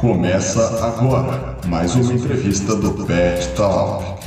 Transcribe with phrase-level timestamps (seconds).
[0.00, 4.22] Começa agora mais uma entrevista do Pet Talk.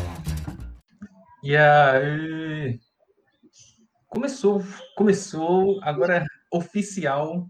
[1.43, 2.79] E aí?
[4.07, 4.63] Começou,
[4.97, 7.47] começou, agora é oficial.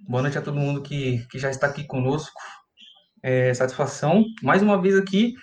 [0.00, 2.40] Boa noite a todo mundo que, que já está aqui conosco.
[3.22, 4.24] É, satisfação.
[4.42, 5.34] Mais uma vez aqui,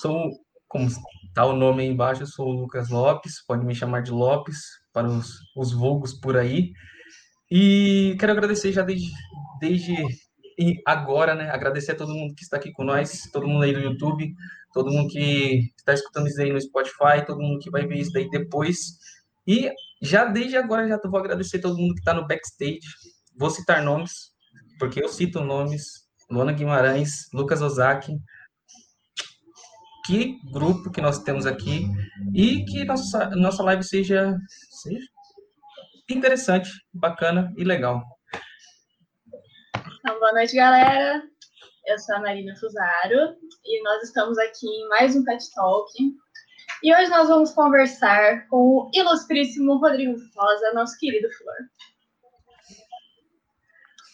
[0.00, 0.30] sou,
[0.68, 4.60] como está o nome aí embaixo, sou o Lucas Lopes, pode me chamar de Lopes,
[4.92, 6.72] para os, os vulgos por aí.
[7.50, 9.10] E quero agradecer já desde,
[9.60, 9.96] desde
[10.86, 11.50] agora, né?
[11.50, 14.34] Agradecer a todo mundo que está aqui com nós, todo mundo aí do YouTube,
[14.72, 18.12] todo mundo que está escutando isso aí no Spotify, todo mundo que vai ver isso
[18.12, 18.98] daí depois.
[19.46, 19.70] E
[20.02, 22.80] já desde agora já vou agradecer todo mundo que está no backstage.
[23.36, 24.32] Vou citar nomes,
[24.78, 26.04] porque eu cito nomes.
[26.30, 28.12] Luana Guimarães, Lucas Ozaki.
[30.06, 31.86] Que grupo que nós temos aqui
[32.34, 34.36] e que nossa, nossa live seja,
[34.82, 35.06] seja
[36.10, 38.02] interessante, bacana e legal.
[40.06, 41.22] Então, boa noite, galera.
[41.86, 45.90] Eu sou a Marina Fusaro e nós estamos aqui em mais um Pet Talk.
[46.82, 51.56] E hoje nós vamos conversar com o ilustríssimo Rodrigo Rosa, nosso querido Flor.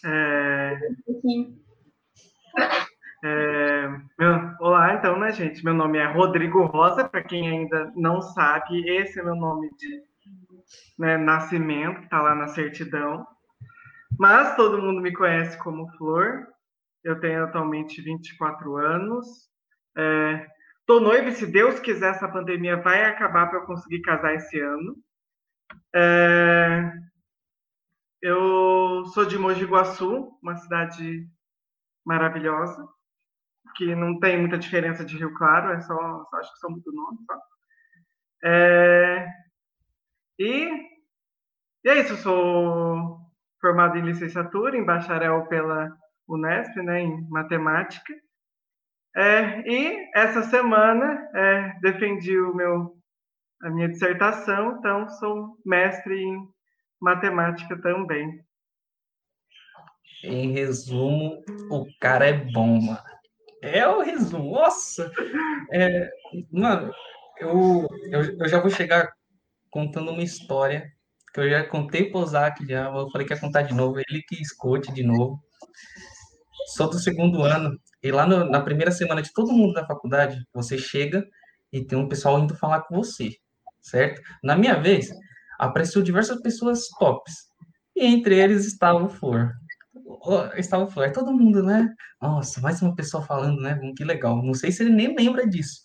[0.05, 0.79] É...
[3.25, 3.87] É...
[4.17, 4.55] Meu...
[4.61, 5.61] Olá, então, né, gente?
[5.61, 10.01] Meu nome é Rodrigo Rosa, para quem ainda não sabe, esse é meu nome de
[10.97, 13.27] né, nascimento, que está lá na certidão.
[14.17, 16.47] Mas todo mundo me conhece como Flor.
[17.03, 19.49] Eu tenho atualmente 24 anos.
[19.97, 20.47] É,
[20.85, 24.59] tô noiva e se Deus quiser, essa pandemia vai acabar para eu conseguir casar esse
[24.59, 24.95] ano.
[25.95, 26.91] É,
[28.21, 31.27] eu sou de Mogi Guaçu, uma cidade
[32.05, 32.87] maravilhosa,
[33.75, 36.91] que não tem muita diferença de Rio Claro, é só, só acho que são muito.
[37.25, 37.39] Só.
[38.43, 39.27] É,
[40.39, 40.69] e,
[41.83, 43.20] e é isso, sou
[43.61, 45.95] formado em licenciatura, em bacharel pela
[46.27, 48.13] Unesp, né, em matemática.
[49.15, 52.97] É, e essa semana é, defendi o meu,
[53.61, 56.47] a minha dissertação, então sou mestre em
[56.99, 58.43] matemática também.
[60.23, 62.99] Em resumo, o cara é bom, mano.
[63.61, 64.53] É o resumo.
[64.53, 65.11] Nossa!
[65.71, 66.09] É,
[66.51, 66.93] mano,
[67.39, 69.11] eu, eu, eu já vou chegar
[69.69, 70.91] contando uma história
[71.33, 74.21] que eu já contei pro Zac já, eu falei que ia contar de novo, ele
[74.27, 75.39] que escute de novo.
[76.75, 80.43] Sou do segundo ano, e lá no, na primeira semana de todo mundo da faculdade,
[80.53, 81.25] você chega
[81.71, 83.31] e tem um pessoal indo falar com você,
[83.81, 84.21] certo?
[84.43, 85.09] Na minha vez,
[85.59, 87.33] apareceu diversas pessoas tops,
[87.95, 89.51] e entre eles estava o Flor.
[90.55, 91.89] Estava o Flor, todo mundo, né?
[92.21, 93.79] Nossa, mais uma pessoa falando, né?
[93.97, 94.41] Que legal.
[94.43, 95.81] Não sei se ele nem lembra disso.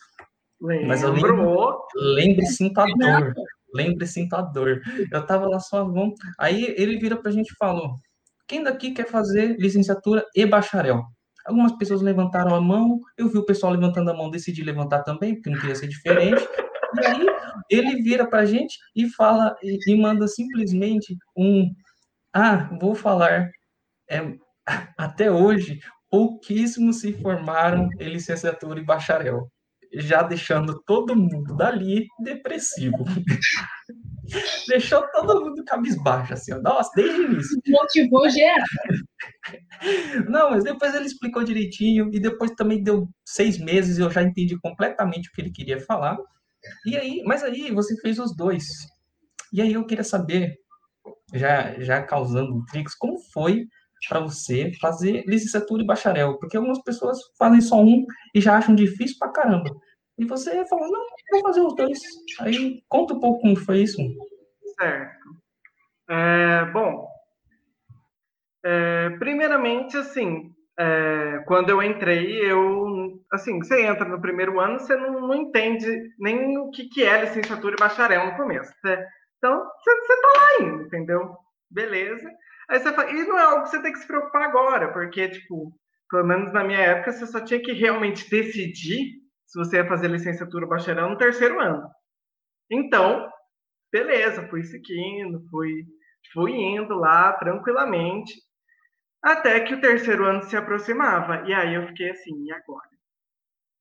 [0.61, 0.89] Lembro.
[0.89, 3.35] Mas eu lembro, lembro sinto a dor.
[3.75, 4.81] Lembre, sinta a dor.
[5.11, 6.15] Eu tava lá só, vamos.
[6.39, 7.97] Aí ele vira pra gente e falou:
[8.47, 11.05] quem daqui quer fazer licenciatura e bacharel?
[11.45, 15.35] Algumas pessoas levantaram a mão, eu vi o pessoal levantando a mão, decidi levantar também,
[15.35, 16.43] porque não queria ser diferente.
[17.01, 17.27] E aí
[17.71, 21.71] ele vira pra gente e fala, e, e manda simplesmente um.
[22.33, 23.51] Ah, vou falar.
[24.09, 24.21] É,
[24.99, 29.49] até hoje, pouquíssimos se formaram em licenciatura e bacharel
[29.97, 33.05] já deixando todo mundo dali depressivo.
[34.69, 36.61] Deixou todo mundo cabisbaixo, assim, ó.
[36.61, 37.61] Nossa, desde o início.
[37.69, 38.67] Motivou geral.
[40.29, 44.59] Não, mas depois ele explicou direitinho, e depois também deu seis meses, eu já entendi
[44.59, 46.19] completamente o que ele queria falar.
[46.85, 48.65] E aí, mas aí você fez os dois.
[49.53, 50.57] E aí eu queria saber,
[51.33, 53.67] já, já causando tricks, como foi
[54.09, 56.39] para você fazer licenciatura e bacharel?
[56.39, 59.71] Porque algumas pessoas fazem só um e já acham difícil pra caramba.
[60.19, 62.01] E você falou, não, vou fazer os dois.
[62.41, 63.99] Aí conta um pouco como foi isso.
[64.79, 65.27] Certo.
[66.09, 67.09] É, bom,
[68.65, 74.97] é, primeiramente, assim, é, quando eu entrei, eu, assim, você entra no primeiro ano, você
[74.97, 75.87] não, não entende
[76.19, 78.73] nem o que, que é licenciatura e bacharel no começo.
[78.85, 79.07] Né?
[79.39, 81.37] Então, você, você tá lá ainda, entendeu?
[81.71, 82.29] Beleza.
[82.69, 85.29] Aí você fala, e não é algo que você tem que se preocupar agora, porque,
[85.29, 85.73] tipo,
[86.11, 89.13] pelo menos na minha época, você só tinha que realmente decidir
[89.47, 91.89] se você ia fazer licenciatura ou bacharel no terceiro ano.
[92.71, 93.31] Então,
[93.93, 95.85] beleza, fui seguindo, fui,
[96.33, 98.35] fui indo lá tranquilamente,
[99.23, 101.49] até que o terceiro ano se aproximava.
[101.49, 102.89] E aí eu fiquei assim, e agora?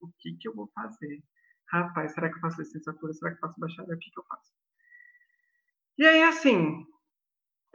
[0.02, 1.20] O que, que eu vou fazer?
[1.70, 3.14] Rapaz, será que eu faço licenciatura?
[3.14, 3.96] Será que eu faço bacharel?
[3.96, 4.52] O que, que eu faço?
[5.98, 6.86] E aí, assim,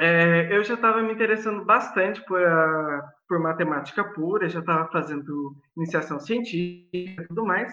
[0.01, 5.55] é, eu já estava me interessando bastante por, a, por matemática pura, já estava fazendo
[5.77, 7.73] iniciação científica e tudo mais.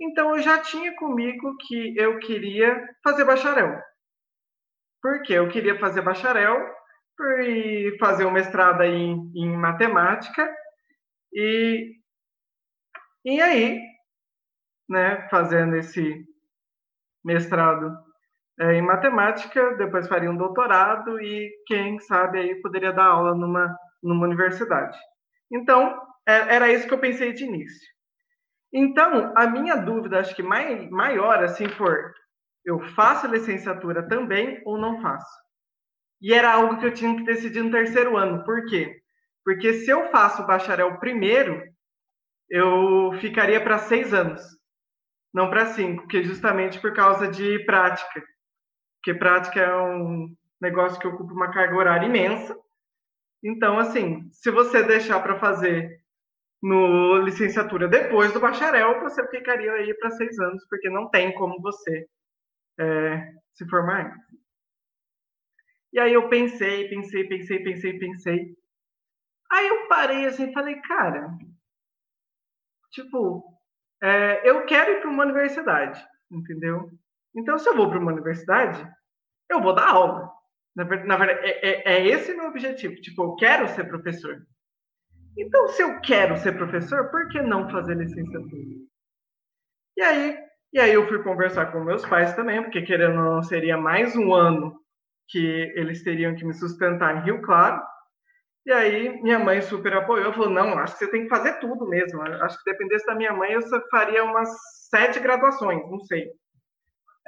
[0.00, 3.80] Então, eu já tinha comigo que eu queria fazer bacharel.
[5.00, 5.34] Por quê?
[5.34, 6.58] Eu queria fazer bacharel
[7.44, 10.52] e fazer um mestrado em, em matemática
[11.32, 11.94] E,
[13.24, 13.80] e aí,
[14.88, 16.26] né, fazendo esse
[17.24, 17.96] mestrado
[18.58, 23.78] é, em matemática, depois faria um doutorado e quem sabe aí poderia dar aula numa,
[24.02, 24.98] numa universidade.
[25.50, 27.88] Então, é, era isso que eu pensei de início.
[28.72, 32.12] Então, a minha dúvida, acho que mai, maior, assim, for,
[32.64, 35.30] eu faço licenciatura também ou não faço?
[36.20, 38.44] E era algo que eu tinha que decidir no terceiro ano.
[38.44, 39.02] Por quê?
[39.44, 41.60] Porque se eu faço bacharel primeiro,
[42.48, 44.40] eu ficaria para seis anos,
[45.34, 48.22] não para cinco, que é justamente por causa de prática.
[48.98, 50.28] Porque prática é um
[50.60, 52.56] negócio que ocupa uma carga horária imensa.
[53.42, 56.00] Então, assim, se você deixar para fazer
[56.62, 61.60] no licenciatura depois do bacharel, você ficaria aí para seis anos, porque não tem como
[61.60, 62.06] você
[62.78, 64.16] é, se formar.
[65.92, 68.56] E aí eu pensei, pensei, pensei, pensei, pensei.
[69.50, 71.36] Aí eu parei assim e falei, cara,
[72.92, 73.44] tipo,
[74.02, 76.90] é, eu quero ir para uma universidade, entendeu?
[77.34, 78.86] Então, se eu vou para uma universidade,
[79.50, 80.30] eu vou dar aula.
[80.74, 82.94] Na, verdade, é, é, é esse meu objetivo.
[82.96, 84.42] Tipo, eu quero ser professor.
[85.36, 88.62] Então, se eu quero ser professor, por que não fazer licenciatura?
[89.96, 90.38] E aí,
[90.72, 94.16] e aí eu fui conversar com meus pais também, porque querendo ou não, seria mais
[94.16, 94.74] um ano
[95.28, 97.82] que eles teriam que me sustentar em Rio Claro.
[98.64, 101.88] E aí minha mãe super apoiou, falou, não, acho que você tem que fazer tudo
[101.88, 102.22] mesmo.
[102.22, 104.48] Acho que dependesse da minha mãe, eu faria umas
[104.88, 106.30] sete graduações, não sei.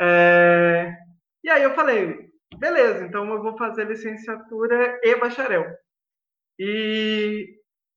[0.00, 0.94] É...
[1.42, 5.64] E aí eu falei, beleza, então eu vou fazer licenciatura e bacharel.
[6.58, 7.46] E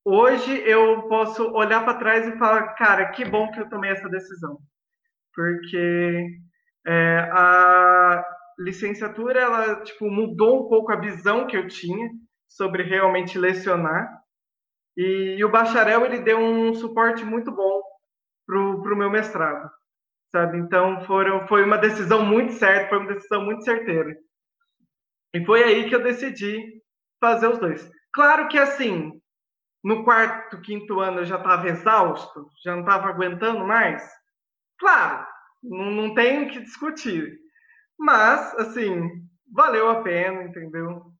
[0.04, 4.08] hoje eu posso olhar para trás e falar, cara, que bom que eu tomei essa
[4.08, 4.58] decisão,
[5.34, 6.26] porque
[6.86, 8.24] é, a
[8.58, 12.10] licenciatura ela tipo mudou um pouco a visão que eu tinha
[12.48, 14.08] sobre realmente lecionar
[14.96, 17.80] e, e o bacharel ele deu um suporte muito bom
[18.44, 19.70] pro, pro meu mestrado,
[20.32, 20.58] sabe?
[20.58, 24.16] Então foram foi uma decisão muito certa, foi uma decisão muito certeira.
[25.34, 26.82] E foi aí que eu decidi
[27.20, 27.90] fazer os dois.
[28.12, 29.20] Claro que assim,
[29.84, 34.02] no quarto, quinto ano eu já estava exausto, já não estava aguentando mais?
[34.78, 35.26] Claro,
[35.62, 37.38] não, não o que discutir.
[37.98, 39.10] Mas, assim,
[39.52, 41.12] valeu a pena, entendeu?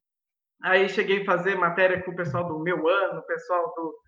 [0.63, 3.99] Aí cheguei a fazer matéria com o pessoal do meu ano, pessoal do,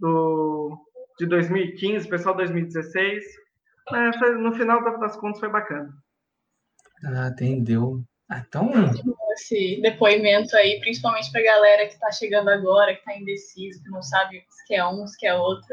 [0.00, 0.86] do,
[1.18, 3.24] de 2015, o pessoal de 2016.
[3.92, 5.92] É, foi, no final das contas foi bacana.
[7.04, 8.02] Ah, entendeu.
[8.34, 8.70] Ah, então.
[9.34, 13.90] Esse depoimento aí, principalmente para a galera que está chegando agora, que está indeciso, que
[13.90, 15.68] não sabe se quer um, se quer outro.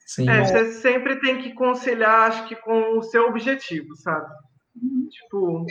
[0.00, 0.28] Sim.
[0.28, 4.30] É, você sempre tem que conciliar, acho que, com o seu objetivo, sabe?
[4.76, 5.08] Uhum.
[5.10, 5.66] Tipo,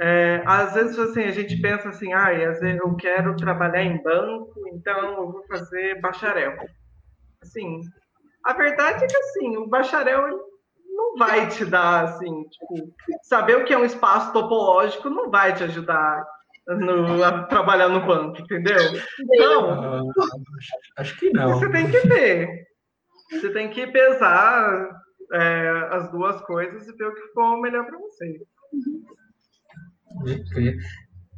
[0.00, 5.14] é, às vezes assim, a gente pensa assim, ah, eu quero trabalhar em banco, então
[5.14, 6.56] eu vou fazer bacharel.
[7.42, 7.80] Assim,
[8.44, 10.49] a verdade é que assim, o bacharel
[11.00, 15.54] não vai te dar, assim, tipo, saber o que é um espaço topológico não vai
[15.54, 16.24] te ajudar
[16.66, 18.76] no, a trabalhar no banco, entendeu?
[19.18, 20.12] Então, uh,
[20.98, 21.54] acho que não.
[21.54, 22.66] Você tem que ver.
[23.30, 24.90] Você tem que pesar
[25.32, 28.40] é, as duas coisas e ver o que for melhor para você.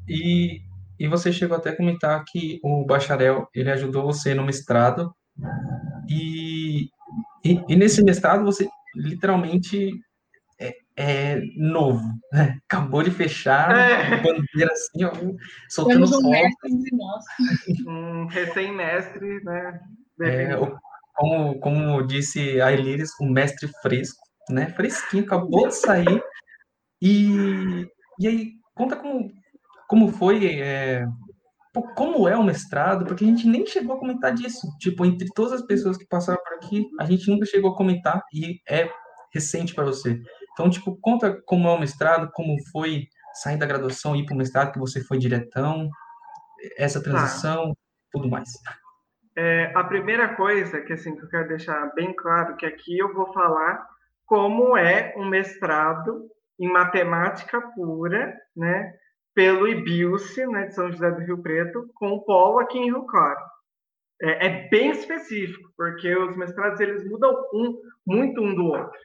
[0.08, 0.60] E,
[0.98, 5.14] e você chegou até a comentar que o bacharel ele ajudou você no mestrado
[6.08, 6.88] e,
[7.44, 9.90] e, e nesse mestrado você literalmente
[10.60, 12.58] é, é novo, né?
[12.68, 14.16] acabou de fechar, é.
[14.16, 15.12] bandeira assim, ó,
[15.68, 16.30] soltando fogos.
[17.86, 19.80] Um recém-mestre, né?
[20.20, 20.56] É,
[21.14, 24.20] como, como disse a Elíris, o mestre fresco,
[24.50, 24.70] né?
[24.70, 26.22] Fresquinho, acabou de sair.
[27.00, 27.86] E,
[28.18, 29.30] e aí, conta como,
[29.88, 31.04] como foi, é,
[31.94, 34.66] como é o mestrado, porque a gente nem chegou a comentar disso.
[34.78, 38.22] Tipo, entre todas as pessoas que passaram por aqui, a gente nunca chegou a comentar
[38.32, 38.90] e é
[39.32, 40.20] recente para você.
[40.52, 44.34] Então, tipo, conta como é o mestrado, como foi sair da graduação e ir para
[44.34, 45.88] o mestrado, que você foi diretão,
[46.76, 47.74] essa transição,
[48.10, 48.50] tudo mais.
[49.36, 53.14] É, a primeira coisa que, assim, que eu quero deixar bem claro, que aqui eu
[53.14, 53.86] vou falar
[54.26, 56.28] como é um mestrado
[56.60, 58.94] em matemática pura, né,
[59.34, 63.06] pelo IBIUSE, né, de São José do Rio Preto, com o polo aqui em Rio
[63.06, 63.40] Claro.
[64.20, 68.98] É, é bem específico, porque os mestrados eles mudam um, muito um do outro.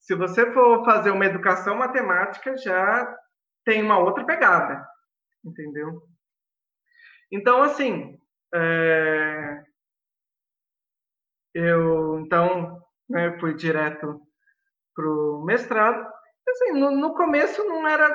[0.00, 3.16] Se você for fazer uma educação matemática, já
[3.64, 4.86] tem uma outra pegada,
[5.44, 6.02] entendeu?
[7.32, 8.18] Então, assim,
[8.54, 9.64] é...
[11.54, 14.20] eu então né, fui direto
[14.94, 16.06] para o mestrado.
[16.48, 18.14] Assim, no, no começo não era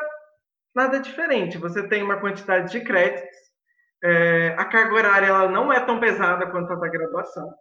[0.75, 1.57] nada diferente.
[1.57, 3.37] Você tem uma quantidade de créditos,
[4.03, 7.53] é, a carga horária ela não é tão pesada quanto a da graduação.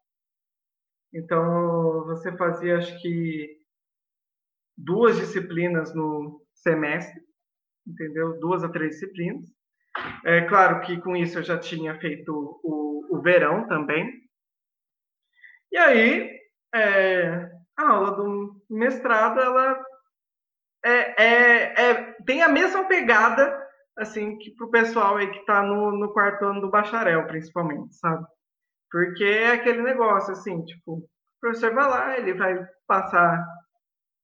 [1.12, 3.58] Então, você fazia, acho que,
[4.76, 7.20] duas disciplinas no semestre,
[7.86, 8.38] entendeu?
[8.38, 9.46] Duas a três disciplinas.
[10.24, 14.22] É claro que com isso eu já tinha feito o, o verão também.
[15.72, 16.38] E aí,
[16.72, 19.84] é, a aula do mestrado, ela
[20.84, 23.66] é, é, é, tem a mesma pegada
[23.96, 28.24] assim que o pessoal aí que está no, no quarto ano do bacharel, principalmente, sabe?
[28.90, 31.08] Porque é aquele negócio assim, tipo, o
[31.40, 33.44] professor vai lá, ele vai passar,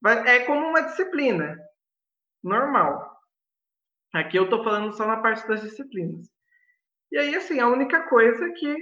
[0.00, 1.58] vai, é como uma disciplina
[2.42, 3.14] normal.
[4.14, 6.28] Aqui eu estou falando só na parte das disciplinas.
[7.10, 8.74] E aí, assim, a única coisa é que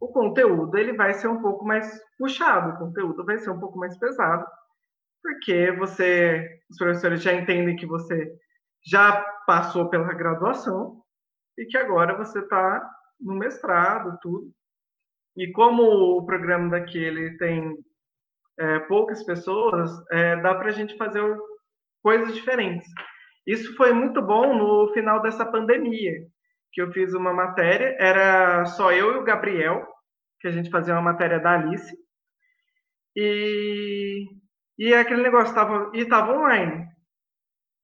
[0.00, 3.78] o conteúdo ele vai ser um pouco mais puxado, o conteúdo vai ser um pouco
[3.78, 4.46] mais pesado,
[5.22, 8.32] porque você, os professores já entendem que você
[8.86, 11.02] já passou pela graduação
[11.58, 12.88] e que agora você está
[13.20, 14.50] no mestrado, tudo.
[15.36, 17.76] E como o programa daqui ele tem
[18.58, 21.22] é, poucas pessoas, é, dá para a gente fazer
[22.02, 22.88] coisas diferentes.
[23.46, 26.12] Isso foi muito bom no final dessa pandemia,
[26.72, 29.86] que eu fiz uma matéria, era só eu e o Gabriel,
[30.40, 31.96] que a gente fazia uma matéria da Alice.
[33.16, 34.26] E,
[34.78, 36.86] e aquele negócio estava e estava online.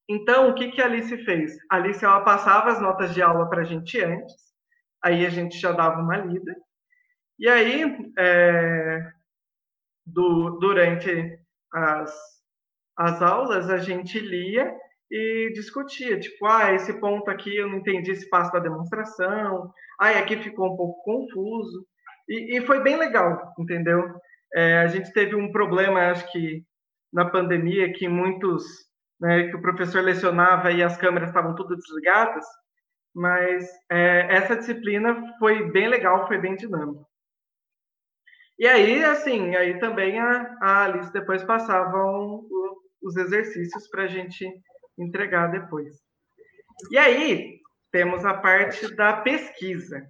[0.09, 1.57] Então, o que, que a Alice fez?
[1.71, 4.35] A Alice ela passava as notas de aula para a gente antes,
[5.03, 6.55] aí a gente já dava uma lida.
[7.39, 9.11] E aí, é,
[10.07, 11.39] do, durante
[11.73, 12.15] as,
[12.97, 14.73] as aulas, a gente lia
[15.11, 20.11] e discutia, tipo, ah, esse ponto aqui eu não entendi esse passo da demonstração, ah,
[20.11, 21.87] aqui ficou um pouco confuso.
[22.29, 24.03] E, e foi bem legal, entendeu?
[24.55, 26.65] É, a gente teve um problema, acho que
[27.15, 28.65] na pandemia, que muitos,
[29.21, 32.45] né, que o professor lecionava e as câmeras estavam tudo desligadas,
[33.15, 37.07] mas é, essa disciplina foi bem legal, foi bem dinâmica.
[38.59, 42.45] E aí, assim, aí também a, a Alice depois passavam
[43.01, 44.49] os exercícios para a gente
[44.99, 45.95] entregar depois.
[46.91, 47.61] E aí,
[47.93, 50.05] temos a parte da pesquisa.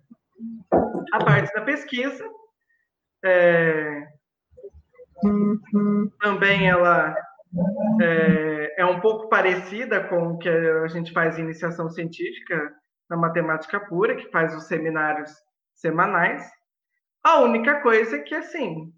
[1.13, 2.27] A parte da pesquisa
[3.23, 4.07] é,
[6.21, 7.15] também ela
[8.01, 12.73] é, é, um pouco parecida com o que a gente faz em iniciação científica
[13.09, 15.31] na matemática pura, que faz os seminários
[15.75, 16.43] semanais.
[17.23, 18.93] A única coisa é que, assim,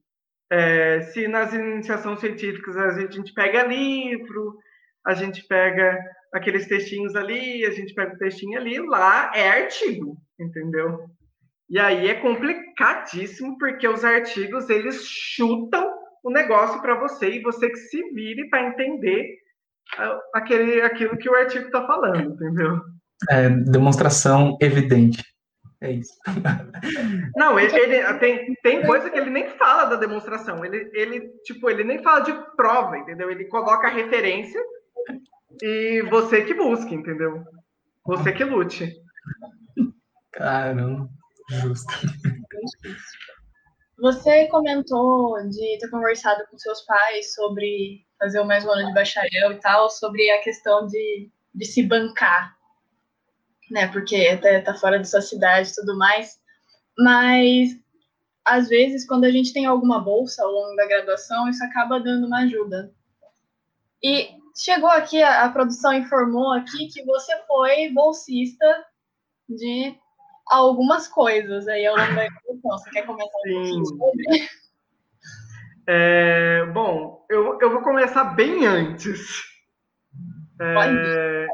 [0.51, 4.57] é, se nas iniciações científicas a gente pega livro,
[5.05, 5.99] a gente pega
[6.33, 11.05] aqueles textinhos ali, a gente pega o textinho ali, lá é artigo, entendeu?
[11.69, 17.71] E aí é complicadíssimo, porque os artigos, eles chutam o negócio para você e você
[17.71, 19.39] que se vire para entender
[19.97, 22.81] ah, aquele, aquilo que o artigo está falando, entendeu?
[23.31, 25.23] É, demonstração evidente.
[25.81, 26.15] É isso.
[27.37, 30.65] Não, ele, ele, tem, tem coisa que ele nem fala da demonstração.
[30.65, 33.31] Ele, ele, tipo, ele nem fala de prova, entendeu?
[33.31, 34.61] Ele coloca a referência
[35.63, 37.45] e você que busque, entendeu?
[38.05, 38.93] Você que lute.
[40.33, 41.09] Caramba,
[41.51, 41.95] justo.
[43.99, 49.53] Você comentou de ter conversado com seus pais sobre fazer o mesmo ano de bacharel
[49.53, 52.57] e tal, sobre a questão de, de se bancar,
[53.71, 53.87] né?
[53.89, 56.39] Porque até tá fora da sua cidade e tudo mais.
[56.99, 57.79] Mas
[58.45, 62.27] às vezes, quando a gente tem alguma bolsa ao longo da graduação, isso acaba dando
[62.27, 62.95] uma ajuda.
[64.03, 68.87] E chegou aqui, a, a produção informou aqui que você foi bolsista
[69.49, 69.99] de
[70.47, 72.79] algumas coisas aí ao longo da evolução.
[72.79, 74.25] Você quer comentar um pouquinho sobre?
[75.89, 79.45] É, bom, eu, eu vou começar bem antes.
[80.61, 81.47] É,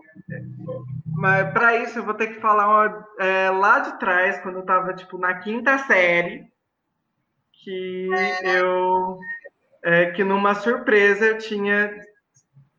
[1.07, 4.61] mas para isso eu vou ter que falar uma, é, lá de trás, quando eu
[4.63, 6.47] estava tipo na quinta série,
[7.53, 8.09] que
[8.43, 9.19] eu
[9.85, 11.93] é, que numa surpresa eu tinha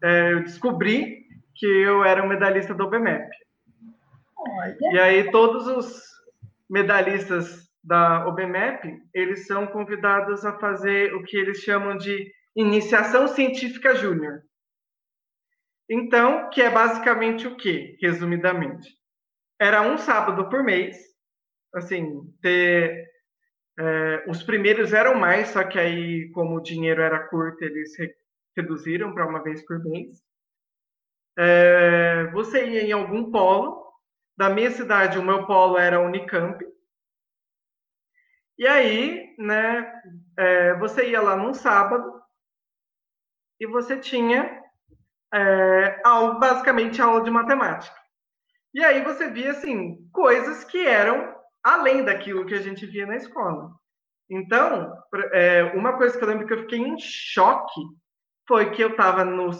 [0.01, 1.23] é, eu descobri
[1.55, 3.29] que eu era um medalhista do OBMEP.
[4.91, 6.03] E aí todos os
[6.69, 13.95] medalhistas da OBMEP, eles são convidados a fazer o que eles chamam de iniciação científica
[13.95, 14.41] júnior.
[15.89, 18.89] Então, que é basicamente o quê, resumidamente?
[19.59, 20.97] Era um sábado por mês,
[21.73, 23.11] assim, ter
[23.77, 27.91] é, os primeiros eram mais, só que aí, como o dinheiro era curto, eles
[28.55, 30.21] reduziram para uma vez por mês.
[31.37, 33.83] É, você ia em algum polo.
[34.37, 36.63] Da minha cidade, o meu polo era Unicamp.
[38.57, 40.01] E aí, né,
[40.37, 42.21] é, você ia lá num sábado
[43.59, 44.61] e você tinha
[45.33, 47.95] é, aula, basicamente aula de matemática.
[48.73, 53.15] E aí você via, assim, coisas que eram além daquilo que a gente via na
[53.15, 53.71] escola.
[54.29, 54.95] Então,
[55.31, 57.81] é, uma coisa que eu lembro que eu fiquei em choque
[58.47, 59.51] foi que eu estava no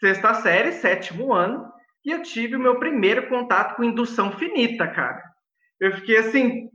[0.00, 1.72] sexta série, sétimo ano,
[2.06, 5.20] e eu tive o meu primeiro contato com indução finita, cara.
[5.80, 6.70] Eu fiquei assim.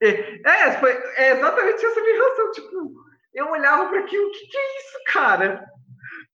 [0.00, 2.52] É, é foi é exatamente essa minha reação.
[2.52, 2.94] Tipo,
[3.34, 5.66] eu olhava para aquilo, o que, que é isso, cara?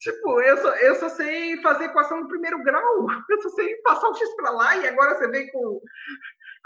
[0.00, 4.10] Tipo, eu só, eu só sei fazer equação no primeiro grau, eu só sei passar
[4.10, 5.80] o x para lá e agora você vem com,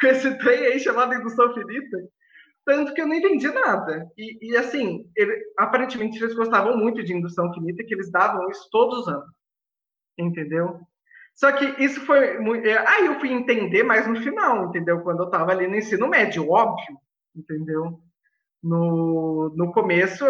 [0.00, 1.98] com esse trem aí chamado indução finita.
[2.64, 4.10] Tanto que eu não entendi nada.
[4.18, 8.68] E, e assim, ele, aparentemente eles gostavam muito de indução finita, que eles davam isso
[8.72, 9.30] todos os anos.
[10.18, 10.80] Entendeu?
[11.40, 12.66] Só que isso foi muito.
[12.68, 15.00] É, aí eu fui entender mais no final, entendeu?
[15.00, 16.98] Quando eu estava ali no ensino médio, óbvio,
[17.34, 17.98] entendeu?
[18.62, 20.22] No, no começo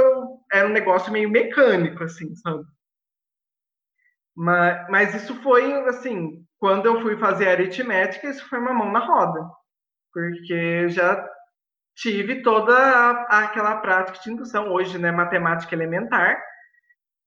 [0.53, 2.63] era um negócio meio mecânico, assim, sabe?
[4.37, 9.01] Mas, mas isso foi, assim, quando eu fui fazer aritmética, isso foi uma mão na
[9.01, 9.51] roda.
[10.13, 11.29] Porque eu já
[11.97, 16.41] tive toda a, aquela prática de indução, hoje, né, matemática elementar,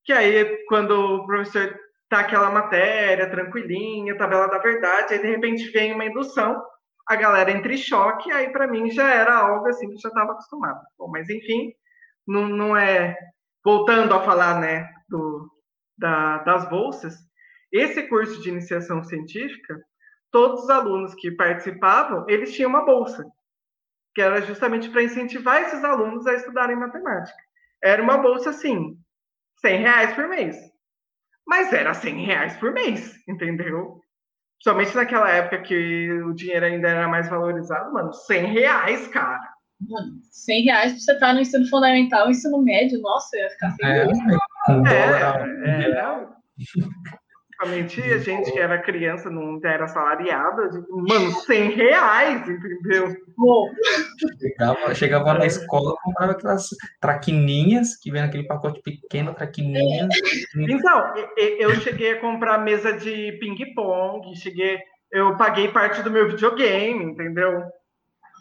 [0.06, 1.78] que aí, quando o professor
[2.13, 6.62] tá aquela matéria tranquilinha, tabela da verdade, aí de repente vem uma indução,
[7.08, 10.34] a galera entra em choque, aí para mim já era algo assim que já estava
[10.34, 10.79] acostumado.
[10.98, 11.74] Bom, mas enfim,
[12.27, 13.17] não, não é
[13.65, 15.50] voltando a falar, né, do,
[15.98, 17.15] da, das bolsas,
[17.72, 19.79] esse curso de iniciação científica,
[20.32, 23.25] todos os alunos que participavam, eles tinham uma bolsa,
[24.13, 27.38] que era justamente para incentivar esses alunos a estudarem matemática.
[27.84, 28.96] Era uma bolsa, assim,
[29.62, 30.73] 100 reais por mês.
[31.48, 34.00] Mas era 100 reais por mês, entendeu?
[34.62, 39.42] Somente naquela época que o dinheiro ainda era mais valorizado, mano, 100 reais, cara.
[39.82, 43.50] Mano, 100 reais pra você estar tá no ensino fundamental, ensino médio, nossa, eu ia
[43.50, 44.18] ficar feliz.
[44.70, 44.72] É,
[45.66, 46.28] é, é,
[47.63, 53.15] Principalmente a gente que era criança, não era salariada, mano, 100 reais, entendeu?
[54.39, 60.10] Chegava, chegava na escola, comprava aquelas traquininhas, que vem naquele pacote pequeno, traquininhas.
[60.55, 64.80] Então, eu cheguei a comprar mesa de ping-pong, cheguei,
[65.12, 67.63] eu paguei parte do meu videogame, entendeu?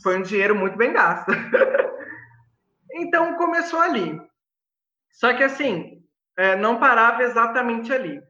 [0.03, 1.31] Foi um dinheiro muito bem gasto.
[2.93, 4.21] então, começou ali.
[5.13, 6.03] Só que, assim,
[6.37, 8.21] é, não parava exatamente ali.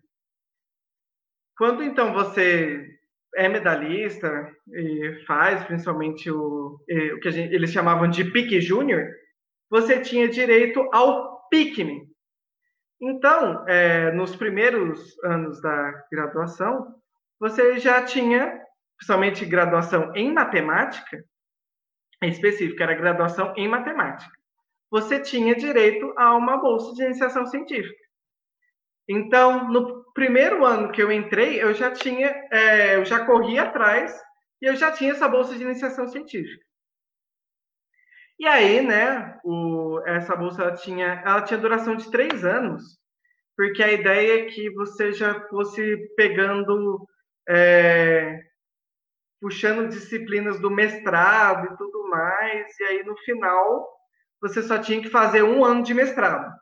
[1.57, 2.89] Quando então você
[3.35, 9.09] é medalhista e faz principalmente o, o que gente, eles chamavam de pique júnior,
[9.71, 12.07] você tinha direito ao pique.
[13.01, 16.95] Então, é, nos primeiros anos da graduação,
[17.41, 18.61] você já tinha,
[18.97, 21.25] principalmente graduação em matemática,
[22.23, 24.31] em específico, era graduação em matemática.
[24.91, 28.03] Você tinha direito a uma bolsa de iniciação científica.
[29.09, 34.15] Então, no primeiro ano que eu entrei, eu já tinha, é, eu já corri atrás
[34.61, 36.65] e eu já tinha essa bolsa de iniciação científica.
[38.39, 42.99] E aí, né, o, essa bolsa ela tinha, ela tinha duração de três anos,
[43.57, 47.07] porque a ideia é que você já fosse pegando,
[47.49, 48.41] é,
[49.41, 53.89] puxando disciplinas do mestrado e tudo mais, e aí no final
[54.41, 56.53] você só tinha que fazer um ano de mestrado,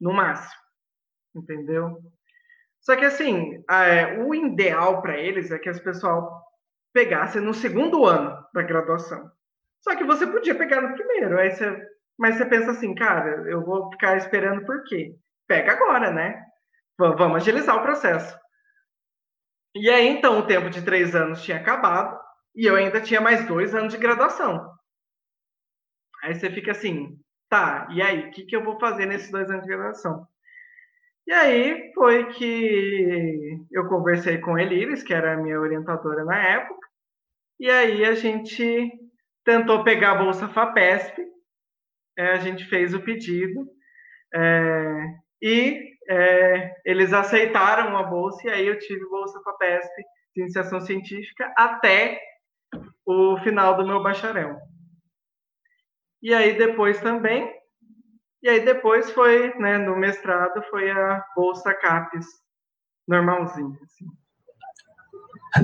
[0.00, 0.67] no máximo
[1.34, 1.98] entendeu?
[2.80, 6.42] Só que assim, é, o ideal para eles é que as pessoal
[6.92, 9.30] pegassem no segundo ano da graduação.
[9.80, 11.76] Só que você podia pegar no primeiro, aí você,
[12.18, 15.14] mas você pensa assim, cara, eu vou ficar esperando por quê?
[15.46, 16.44] Pega agora, né?
[16.98, 18.36] Vamos agilizar o processo.
[19.74, 22.18] E aí, então, o tempo de três anos tinha acabado
[22.56, 24.68] e eu ainda tinha mais dois anos de graduação.
[26.22, 27.16] Aí você fica assim,
[27.48, 30.26] tá, e aí, o que, que eu vou fazer nesses dois anos de graduação?
[31.28, 36.88] E aí foi que eu conversei com Eliris, que era a minha orientadora na época,
[37.60, 38.90] e aí a gente
[39.44, 41.22] tentou pegar a Bolsa FAPESP,
[42.16, 43.68] é, a gente fez o pedido,
[44.34, 45.04] é,
[45.42, 50.02] e é, eles aceitaram a bolsa, e aí eu tive Bolsa FAPESP
[50.34, 52.18] de iniciação científica até
[53.04, 54.56] o final do meu bacharel.
[56.22, 57.57] E aí depois também
[58.42, 62.26] e aí depois foi, né, no mestrado, foi a bolsa CAPES,
[63.06, 64.06] normalzinha, assim.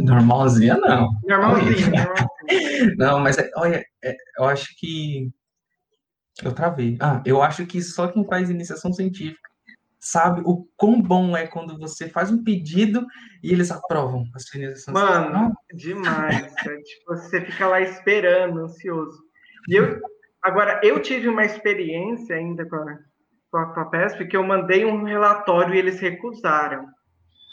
[0.02, 1.10] Normalzinha não.
[1.24, 2.34] Normalzinha, normalzinha.
[2.98, 5.30] Não, mas é, olha, é, eu acho que
[6.42, 6.96] eu travei.
[7.00, 9.48] Ah, eu acho que só quem faz iniciação científica
[10.04, 13.06] sabe o quão bom é quando você faz um pedido
[13.42, 16.02] e eles aprovam a sua iniciação Mano, científica.
[16.02, 16.54] demais.
[16.66, 19.18] é, tipo, você fica lá esperando, ansioso.
[19.66, 19.98] E eu,
[20.44, 22.98] Agora, eu tive uma experiência ainda com a,
[23.50, 26.86] com a FAPESP que eu mandei um relatório e eles recusaram.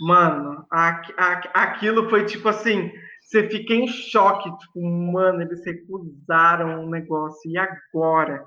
[0.02, 1.32] Mano, a, a,
[1.64, 7.58] aquilo foi tipo assim, você fica em choque, tipo, mano, eles recusaram o negócio, e
[7.58, 8.44] agora?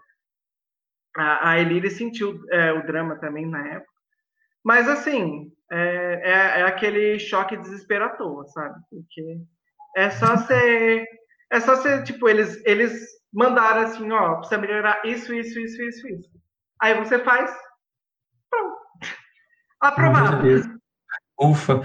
[1.17, 3.93] A, a Elire sentiu é, o drama também na época.
[4.63, 7.57] Mas, assim, é, é, é aquele choque
[8.19, 8.79] toa, sabe?
[8.91, 9.39] Porque
[9.97, 11.07] é só ser.
[11.51, 16.09] É só ser, tipo, eles, eles mandaram assim, ó, precisa melhorar isso, isso, isso, isso,
[16.09, 16.31] isso.
[16.81, 17.51] Aí você faz,
[18.49, 18.77] pronto.
[19.81, 20.81] Aprovado.
[21.39, 21.83] Ufa.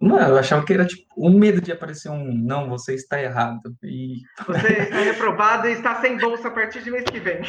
[0.00, 3.76] Não, eu achava que era tipo um medo de aparecer um não, você está errado.
[3.82, 4.22] E...
[4.46, 7.42] Você está reprovado e está sem bolsa a partir de mês que vem.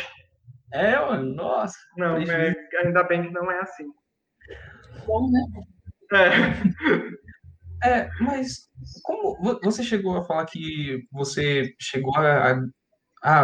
[0.73, 1.77] É, mano, nossa.
[1.97, 3.85] Não, é, ainda bem que não é assim.
[5.07, 5.41] Bom, né?
[7.83, 7.89] É.
[7.89, 8.69] é, mas
[9.03, 12.59] como você chegou a falar que você chegou a.
[13.21, 13.43] Ah,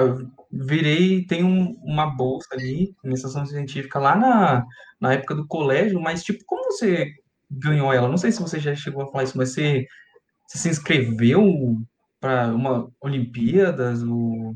[0.52, 4.66] virei, tem um, uma bolsa ali, iniciação científica, lá na,
[5.00, 7.14] na época do colégio, mas tipo, como você
[7.50, 8.08] ganhou ela?
[8.08, 9.86] Não sei se você já chegou a falar isso, mas você,
[10.48, 11.76] você se inscreveu
[12.20, 14.56] para uma Olimpíadas ou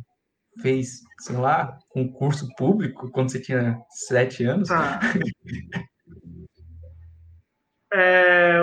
[0.62, 4.69] fez, sei lá, concurso público quando você tinha sete anos?
[4.69, 4.99] Tá.
[7.91, 8.60] É,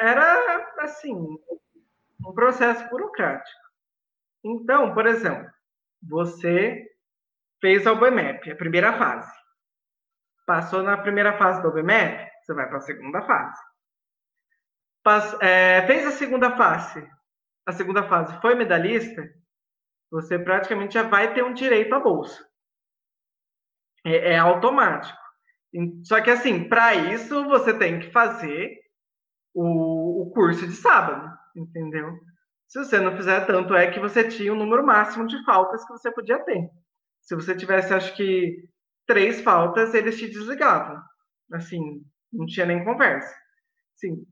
[0.00, 3.60] era, assim, um processo burocrático.
[4.42, 5.50] Então, por exemplo,
[6.02, 6.84] você
[7.60, 9.32] fez a OBMAP, a primeira fase.
[10.46, 13.60] Passou na primeira fase da OBMAP, você vai para a segunda fase.
[15.02, 17.08] Pass, é, fez a segunda fase,
[17.64, 19.28] a segunda fase foi medalhista,
[20.10, 22.44] você praticamente já vai ter um direito à bolsa.
[24.04, 25.18] É, é automático.
[26.04, 28.80] Só que assim, para isso você tem que fazer
[29.52, 32.18] o, o curso de sábado, entendeu?
[32.68, 35.84] Se você não fizer tanto, é que você tinha o um número máximo de faltas
[35.84, 36.68] que você podia ter.
[37.22, 38.68] Se você tivesse, acho que,
[39.06, 41.00] três faltas, eles te desligavam.
[41.52, 43.34] Assim, não tinha nem conversa.
[43.94, 44.26] Assim,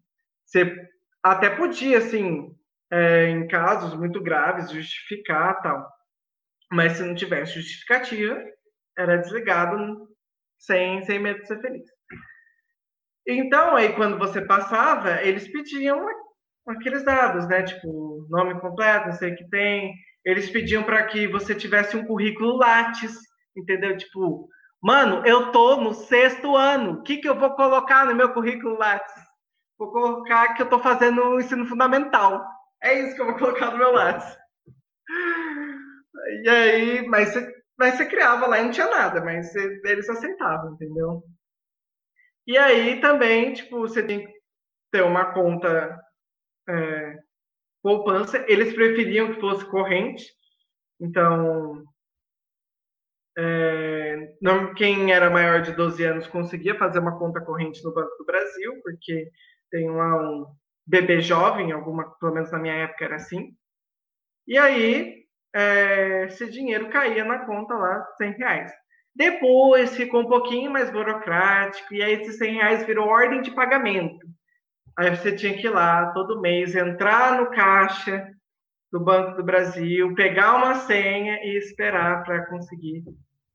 [0.45, 0.75] você
[1.23, 2.55] até podia, assim,
[2.91, 5.89] é, em casos muito graves, justificar tal.
[6.73, 8.37] Mas se não tivesse justificativa,
[8.99, 10.09] era desligado
[10.59, 11.89] sem, sem medo de ser feliz.
[13.27, 16.07] Então, aí, quando você passava, eles pediam
[16.67, 17.63] aqueles dados, né?
[17.63, 19.95] Tipo, nome completo, não sei o que tem.
[20.25, 23.15] Eles pediam para que você tivesse um currículo Lattes,
[23.57, 23.97] entendeu?
[23.97, 24.49] Tipo,
[24.83, 28.79] mano, eu tô no sexto ano, o que, que eu vou colocar no meu currículo
[28.79, 29.15] Lattes?
[29.79, 32.45] Vou colocar que eu tô fazendo o ensino fundamental.
[32.83, 34.37] É isso que eu vou colocar no meu Lattes.
[36.45, 40.09] E aí, mas você mas você criava lá e não tinha nada, mas você, eles
[40.09, 41.23] aceitavam, entendeu?
[42.47, 44.33] E aí também, tipo, você tem que
[44.93, 45.99] ter uma conta
[46.69, 47.19] é,
[47.83, 48.45] poupança.
[48.49, 50.25] Eles preferiam que fosse corrente.
[51.01, 51.85] Então,
[53.37, 58.17] é, não, quem era maior de 12 anos conseguia fazer uma conta corrente no Banco
[58.19, 59.31] do Brasil, porque
[59.71, 60.47] tem lá um
[60.87, 63.57] bebê jovem, alguma, pelo menos na minha época era assim.
[64.47, 65.25] E aí,
[65.55, 68.73] é, esse dinheiro caía na conta lá, 100 reais.
[69.15, 74.27] Depois ficou um pouquinho mais burocrático, e aí esses 100 reais virou ordem de pagamento.
[74.99, 78.29] Aí você tinha que ir lá todo mês, entrar no caixa
[78.93, 83.05] do Banco do Brasil, pegar uma senha e esperar para conseguir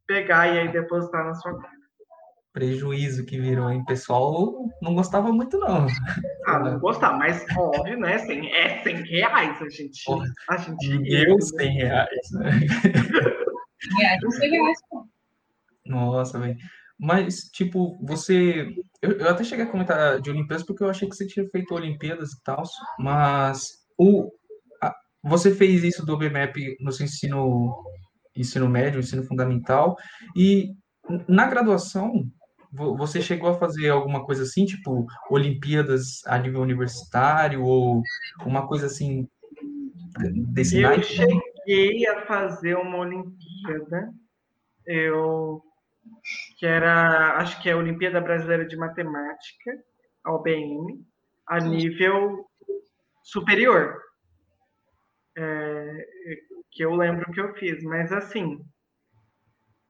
[0.06, 1.80] pegar e aí depositar na sua conta
[2.52, 3.82] prejuízo que virou, hein?
[3.82, 5.88] O pessoal não gostava muito, não.
[6.46, 8.18] Ah, não gostava, mas óbvio, né?
[8.18, 10.04] 100, é 100 reais, a gente.
[10.04, 12.50] Porra, a gente Meu 100 reais, né?
[14.02, 14.80] É, 100 reais,
[15.86, 16.58] Nossa, velho.
[17.00, 18.76] Mas, tipo, você.
[19.02, 21.74] Eu, eu, até cheguei a comentar de Olimpíadas porque eu achei que você tinha feito
[21.74, 22.64] Olimpíadas e tal,
[23.00, 23.66] mas
[23.98, 24.30] o,
[24.84, 27.74] a, você fez isso do BMAP no seu ensino,
[28.36, 29.96] ensino médio, ensino fundamental,
[30.36, 30.74] e
[31.28, 32.30] na graduação,
[32.72, 38.04] você chegou a fazer alguma coisa assim, tipo Olimpíadas a nível universitário ou
[38.46, 39.28] uma coisa assim
[40.52, 41.06] desse Eu naipe?
[41.06, 44.14] cheguei a fazer uma Olimpíada,
[44.86, 45.64] eu
[46.58, 49.72] que era, acho que é a Olimpíada Brasileira de Matemática,
[50.24, 51.06] a OBM,
[51.48, 52.46] a nível
[53.24, 53.98] superior.
[55.38, 56.06] É,
[56.72, 58.60] que eu lembro que eu fiz, mas assim,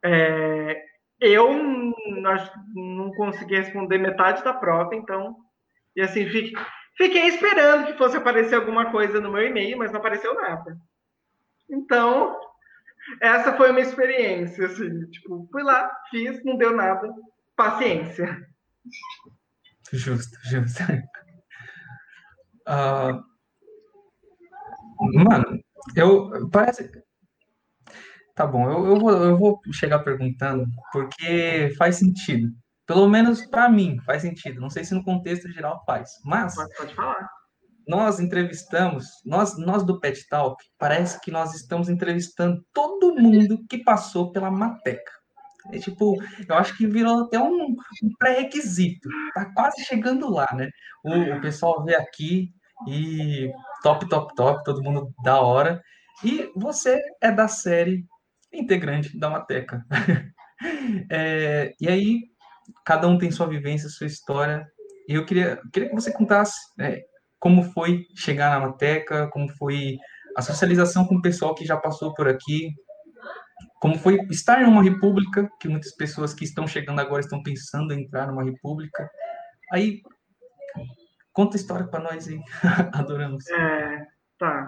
[0.03, 0.83] é,
[1.19, 5.35] eu não consegui responder metade da prova, então.
[5.95, 6.53] E assim, fiquei,
[6.97, 10.77] fiquei esperando que fosse aparecer alguma coisa no meu e-mail, mas não apareceu nada.
[11.69, 12.39] Então,
[13.21, 17.09] essa foi uma experiência, assim, tipo, fui lá, fiz, não deu nada,
[17.55, 18.47] paciência.
[19.91, 20.83] Justo, justo.
[22.67, 23.23] Uh,
[25.23, 25.59] mano,
[25.95, 26.89] eu parece
[28.39, 32.49] Tá bom, eu, eu, vou, eu vou chegar perguntando, porque faz sentido.
[32.87, 34.61] Pelo menos para mim faz sentido.
[34.61, 36.55] Não sei se no contexto geral faz, mas.
[36.55, 37.29] Pode falar.
[37.89, 43.79] Nós entrevistamos, nós, nós do Pet Talk, parece que nós estamos entrevistando todo mundo que
[43.79, 45.11] passou pela Mateca.
[45.73, 46.15] É tipo,
[46.47, 49.09] eu acho que virou até um, um pré-requisito.
[49.33, 50.69] Tá quase chegando lá, né?
[51.03, 52.51] O, o pessoal vê aqui
[52.87, 55.81] e top, top, top, todo mundo da hora.
[56.23, 58.05] E você é da série
[58.53, 59.83] integrante da Mateca.
[61.09, 62.19] é, e aí,
[62.85, 64.67] cada um tem sua vivência, sua história.
[65.07, 67.03] E eu queria, queria que você contasse é,
[67.39, 69.97] como foi chegar na Mateca, como foi
[70.35, 72.73] a socialização com o pessoal que já passou por aqui,
[73.79, 77.93] como foi estar em uma república, que muitas pessoas que estão chegando agora estão pensando
[77.93, 79.09] em entrar numa república.
[79.71, 80.01] Aí,
[81.31, 82.39] conta a história para nós aí,
[82.93, 83.47] adoramos.
[83.49, 84.05] É,
[84.37, 84.67] tá.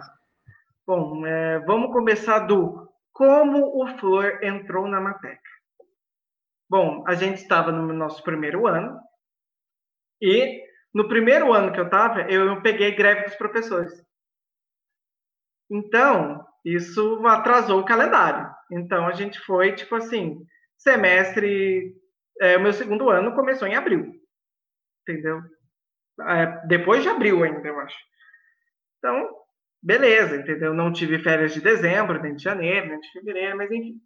[0.87, 5.41] Bom, é, vamos começar do como o Flor entrou na Mateca.
[6.69, 8.97] Bom, a gente estava no nosso primeiro ano
[10.21, 13.93] e no primeiro ano que eu estava, eu peguei greve dos professores.
[15.69, 18.49] Então, isso atrasou o calendário.
[18.71, 20.45] Então, a gente foi, tipo assim,
[20.77, 21.95] semestre.
[22.39, 24.13] É, o meu segundo ano começou em abril.
[25.01, 25.41] Entendeu?
[26.21, 27.97] É, depois de abril ainda, eu acho.
[28.97, 29.29] Então,
[29.81, 30.73] beleza, entendeu?
[30.73, 33.99] Não tive férias de dezembro, nem de janeiro, nem de fevereiro, mas enfim.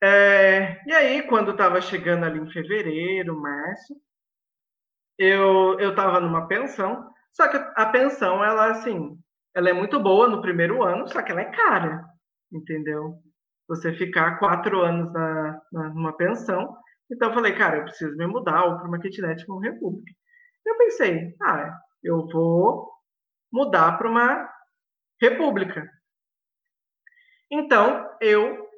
[0.00, 3.94] É, e aí, quando estava chegando ali em fevereiro, março,
[5.18, 9.18] eu eu estava numa pensão, só que a pensão ela assim,
[9.54, 12.04] ela é muito boa no primeiro ano, só que ela é cara,
[12.52, 13.14] entendeu?
[13.68, 16.76] Você ficar quatro anos na, na numa pensão,
[17.10, 20.12] então eu falei, cara, eu preciso me mudar ou para uma kitnet ou república.
[20.66, 22.90] Eu pensei, ah, eu vou
[23.52, 24.48] mudar para uma
[25.20, 25.90] república.
[27.50, 28.68] Então eu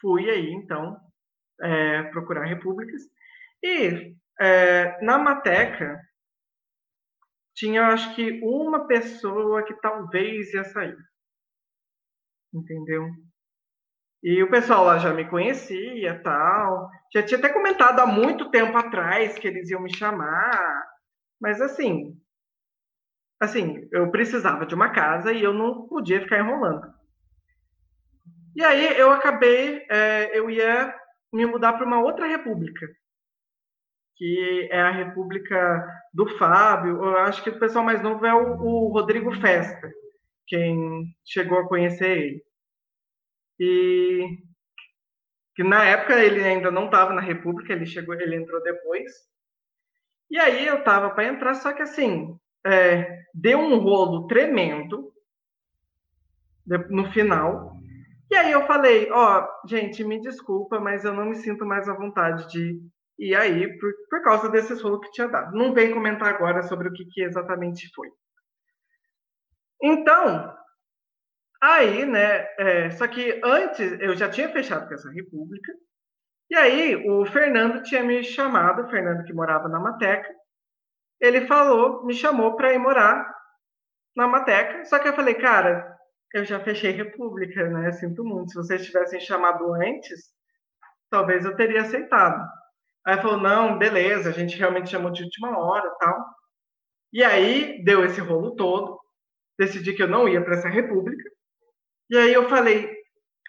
[0.00, 0.98] fui aí então
[1.60, 3.02] é, procurar repúblicas
[3.62, 6.00] e é, na Mateca,
[7.54, 10.96] tinha acho que uma pessoa que talvez ia sair.
[12.52, 13.08] Entendeu?
[14.22, 16.90] E o pessoal lá já me conhecia, tal.
[17.12, 20.84] Já tinha até comentado há muito tempo atrás que eles iam me chamar.
[21.40, 22.18] Mas assim,
[23.40, 26.92] assim, eu precisava de uma casa e eu não podia ficar enrolando.
[28.56, 30.94] E aí eu acabei, é, eu ia
[31.32, 32.86] me mudar para uma outra república
[34.16, 37.02] que é a República do Fábio.
[37.02, 39.92] Eu acho que o pessoal mais novo é o, o Rodrigo Festa,
[40.46, 42.44] quem chegou a conhecer ele.
[43.58, 44.38] E
[45.54, 49.12] que na época ele ainda não estava na República, ele chegou, ele entrou depois.
[50.30, 55.12] E aí eu estava para entrar, só que assim, é, deu um rolo tremendo
[56.90, 57.76] no final.
[58.30, 61.88] E aí eu falei, ó, oh, gente, me desculpa, mas eu não me sinto mais
[61.88, 62.80] à vontade de
[63.18, 65.56] e aí, por, por causa desses rolos que tinha dado.
[65.56, 68.08] Não vem comentar agora sobre o que, que exatamente foi.
[69.82, 70.56] Então,
[71.60, 72.46] aí, né?
[72.58, 75.72] É, só que antes eu já tinha fechado com essa república.
[76.50, 80.28] E aí o Fernando tinha me chamado, o Fernando que morava na Mateca,
[81.20, 83.32] ele falou, me chamou para ir morar
[84.16, 84.84] na Mateca.
[84.84, 85.96] Só que eu falei, cara,
[86.32, 87.92] eu já fechei república, né?
[87.92, 88.50] Sinto muito.
[88.50, 90.32] Se vocês tivessem chamado antes,
[91.08, 92.44] talvez eu teria aceitado.
[93.06, 96.24] Aí falou, não, beleza, a gente realmente chamou de última hora tal.
[97.12, 98.98] E aí deu esse rolo todo,
[99.58, 101.22] decidi que eu não ia para essa república.
[102.10, 102.90] E aí eu falei,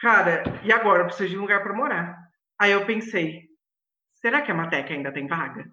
[0.02, 1.04] cara, e agora?
[1.04, 2.18] Eu preciso de um lugar para morar.
[2.60, 3.44] Aí eu pensei,
[4.16, 5.66] será que a Mateca ainda tem vaga?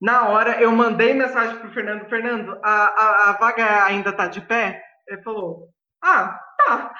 [0.00, 4.40] Na hora eu mandei mensagem pro Fernando, Fernando, a, a, a vaga ainda tá de
[4.40, 4.82] pé?
[5.08, 5.68] Ele falou,
[6.02, 6.94] ah, tá.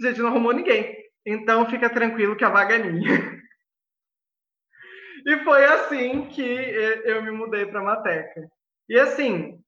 [0.00, 0.96] A gente não arrumou ninguém.
[1.24, 3.35] Então fica tranquilo que a vaga é minha.
[5.26, 8.48] E foi assim que eu me mudei para Mateca.
[8.88, 9.60] E assim,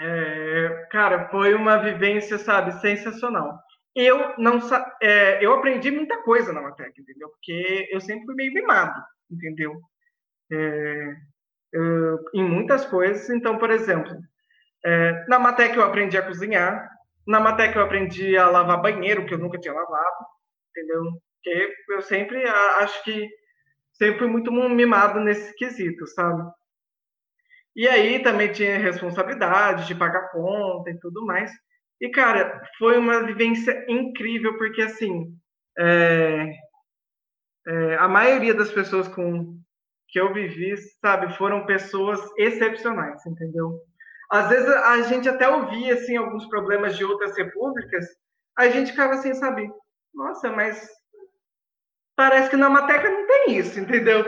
[0.00, 3.58] é, cara, foi uma vivência, sabe, sensacional.
[3.94, 4.60] Eu não
[5.02, 7.28] é, eu aprendi muita coisa na Mateca, entendeu?
[7.28, 9.80] Porque eu sempre fui meio mimado, entendeu?
[10.52, 11.16] É,
[11.72, 13.28] eu, em muitas coisas.
[13.30, 14.12] Então, por exemplo,
[14.84, 16.88] é, na Mateca eu aprendi a cozinhar.
[17.26, 20.26] Na Mateca eu aprendi a lavar banheiro, que eu nunca tinha lavado,
[20.70, 21.02] entendeu?
[21.42, 23.28] Porque eu sempre acho que
[23.94, 26.42] sempre fui muito mimado nesse quesito, sabe?
[27.76, 31.50] E aí também tinha responsabilidade de pagar conta e tudo mais.
[32.00, 35.36] E, cara, foi uma vivência incrível, porque, assim,
[35.78, 36.52] é,
[37.66, 39.58] é, a maioria das pessoas com
[40.08, 43.80] que eu vivi, sabe, foram pessoas excepcionais, entendeu?
[44.30, 48.06] Às vezes a gente até ouvia, assim, alguns problemas de outras repúblicas,
[48.56, 49.68] a gente ficava assim, sabe,
[50.14, 50.88] nossa, mas
[52.16, 54.24] parece que na Mateca não tem isso, entendeu?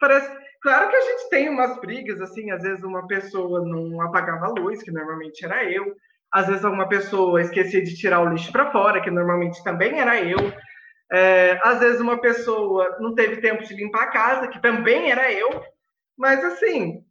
[0.00, 4.46] Parece, Claro que a gente tem umas brigas, assim, às vezes uma pessoa não apagava
[4.46, 5.96] a luz, que normalmente era eu.
[6.30, 10.20] Às vezes uma pessoa esquecia de tirar o lixo para fora, que normalmente também era
[10.22, 10.38] eu.
[11.10, 15.32] É, às vezes uma pessoa não teve tempo de limpar a casa, que também era
[15.32, 15.48] eu.
[16.16, 17.02] Mas assim,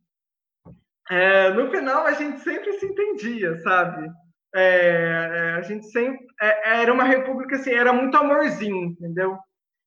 [1.09, 4.07] é, no final a gente sempre se entendia, sabe?
[4.53, 9.39] É, é a gente sempre é, era uma república assim, era muito amorzinho, entendeu?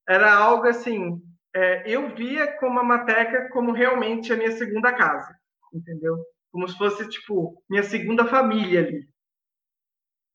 [0.09, 1.21] Era algo assim,
[1.55, 5.35] é, eu via como a Mateca como realmente a minha segunda casa,
[5.73, 6.17] entendeu?
[6.51, 9.09] Como se fosse tipo minha segunda família ali.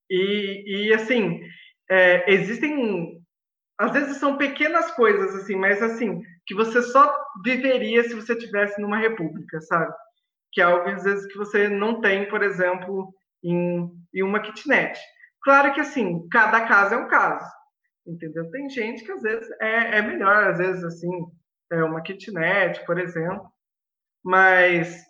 [0.09, 1.41] E, e assim,
[1.89, 3.17] é, existem
[3.79, 8.81] às vezes são pequenas coisas assim, mas assim que você só viveria se você tivesse
[8.81, 9.93] numa república, sabe?
[10.51, 14.97] Que é algo às vezes que você não tem, por exemplo, em, em uma kitnet.
[15.43, 17.45] Claro que assim, cada caso é um caso,
[18.07, 18.49] entendeu?
[18.51, 21.09] Tem gente que às vezes é, é melhor, às vezes assim,
[21.71, 23.51] é uma kitnet, por exemplo,
[24.23, 25.03] mas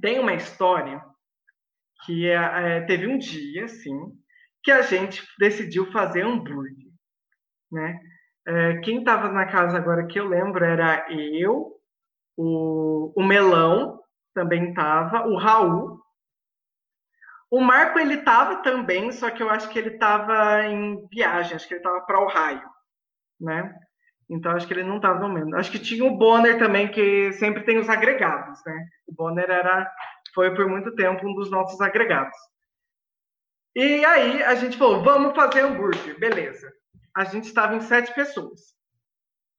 [0.00, 1.02] tem uma história
[2.04, 3.96] que é, é, teve um dia, assim,
[4.62, 6.88] que a gente decidiu fazer hambúrguer,
[7.70, 8.00] né?
[8.46, 11.78] É, quem estava na casa agora que eu lembro era eu,
[12.36, 14.00] o, o Melão
[14.34, 16.00] também estava, o Raul.
[17.50, 21.66] O Marco ele estava também, só que eu acho que ele estava em viagem, acho
[21.66, 22.68] que ele estava para o raio,
[23.40, 23.74] né?
[24.28, 25.56] Então acho que ele não estava no mesmo.
[25.56, 28.86] Acho que tinha o Bonner também, que sempre tem os agregados, né?
[29.06, 29.90] O Bonner era,
[30.34, 32.36] foi por muito tempo um dos nossos agregados.
[33.74, 36.68] E aí a gente falou, vamos fazer hambúrguer, beleza
[37.18, 38.60] a gente estava em sete pessoas.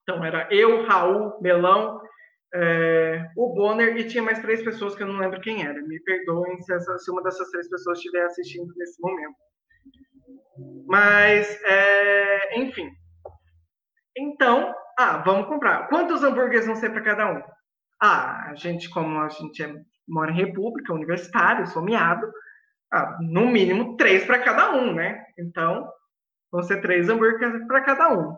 [0.02, 1.99] Então, era eu, Raul, Melão,
[2.54, 5.80] é, o Bonner e tinha mais três pessoas que eu não lembro quem era.
[5.82, 9.36] Me perdoem se, essa, se uma dessas três pessoas estiver assistindo nesse momento.
[10.86, 12.90] Mas, é, enfim.
[14.16, 15.88] Então, ah, vamos comprar.
[15.88, 17.42] Quantos hambúrgueres vão ser para cada um?
[18.02, 19.74] Ah, a gente, como a gente é,
[20.08, 22.30] mora em república, universitário, sou miado,
[22.92, 25.24] ah, no mínimo três para cada um, né?
[25.38, 25.88] Então,
[26.50, 28.36] Vão ser três hambúrgueres para cada um.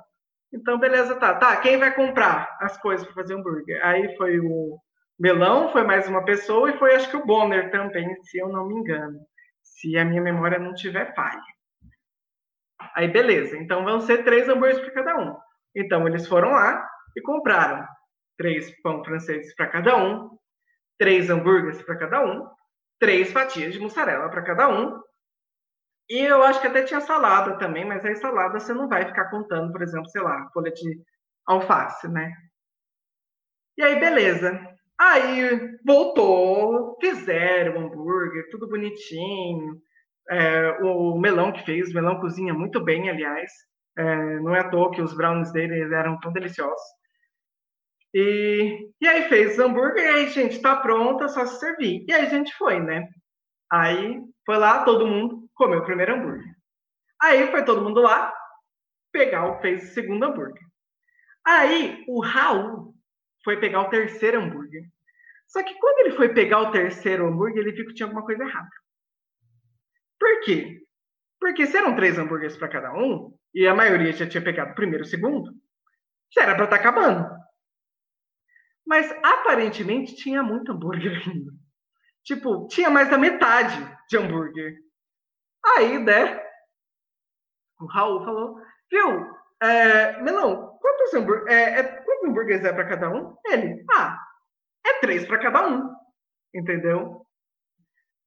[0.52, 1.34] Então, beleza, tá.
[1.34, 3.84] Tá, quem vai comprar as coisas para fazer hambúrguer?
[3.84, 4.78] Aí foi o
[5.18, 8.66] Melão, foi mais uma pessoa, e foi acho que o Bonner também, se eu não
[8.66, 9.20] me engano.
[9.62, 11.40] Se a minha memória não tiver falha.
[12.94, 13.56] Aí, beleza.
[13.56, 15.36] Então, vão ser três hambúrgueres para cada um.
[15.74, 16.86] Então, eles foram lá
[17.16, 17.86] e compraram
[18.36, 20.36] três pão franceses para cada um,
[20.98, 22.46] três hambúrgueres para cada um,
[22.98, 25.00] três fatias de mussarela para cada um,
[26.08, 29.30] e eu acho que até tinha salada também, mas aí salada você não vai ficar
[29.30, 31.00] contando, por exemplo, sei lá, folha de
[31.46, 32.32] alface, né?
[33.76, 34.60] E aí, beleza.
[35.00, 39.80] Aí voltou, fizeram o hambúrguer, tudo bonitinho.
[40.30, 43.50] É, o melão que fez, o melão cozinha muito bem, aliás.
[43.96, 46.82] É, não é à toa que os brownies dele eram tão deliciosos.
[48.14, 52.04] E, e aí fez o hambúrguer, e aí, gente, tá pronta, só se servir.
[52.06, 53.08] E aí a gente foi, né?
[53.70, 56.56] Aí foi lá, todo mundo comeu o primeiro hambúrguer.
[57.20, 58.34] Aí foi todo mundo lá,
[59.12, 60.62] pegar o, fez o segundo hambúrguer.
[61.46, 62.92] Aí o Raul
[63.44, 64.82] foi pegar o terceiro hambúrguer.
[65.46, 68.42] Só que quando ele foi pegar o terceiro hambúrguer, ele viu que tinha alguma coisa
[68.42, 68.70] errada.
[70.18, 70.82] Por quê?
[71.38, 74.74] Porque se eram três hambúrgueres para cada um, e a maioria já tinha pegado o
[74.74, 75.52] primeiro e o segundo,
[76.34, 77.28] já era para estar tá acabando.
[78.84, 81.52] Mas aparentemente tinha muito hambúrguer ainda.
[82.24, 83.76] Tipo, tinha mais da metade
[84.08, 84.76] de hambúrguer.
[85.64, 86.42] Aí, né?
[87.80, 91.14] O Raul falou, viu, é, Melão, quantos,
[91.48, 93.36] é, é, quantos hambúrgueres é para cada um?
[93.46, 94.18] Ele, ah,
[94.86, 95.94] é três para cada um.
[96.54, 97.26] Entendeu?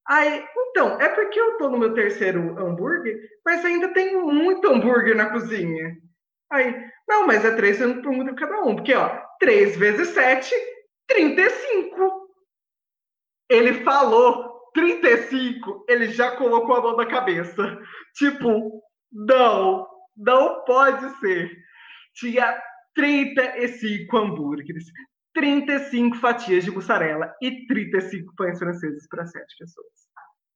[0.08, 5.15] Aí, então, é porque eu tô no meu terceiro hambúrguer, mas ainda tem muito hambúrguer
[5.15, 5.98] na cozinha.
[6.52, 10.54] Aí, não, mas é três hambúrguer cada um, porque, ó, três vezes sete,
[11.08, 12.26] trinta e cinco
[13.50, 17.80] ele falou 35, ele já colocou a mão na cabeça.
[18.14, 21.58] Tipo, não, não pode ser.
[22.14, 22.62] Tinha
[22.94, 24.86] 35 hambúrgueres,
[25.34, 29.88] 35 fatias de mussarela e 35 pães franceses para sete pessoas.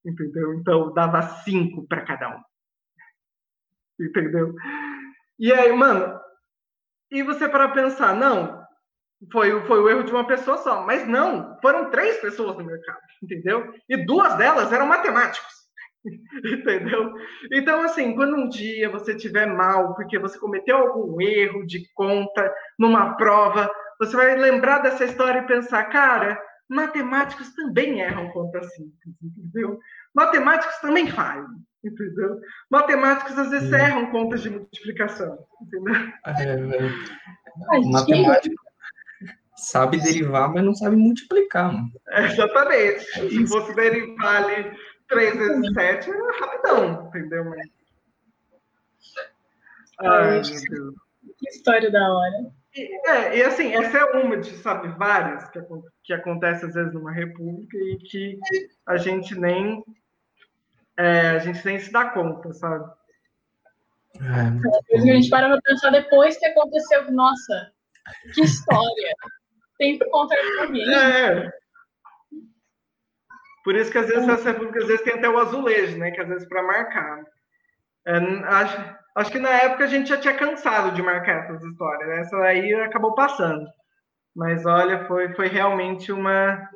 [0.05, 0.53] Entendeu?
[0.55, 2.41] Então dava 5 para cada um.
[4.01, 4.53] Entendeu?
[5.37, 6.19] E aí, mano,
[7.09, 8.58] e você para pensar, não,
[9.31, 10.85] foi, foi o erro de uma pessoa só.
[10.85, 13.73] Mas não, foram três pessoas no mercado, entendeu?
[13.89, 15.59] E duas delas eram matemáticos.
[16.45, 17.13] entendeu?
[17.51, 22.53] Então, assim, quando um dia você tiver mal porque você cometeu algum erro de conta
[22.77, 29.15] numa prova, você vai lembrar dessa história e pensar, cara, matemáticos também erram conta simples,
[29.21, 29.77] entendeu?
[30.15, 31.49] Matemáticos também falham,
[31.83, 32.39] entendeu?
[32.71, 33.75] Matemáticos às vezes hum.
[33.75, 35.95] erram contas de multiplicação, entendeu?
[36.25, 37.89] É, é.
[37.91, 38.68] Matemática
[39.67, 41.91] sabe derivar, mas não sabe multiplicar, mano.
[42.07, 43.05] Exatamente.
[43.05, 47.45] Se fosse derivar ali 3 vezes 7, era rapidão, entendeu?
[47.45, 47.67] Mas...
[50.01, 50.95] Ai, meu Deus.
[51.37, 52.51] Que história da hora.
[52.75, 55.59] E, é, e assim, essa é uma de, sabe, várias que,
[56.03, 58.39] que acontece às vezes numa república e que
[58.85, 59.83] a gente nem
[60.97, 62.91] é, a gente nem se dá conta, sabe?
[64.15, 67.71] É, a gente para pra pensar depois que aconteceu, nossa,
[68.33, 69.15] que história.
[70.11, 70.81] Contar pra mim.
[70.93, 71.51] É.
[73.63, 76.11] Por isso que às vezes essa república às vezes tem até o azulejo, né?
[76.11, 77.23] Que às vezes para marcar.
[78.05, 82.09] É, acho, acho que na época a gente já tinha cansado de marcar essas histórias.
[82.09, 82.19] Né?
[82.21, 83.65] Essa aí acabou passando.
[84.35, 86.67] Mas olha, foi, foi realmente uma.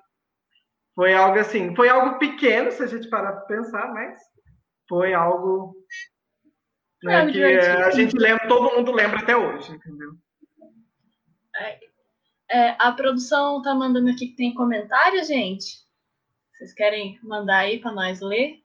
[0.96, 1.76] Foi algo assim.
[1.76, 4.20] Foi algo pequeno, se a gente parar para pensar, mas
[4.88, 5.74] foi algo
[7.04, 10.12] né, que a gente lembra, todo mundo lembra até hoje, entendeu?
[11.56, 11.80] É,
[12.54, 15.82] é, a produção tá mandando aqui que tem comentário, gente.
[16.54, 18.60] Vocês querem mandar aí para nós ler?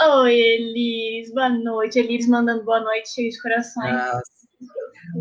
[0.00, 1.98] Oi, Elis, boa noite.
[1.98, 3.92] Elis mandando boa noite, cheio de corações.
[3.92, 4.20] Ah,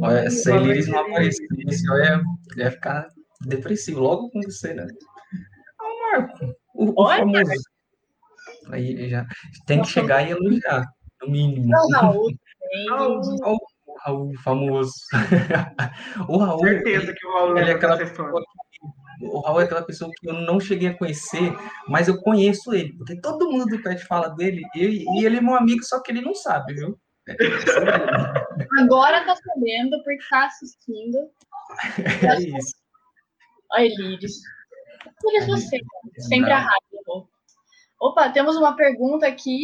[0.04, 2.22] olha, se a Elis não aparecesse, eu ia,
[2.58, 3.08] ia ficar
[3.48, 4.86] depressivo logo com você, né?
[5.80, 7.64] o Marco, o, o famoso.
[8.68, 9.26] Aí já
[9.66, 10.86] tem que chegar e elogiar,
[11.22, 11.70] no mínimo.
[11.70, 12.32] Não, Raul,
[13.42, 13.60] Raul
[14.44, 14.94] famoso.
[16.28, 16.60] o Raul.
[16.60, 18.44] Certeza que o Raul ele é aquela pessoa
[19.22, 21.54] o Raul é aquela pessoa que eu não cheguei a conhecer,
[21.88, 25.42] mas eu conheço ele, porque todo mundo do pet fala dele, e, e ele é
[25.42, 27.00] meu amigo, só que ele não sabe, viu?
[28.80, 31.18] Agora tá sabendo, porque tá assistindo.
[32.28, 32.76] É isso.
[33.72, 34.42] Olha, Líris.
[35.24, 35.78] Líris, você,
[36.28, 37.28] sempre a rádio.
[38.02, 39.64] Opa, temos uma pergunta aqui.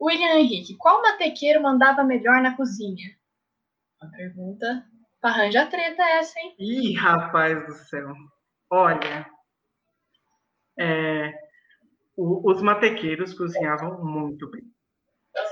[0.00, 3.16] William Henrique, qual matequeiro mandava melhor na cozinha?
[4.00, 4.86] Uma pergunta
[5.20, 6.54] Arranja treta essa, hein?
[6.58, 8.14] Ih, rapaz do céu.
[8.70, 9.28] Olha,
[10.78, 11.34] é,
[12.16, 14.62] o, os matequeiros cozinhavam muito bem.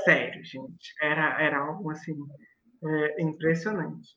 [0.05, 0.95] Sério, gente.
[1.03, 2.15] Era, era algo assim
[2.85, 4.09] é, impressionante.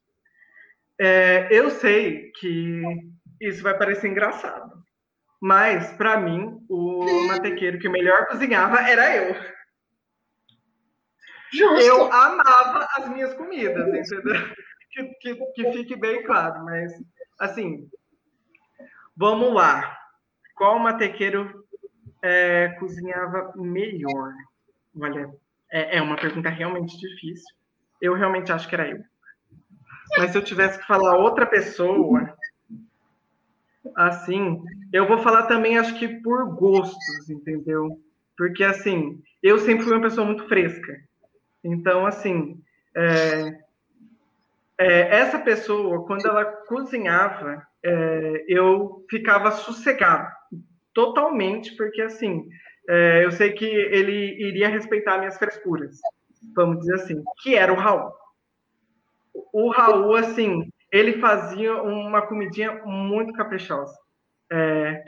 [0.99, 2.83] É, eu sei que
[3.41, 4.83] isso vai parecer engraçado,
[5.41, 9.35] mas para mim o matequeiro que melhor cozinhava era eu.
[11.51, 11.81] Justo.
[11.81, 14.55] Eu amava as minhas comidas, entendeu?
[14.91, 16.91] que, que, que fique bem claro, mas
[17.39, 17.89] assim,
[19.15, 19.97] vamos lá.
[20.55, 21.65] Qual matequeiro
[22.21, 24.33] é, cozinhava melhor?
[24.99, 25.29] Olha,
[25.71, 27.55] é, é uma pergunta realmente difícil.
[28.01, 28.99] Eu realmente acho que era eu.
[30.17, 32.35] Mas se eu tivesse que falar outra pessoa,
[33.95, 38.01] assim, eu vou falar também, acho que por gostos, entendeu?
[38.35, 40.97] Porque, assim, eu sempre fui uma pessoa muito fresca.
[41.63, 42.61] Então, assim,
[42.95, 43.59] é,
[44.77, 50.29] é, essa pessoa, quando ela cozinhava, é, eu ficava sossegado,
[50.93, 52.47] totalmente, porque assim,
[52.87, 55.99] é, eu sei que ele iria respeitar minhas frescuras,
[56.55, 58.11] vamos dizer assim, que era o Raul.
[59.53, 63.95] O Raul, assim, ele fazia uma comidinha muito caprichosa.
[64.51, 65.03] É,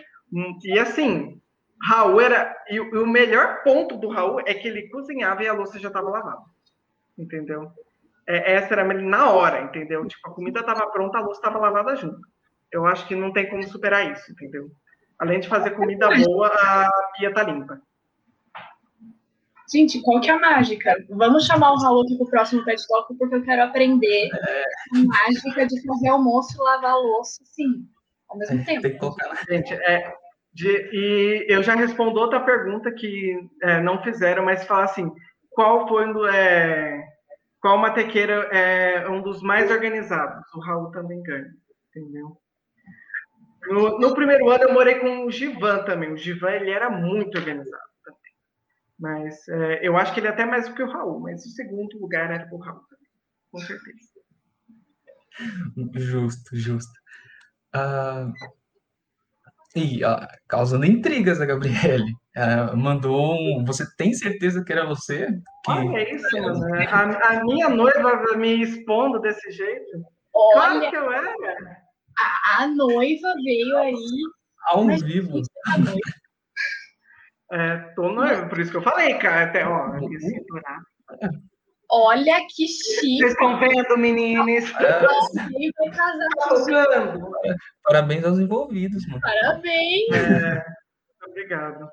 [0.63, 1.40] e assim,
[1.87, 2.55] Raul era.
[2.69, 6.09] E o melhor ponto do Raul é que ele cozinhava e a louça já estava
[6.09, 6.41] lavada.
[7.17, 7.71] Entendeu?
[8.27, 10.07] é, essa era na hora, entendeu?
[10.07, 12.21] Tipo, a comida estava pronta, a louça estava lavada junto.
[12.71, 14.71] Eu acho que não tem como superar isso, entendeu?
[15.19, 17.81] Além de fazer comida boa, a pia tá limpa.
[19.71, 20.93] Gente, qual que é a mágica?
[21.09, 24.63] Vamos chamar o Raul aqui pro próximo Pet Talk, porque eu quero aprender é...
[24.95, 27.87] a mágica de fazer almoço e lavar a louça, sim,
[28.27, 28.81] ao mesmo é, tempo.
[28.81, 29.45] Tem que colocar.
[29.47, 30.13] Gente, é,
[30.53, 35.11] de, e eu já respondo outra pergunta que é, não fizeram, mas fala assim,
[35.49, 37.03] qual foi é,
[37.59, 40.51] qual matequeira é um dos mais organizados?
[40.53, 41.53] O Raul também ganha,
[41.89, 42.37] entendeu?
[43.69, 46.11] No, no, primeiro ano eu morei com o Givan também.
[46.11, 48.19] O Givan ele era muito organizado também.
[48.97, 51.49] Mas é, eu acho que ele é até mais do que o Raul, mas o
[51.49, 53.07] segundo lugar era o Raul também,
[53.51, 54.11] com certeza.
[55.95, 56.91] Justo, justo.
[57.75, 58.33] Uh,
[59.75, 62.13] e uh, causando intrigas a Gabriele.
[62.75, 63.63] Mandou um.
[63.65, 65.27] Você tem certeza que era você?
[65.65, 65.71] Que...
[65.71, 66.75] Olha isso, mano.
[66.89, 70.05] A, a, minha noiva me expondo desse jeito.
[70.33, 71.33] Olha, claro que eu era.
[72.19, 73.95] A, a noiva veio aí.
[74.67, 75.41] Ao vivo.
[77.51, 79.43] É, tô noiva, por isso que eu falei, cara.
[79.43, 79.91] Até, ó,
[81.93, 83.17] Olha que chique.
[83.17, 84.73] Vocês estão vendo, meninos?
[84.79, 85.01] É.
[87.83, 89.19] Parabéns aos envolvidos, mano.
[89.21, 90.09] Parabéns.
[90.13, 90.65] É,
[91.27, 91.89] obrigado.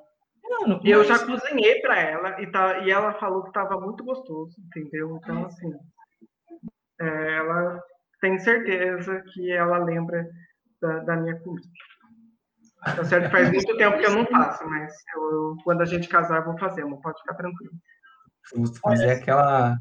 [0.49, 4.55] Mano, eu já cozinhei para ela e, tá, e ela falou que estava muito gostoso,
[4.67, 5.19] entendeu?
[5.23, 5.73] Então, assim,
[7.01, 7.83] é, ela,
[8.21, 10.27] tenho certeza que ela lembra
[10.81, 11.69] da, da minha comida.
[12.85, 13.31] Tá certo?
[13.31, 16.59] Faz muito tempo que eu não faço, mas eu, quando a gente casar, eu vou
[16.59, 17.73] fazer, não pode ficar tranquilo.
[18.55, 19.77] Justo, mas é aquela,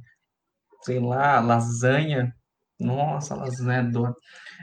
[0.82, 2.34] sei lá, lasanha.
[2.80, 4.15] Nossa, lasanha adoro.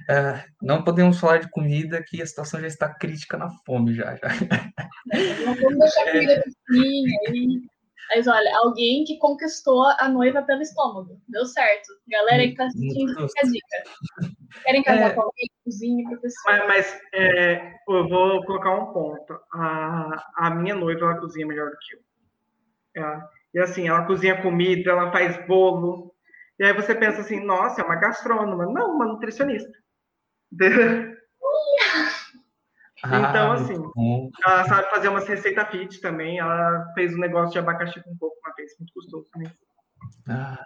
[0.08, 4.14] É, não podemos falar de comida que a situação já está crítica na fome já.
[4.16, 4.28] já.
[5.44, 7.60] Não vamos deixar a comida pequenininha.
[8.14, 11.20] Mas olha, alguém que conquistou a noiva pelo estômago.
[11.26, 11.88] Deu certo.
[12.06, 14.34] Galera aí que tá assistindo, fica a dica.
[14.62, 15.14] Querem casar É.
[15.14, 15.50] com alguém?
[15.64, 16.42] Cozinhe, professor.
[16.46, 19.32] Mas, mas, é, eu vou colocar um ponto.
[19.54, 23.02] A, a minha noiva, ela cozinha melhor do que eu.
[23.02, 26.12] Ela- e assim, ela cozinha comida, ela faz bolo.
[26.58, 28.66] E aí você pensa assim, nossa, é uma gastrônoma.
[28.66, 29.72] Não, uma nutricionista.
[33.06, 34.30] Então, Ah, assim, muito bom.
[34.46, 36.38] Ela sabe fazer uma receita fit também.
[36.38, 39.52] Ela fez um negócio de abacaxi com coco uma vez, muito gostoso também.
[40.26, 40.64] Ah,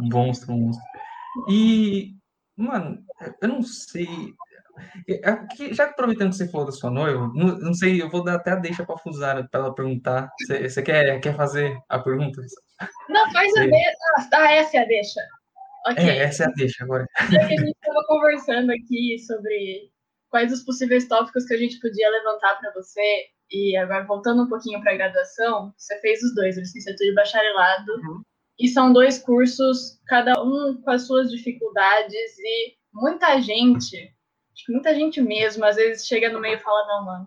[0.00, 0.82] monstro, monstro.
[1.50, 2.16] E,
[2.56, 3.04] mano,
[3.42, 4.34] eu não sei.
[5.08, 8.08] É que- Já que aproveitando que você falou da sua noiva, não, não sei, eu
[8.10, 10.30] vou dar até a deixa pra Fusara para ela perguntar.
[10.40, 12.40] Você, você quer, quer fazer a pergunta?
[13.08, 13.96] Não, faz a deixa.
[14.34, 15.20] Ah, essa é a deixa.
[15.88, 16.04] Ok.
[16.04, 17.06] É, essa é a deixa agora.
[17.16, 19.90] A gente estava conversando aqui sobre
[20.28, 24.48] quais os possíveis tópicos que a gente podia levantar para você, e agora voltando um
[24.48, 28.22] pouquinho para a graduação, você fez os dois, licenciatura e bacharelado, Uhum.
[28.58, 34.12] e são dois cursos, cada um com as suas dificuldades, e muita gente,
[34.56, 37.26] acho que muita gente mesmo, às vezes chega no meio e fala: não, mano,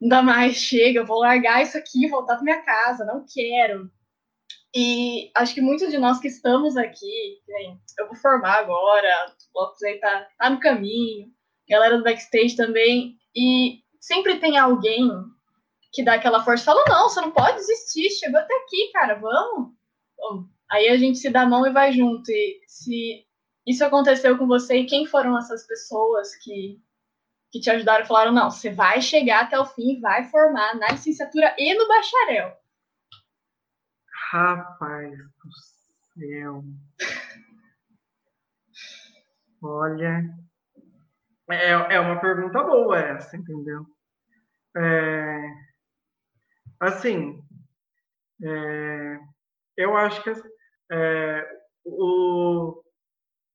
[0.00, 3.90] não dá mais, chega, vou largar isso aqui, voltar para minha casa, não quero.
[4.74, 7.38] E acho que muitos de nós que estamos aqui,
[7.98, 11.28] eu vou formar agora, o Lopes aí tá, tá no caminho,
[11.68, 15.10] galera do backstage também, e sempre tem alguém
[15.92, 19.72] que dá aquela força fala, não, você não pode desistir, chegou até aqui, cara, vamos.
[20.70, 23.26] Aí a gente se dá a mão e vai junto, e se
[23.70, 26.82] isso aconteceu com você, e quem foram essas pessoas que,
[27.52, 31.54] que te ajudaram falaram, não, você vai chegar até o fim, vai formar na licenciatura
[31.56, 32.56] e no bacharel.
[34.32, 35.50] Rapaz do
[36.14, 36.64] céu.
[39.62, 40.22] Olha.
[41.50, 43.84] É, é uma pergunta boa essa, entendeu?
[44.76, 45.40] É,
[46.78, 47.42] assim,
[48.42, 49.18] é,
[49.76, 50.30] eu acho que
[50.92, 52.82] é, o,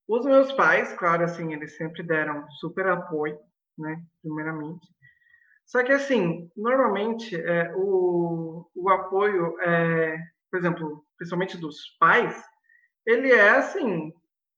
[0.08, 3.40] os meus pais, claro, assim, eles sempre deram super apoio,
[3.78, 4.88] né, primeiramente.
[5.66, 10.18] Só que, assim, normalmente, é, o, o apoio, é,
[10.52, 12.40] por exemplo, principalmente dos pais,
[13.06, 14.14] ele é assim,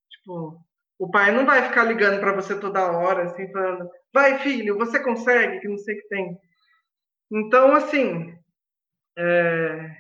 [0.10, 0.60] tipo,
[1.00, 5.00] o pai não vai ficar ligando para você toda hora, assim, falando, vai filho, você
[5.02, 6.38] consegue, que não sei o que tem.
[7.32, 8.38] Então, assim,
[9.18, 9.98] é,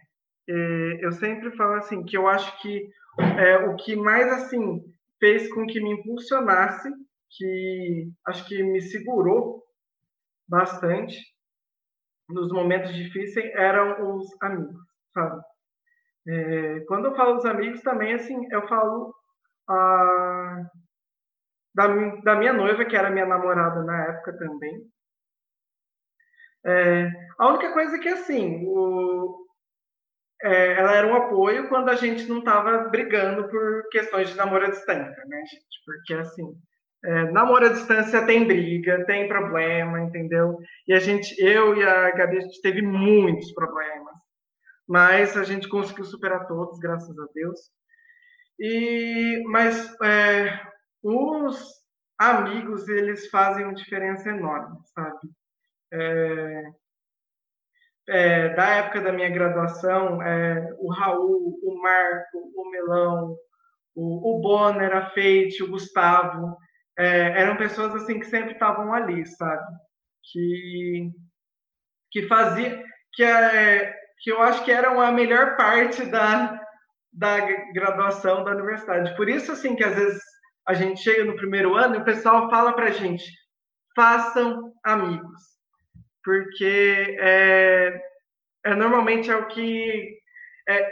[0.49, 2.89] é, eu sempre falo assim, que eu acho que
[3.37, 4.83] é, o que mais, assim,
[5.19, 6.89] fez com que me impulsionasse,
[7.29, 9.63] que acho que me segurou
[10.47, 11.17] bastante
[12.29, 14.75] nos momentos difíceis, eram os amigos,
[15.13, 15.41] sabe?
[16.27, 19.13] É, quando eu falo dos amigos também, assim, eu falo
[19.69, 20.65] ah,
[21.73, 21.87] da,
[22.23, 24.89] da, minha noiva, que era minha namorada na época também.
[26.65, 27.09] É,
[27.39, 29.46] a única coisa é que, assim, o,
[30.43, 34.65] é, ela era um apoio quando a gente não estava brigando por questões de namoro
[34.65, 35.83] à distância, né, gente?
[35.85, 36.53] Porque, assim,
[37.05, 40.57] é, namoro à distância tem briga, tem problema, entendeu?
[40.87, 44.17] E a gente, eu e a Gabi, a gente teve muitos problemas
[44.87, 47.59] mas a gente conseguiu superar todos, graças a Deus.
[48.59, 50.59] E mas é,
[51.03, 51.61] os
[52.17, 55.29] amigos eles fazem uma diferença enorme, sabe?
[55.93, 56.63] É,
[58.09, 60.19] é, da época da minha graduação,
[60.79, 63.35] o Raul, o Marco, o Melão,
[63.95, 66.57] o, o Bonner, a Feite, o Gustavo,
[66.97, 69.65] eram pessoas assim que sempre estavam ali, sabe?
[70.31, 71.11] Que
[72.09, 72.83] que fazia
[73.13, 76.59] que é, que eu acho que eram a melhor parte da,
[77.11, 77.39] da
[77.73, 79.15] graduação da universidade.
[79.15, 80.21] Por isso, assim, que às vezes
[80.67, 83.25] a gente chega no primeiro ano e o pessoal fala para a gente,
[83.95, 85.56] façam amigos.
[86.27, 88.01] Porque é,
[88.65, 90.19] é, normalmente é o que...
[90.67, 90.91] É,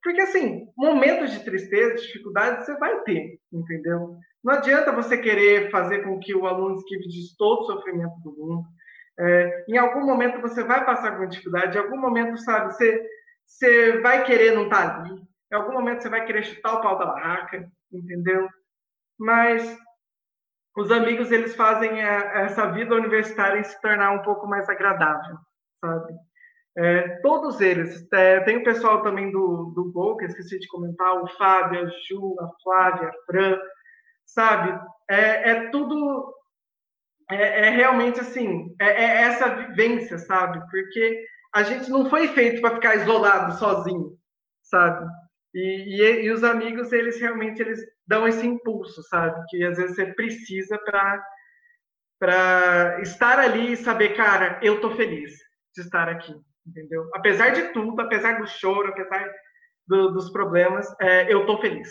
[0.00, 4.16] porque, assim, momentos de tristeza, de dificuldade, você vai ter, entendeu?
[4.44, 8.30] Não adianta você querer fazer com que o aluno esquive de todo o sofrimento do
[8.36, 8.64] mundo.
[9.18, 13.04] É, em algum momento você vai passar com dificuldade, em algum momento, sabe, você,
[13.44, 15.20] você vai querer não estar tá ali,
[15.50, 18.48] em algum momento você vai querer chutar o pau da barraca, entendeu?
[19.18, 19.76] Mas
[20.76, 25.38] os amigos, eles fazem a, essa vida universitária se tornar um pouco mais agradável,
[25.80, 26.14] sabe?
[26.76, 28.06] É, todos eles.
[28.12, 31.80] É, tem o pessoal também do, do Gol, que eu esqueci de comentar, o Fábio,
[31.80, 33.58] a Ju, a Flávia, a Fran,
[34.26, 34.78] sabe?
[35.08, 36.34] É, é tudo.
[37.30, 40.60] É, é, realmente assim, é, é, essa vivência, sabe?
[40.70, 41.24] Porque
[41.54, 44.16] a gente não foi feito para ficar isolado, sozinho,
[44.62, 45.10] sabe?
[45.56, 49.42] E, e, e, os amigos, eles realmente eles dão esse impulso, sabe?
[49.48, 50.78] Que às vezes você precisa
[52.18, 55.32] para estar ali e saber, cara, eu tô feliz
[55.74, 56.34] de estar aqui,
[56.66, 57.08] entendeu?
[57.14, 59.32] Apesar de tudo, apesar do choro, apesar
[59.86, 61.90] do, dos problemas, é, eu tô feliz.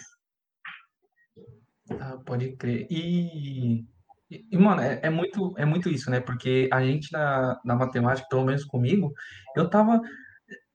[1.99, 2.85] Ah, pode crer.
[2.87, 3.83] E,
[4.29, 6.19] e mano, é, é, muito, é muito isso, né?
[6.19, 9.11] Porque a gente na, na matemática, pelo menos comigo,
[9.55, 9.99] eu tava.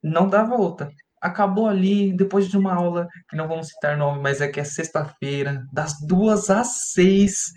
[0.03, 0.91] Não dava outra.
[1.21, 4.65] Acabou ali, depois de uma aula, que não vamos citar nome, mas é que é
[4.65, 7.53] sexta-feira, das duas às seis,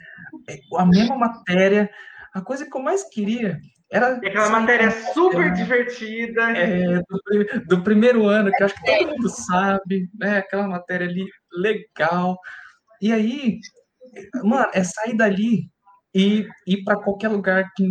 [0.49, 1.89] é, a mesma matéria.
[2.33, 3.59] A coisa que eu mais queria
[3.91, 4.19] era.
[4.21, 6.51] E aquela matéria super divertida.
[6.51, 10.39] É, do, do, primeiro ano, que acho que todo mundo sabe, né?
[10.39, 12.37] Aquela matéria ali legal.
[12.99, 13.59] E aí,
[14.43, 15.69] mano, é sair dali
[16.13, 17.85] e ir para qualquer lugar que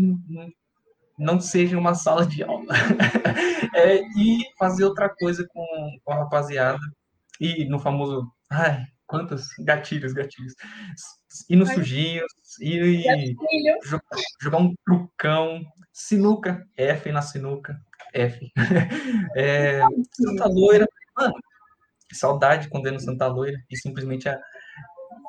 [1.22, 2.66] não seja uma sala de aula.
[3.74, 6.80] é, e fazer outra coisa com, com a rapaziada.
[7.40, 8.30] E no famoso.
[8.50, 10.54] Ai, quantos gatilhos, gatilhos.
[11.48, 13.34] Ir nos sujinhos, ir
[13.84, 14.04] jogar,
[14.40, 15.62] jogar um trucão,
[15.92, 17.80] sinuca, F na sinuca,
[18.12, 18.52] F.
[19.34, 19.80] É,
[20.12, 21.34] Santa Loira, mano,
[22.12, 24.38] saudade quando é no Santa Loira e simplesmente a,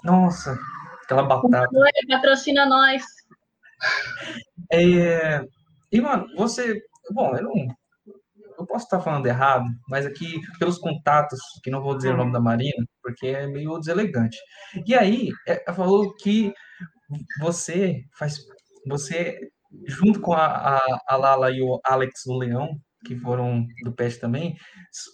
[0.04, 0.60] nossa,
[1.04, 1.70] aquela batata.
[2.10, 3.04] Patrocina nós.
[4.72, 5.42] É,
[5.94, 6.82] e, mano, você.
[7.12, 7.54] Bom, eu não.
[8.58, 12.32] Eu posso estar falando errado, mas aqui, pelos contatos, que não vou dizer o nome
[12.32, 14.38] da Marina, porque é meio deselegante.
[14.86, 16.54] E aí, é, ela falou que
[17.40, 18.38] você faz.
[18.88, 19.40] Você,
[19.88, 22.70] junto com a, a, a Lala e o Alex do Leão,
[23.06, 24.56] que foram do PET também,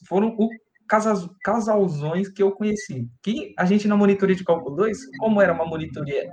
[0.07, 0.49] foram o
[0.89, 3.07] casas, casalzões que eu conheci.
[3.21, 6.29] Que a gente na monitoria de cálculo 2, como era uma monitoria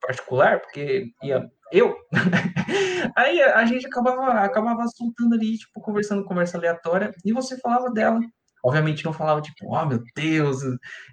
[0.00, 1.96] particular, porque ia eu,
[3.16, 8.20] aí a gente acabava, acabava soltando ali, tipo, conversando conversa aleatória, e você falava dela.
[8.64, 10.62] Obviamente não falava, tipo, oh meu Deus,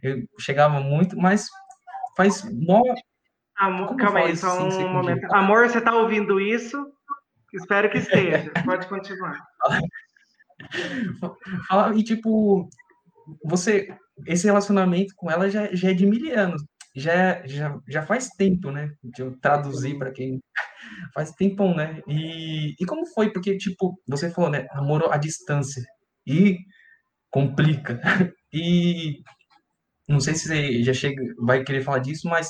[0.02, 1.48] eu chegava muito, mas
[2.18, 2.82] faz mó.
[3.58, 5.26] Amor, calma aí, só um momento.
[5.34, 6.78] Amor, você tá ouvindo isso?
[7.54, 8.52] Espero que esteja.
[8.66, 9.40] Pode continuar.
[11.68, 12.68] Fala, e tipo,
[13.44, 13.88] você,
[14.26, 16.62] esse relacionamento com ela já, já é de mil anos.
[16.96, 18.92] Já, já, já faz tempo, né?
[19.04, 20.42] De eu traduzir para quem
[21.14, 22.02] faz tempão, né?
[22.08, 23.32] E, e como foi?
[23.32, 24.68] Porque, tipo, você falou, né?
[24.74, 25.84] Namoro à distância.
[26.26, 26.58] E
[27.30, 28.00] complica.
[28.58, 29.22] E
[30.08, 32.50] não sei se você já chega, vai querer falar disso, mas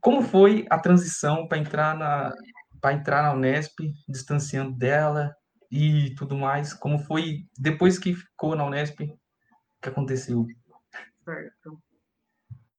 [0.00, 2.32] como foi a transição para entrar na
[2.80, 5.34] para entrar na Unesp, distanciando dela,
[5.70, 9.18] e tudo mais, como foi depois que ficou na Unesp, o
[9.82, 10.46] que aconteceu?
[11.24, 11.78] Certo.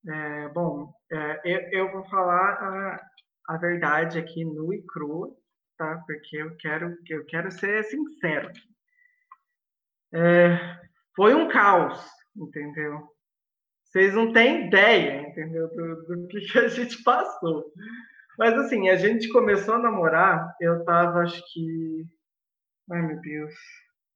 [0.07, 3.09] É, bom, é, eu, eu, vou falar a,
[3.49, 5.35] a verdade aqui nu e crua,
[5.77, 6.03] tá?
[6.07, 8.51] Porque eu quero, eu quero ser sincero.
[10.13, 10.79] É,
[11.15, 12.03] foi um caos,
[12.35, 13.07] entendeu?
[13.85, 15.67] Vocês não têm ideia, entendeu?
[15.69, 17.71] Do, do que, que a gente passou.
[18.37, 22.07] Mas assim, a gente começou a namorar, eu tava, acho que
[22.91, 23.53] Ai, meu Deus.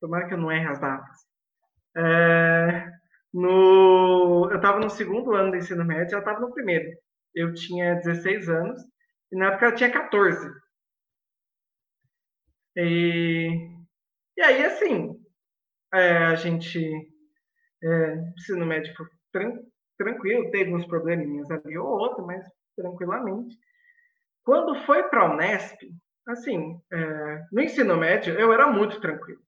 [0.02, 1.18] Tomara que eu não erre as datas.
[1.96, 2.92] É,
[3.36, 6.90] no, eu estava no segundo ano do ensino médio, ela estava no primeiro.
[7.36, 8.82] Eu tinha 16 anos
[9.30, 10.50] e na época ela tinha 14.
[12.78, 13.50] E,
[14.38, 15.20] e aí, assim,
[15.94, 16.80] é, a gente.
[17.84, 18.94] É, ensino médio
[19.34, 19.60] tran,
[19.98, 22.42] tranquilo, teve uns probleminhas ali ou outro, mas
[22.78, 23.58] tranquilamente.
[24.46, 25.78] Quando foi para a Unesp,
[26.26, 29.42] assim, é, no ensino médio eu era muito tranquilo.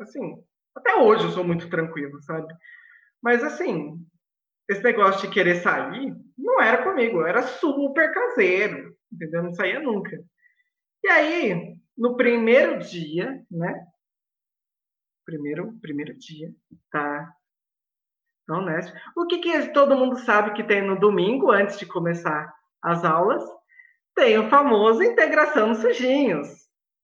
[0.00, 0.42] Assim,
[0.76, 2.54] até hoje eu sou muito tranquilo, sabe?
[3.22, 4.04] Mas assim,
[4.68, 9.42] esse negócio de querer sair não era comigo, eu era super caseiro, entendeu?
[9.42, 10.18] Não saía nunca.
[11.04, 13.86] E aí, no primeiro dia, né?
[15.24, 16.52] Primeiro, primeiro dia,
[16.90, 17.32] tá?
[18.42, 18.80] Então, né?
[19.16, 22.52] O que, que todo mundo sabe que tem no domingo, antes de começar
[22.82, 23.42] as aulas?
[24.14, 26.48] tem o famoso integração nos sujinhos,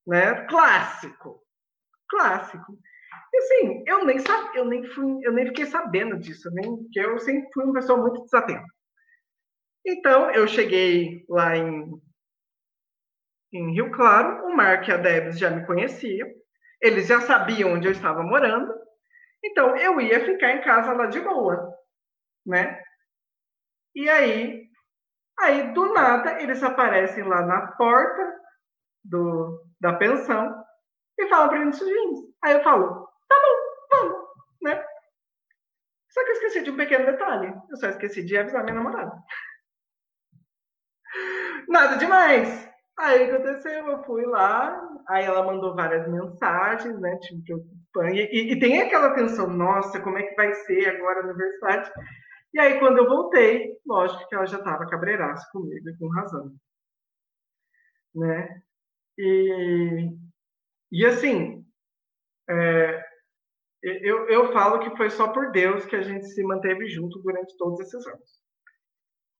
[0.06, 0.46] né?
[0.46, 1.40] Clássico.
[2.08, 2.78] Clássico.
[3.38, 7.18] Assim, eu nem sabia, eu nem fui, eu nem fiquei sabendo disso, nem que eu
[7.20, 8.64] sempre fui uma pessoa muito desatenta.
[9.86, 11.90] Então, eu cheguei lá em,
[13.52, 16.28] em Rio Claro, o Mark e a Debs já me conheciam,
[16.80, 18.72] eles já sabiam onde eu estava morando,
[19.44, 21.72] então eu ia ficar em casa lá de boa,
[22.46, 22.82] né?
[23.94, 24.68] E aí
[25.40, 28.40] Aí, do nada, eles aparecem lá na porta
[29.04, 30.64] do, da pensão
[31.18, 32.34] e falam para gente vir.
[32.44, 34.28] Aí eu falo, tá bom, vamos,
[34.62, 34.84] né?
[36.10, 37.54] Só que eu esqueci de um pequeno detalhe.
[37.70, 39.12] Eu só esqueci de avisar minha namorada.
[41.68, 42.68] Nada demais.
[42.98, 44.76] Aí aconteceu, eu fui lá,
[45.08, 48.16] aí ela mandou várias mensagens, né, tipo, preocupando.
[48.16, 51.92] E, e, tem aquela tensão, nossa, como é que vai ser agora a universidade?
[52.52, 56.52] E aí, quando eu voltei, lógico que ela já estava cabreiraça comigo, com razão.
[58.14, 58.62] Né?
[59.16, 60.10] E,
[60.90, 61.64] e assim,
[62.50, 63.07] é,
[63.82, 67.56] eu, eu falo que foi só por Deus que a gente se manteve junto durante
[67.56, 68.38] todos esses anos.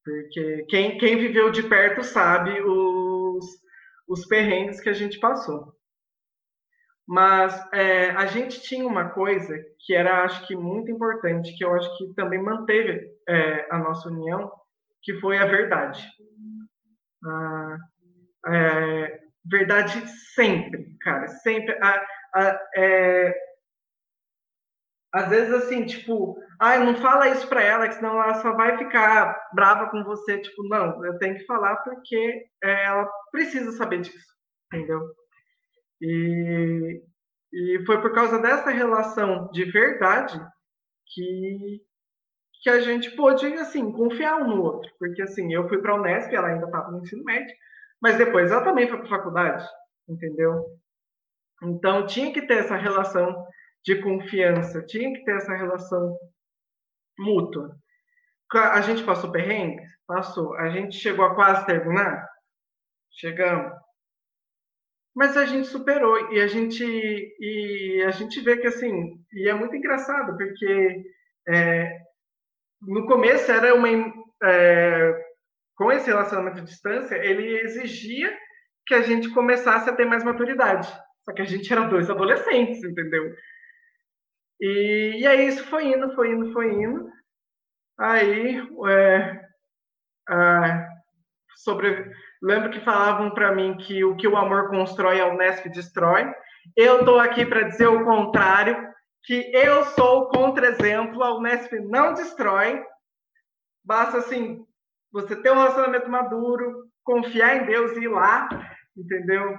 [0.03, 3.45] Porque quem, quem viveu de perto sabe os,
[4.07, 5.73] os perrengues que a gente passou.
[7.07, 11.73] Mas é, a gente tinha uma coisa que era, acho que, muito importante, que eu
[11.73, 14.51] acho que também manteve é, a nossa união,
[15.01, 16.07] que foi a verdade.
[18.47, 21.77] É, verdade sempre, cara, sempre.
[21.81, 23.35] A, a, é,
[25.13, 28.77] às vezes, assim, tipo, ah, não fala isso pra ela, que senão ela só vai
[28.77, 30.39] ficar brava com você.
[30.39, 34.27] Tipo, não, eu tenho que falar porque é, ela precisa saber disso,
[34.71, 35.01] entendeu?
[36.01, 37.01] E,
[37.51, 40.39] e foi por causa dessa relação de verdade
[41.07, 41.81] que,
[42.61, 44.91] que a gente pôde, assim, confiar um no outro.
[44.99, 47.55] Porque, assim, eu fui pra Unesp, ela ainda estava no ensino médio,
[47.99, 49.67] mas depois ela também foi para faculdade,
[50.07, 50.65] entendeu?
[51.63, 53.45] Então, tinha que ter essa relação
[53.83, 56.17] de confiança, tinha que ter essa relação
[57.17, 57.75] mútua.
[58.53, 59.83] A gente passou perrengue?
[60.07, 60.55] Passou.
[60.55, 62.27] A gente chegou a quase terminar?
[63.11, 63.71] Chegamos.
[65.15, 69.53] Mas a gente superou e a gente e a gente vê que assim e é
[69.53, 71.03] muito engraçado porque
[71.47, 71.99] é,
[72.81, 73.89] no começo era uma
[74.43, 75.25] é,
[75.75, 78.33] com esse relacionamento à distância ele exigia
[78.85, 80.87] que a gente começasse a ter mais maturidade
[81.25, 83.33] só que a gente era dois adolescentes entendeu
[84.59, 87.09] e, e aí isso foi indo, foi indo, foi indo.
[87.97, 89.49] Aí, é,
[91.57, 96.31] sobre, lembro que falavam para mim que o que o amor constrói, a Unesp destrói.
[96.75, 98.89] Eu estou aqui para dizer o contrário,
[99.23, 102.83] que eu sou o contra-exemplo, a Unesp não destrói.
[103.83, 104.65] Basta, assim,
[105.11, 108.47] você ter um relacionamento maduro, confiar em Deus e ir lá,
[108.95, 109.57] entendeu?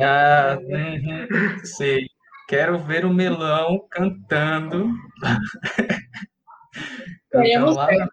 [0.01, 1.29] Ah, uhum,
[1.65, 2.07] sei.
[2.49, 4.89] Quero ver o melão cantando.
[7.31, 8.09] cantando lá na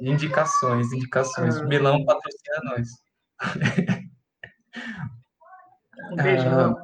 [0.00, 1.58] Indicações, indicações.
[1.58, 1.64] Ah.
[1.64, 2.88] Melão patrocina nós.
[6.10, 6.74] Um beijo, ah.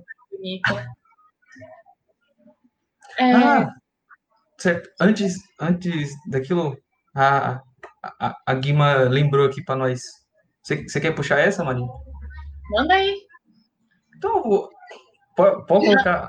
[3.18, 3.32] É...
[3.32, 3.74] Ah,
[4.58, 4.88] certo.
[5.00, 6.76] Antes, antes daquilo,
[7.14, 7.60] a,
[8.20, 10.00] a, a Guima lembrou aqui para nós.
[10.62, 11.88] Você, quer puxar essa, Marinho?
[12.70, 13.16] Manda aí.
[14.16, 14.68] Então,
[15.36, 16.28] pode, pode colocar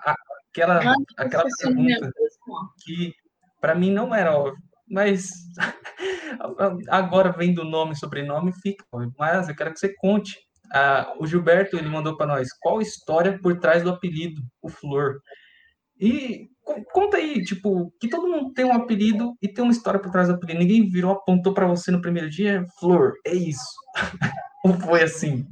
[0.52, 0.80] aquela,
[1.18, 2.12] aquela pergunta
[2.84, 3.14] que
[3.60, 5.30] para mim não era óbvio, mas
[6.90, 9.14] agora vendo o nome e sobrenome fica óbvio.
[9.18, 10.38] Mas eu quero que você conte.
[10.72, 15.20] Ah, o Gilberto ele mandou para nós qual história por trás do apelido, o Flor.
[16.00, 16.48] E
[16.92, 20.28] conta aí, tipo, que todo mundo tem um apelido e tem uma história por trás
[20.28, 20.60] do apelido.
[20.60, 23.74] Ninguém virou, apontou para você no primeiro dia, Flor, é isso.
[24.66, 25.48] Ou foi assim?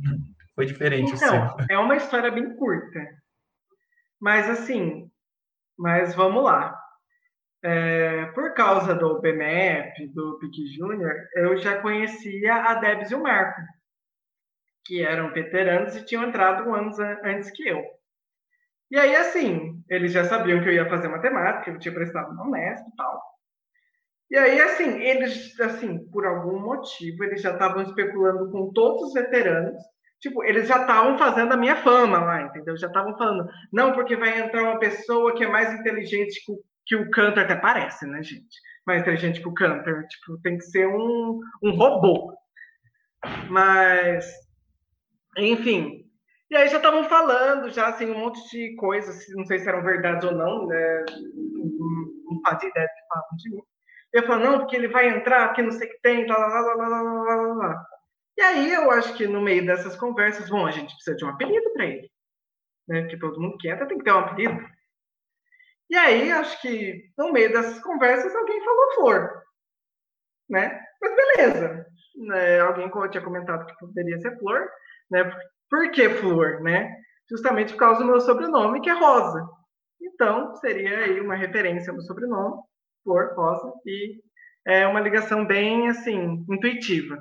[0.55, 2.99] Foi diferente então, é uma história bem curta.
[4.19, 5.09] Mas assim,
[5.77, 6.75] mas vamos lá.
[7.63, 13.21] É, por causa do BMF, do Pique Júnior, eu já conhecia a Debs e o
[13.21, 13.61] Marco,
[14.85, 17.83] que eram veteranos e tinham entrado anos antes que eu.
[18.89, 22.43] E aí, assim, eles já sabiam que eu ia fazer matemática, eu tinha prestado no
[22.43, 23.21] Unesp e tal.
[24.29, 29.13] E aí, assim, eles, assim, por algum motivo, eles já estavam especulando com todos os
[29.13, 29.81] veteranos.
[30.19, 32.75] Tipo, eles já estavam fazendo a minha fama lá, entendeu?
[32.75, 36.59] Já estavam falando, não, porque vai entrar uma pessoa que é mais inteligente que o,
[36.85, 38.57] que o Cantor, até parece, né, gente?
[38.85, 40.03] Mais inteligente que o Cantor.
[40.07, 42.33] Tipo, tem que ser um, um robô.
[43.49, 44.25] Mas,
[45.37, 46.06] enfim,
[46.49, 49.83] e aí já estavam falando, já assim, um monte de coisas, não sei se eram
[49.83, 51.05] verdades ou não, né?
[51.09, 53.61] Não fazia ideia de falar de mim.
[54.13, 56.47] Eu falo, não, porque ele vai entrar, porque não sei o que tem, lá, lá,
[56.47, 57.85] lá, lá, lá, lá, lá, lá.
[58.37, 61.29] E aí eu acho que no meio dessas conversas, bom, a gente precisa de um
[61.29, 62.09] apelido para ele.
[62.87, 63.01] Né?
[63.01, 64.65] Porque todo mundo que entra tem que ter um apelido.
[65.89, 69.43] E aí, acho que no meio dessas conversas, alguém falou flor.
[70.49, 70.79] Né?
[71.01, 71.85] Mas beleza.
[72.15, 72.59] Né?
[72.59, 74.69] Alguém tinha comentado que poderia ser flor.
[75.09, 75.23] Né?
[75.69, 76.61] Por que flor?
[76.61, 76.95] Né?
[77.29, 79.47] Justamente por causa do meu sobrenome, que é Rosa.
[80.01, 82.61] Então, seria aí uma referência no sobrenome,
[83.03, 84.21] flor, rosa, e
[84.65, 87.17] é uma ligação bem, assim, intuitiva.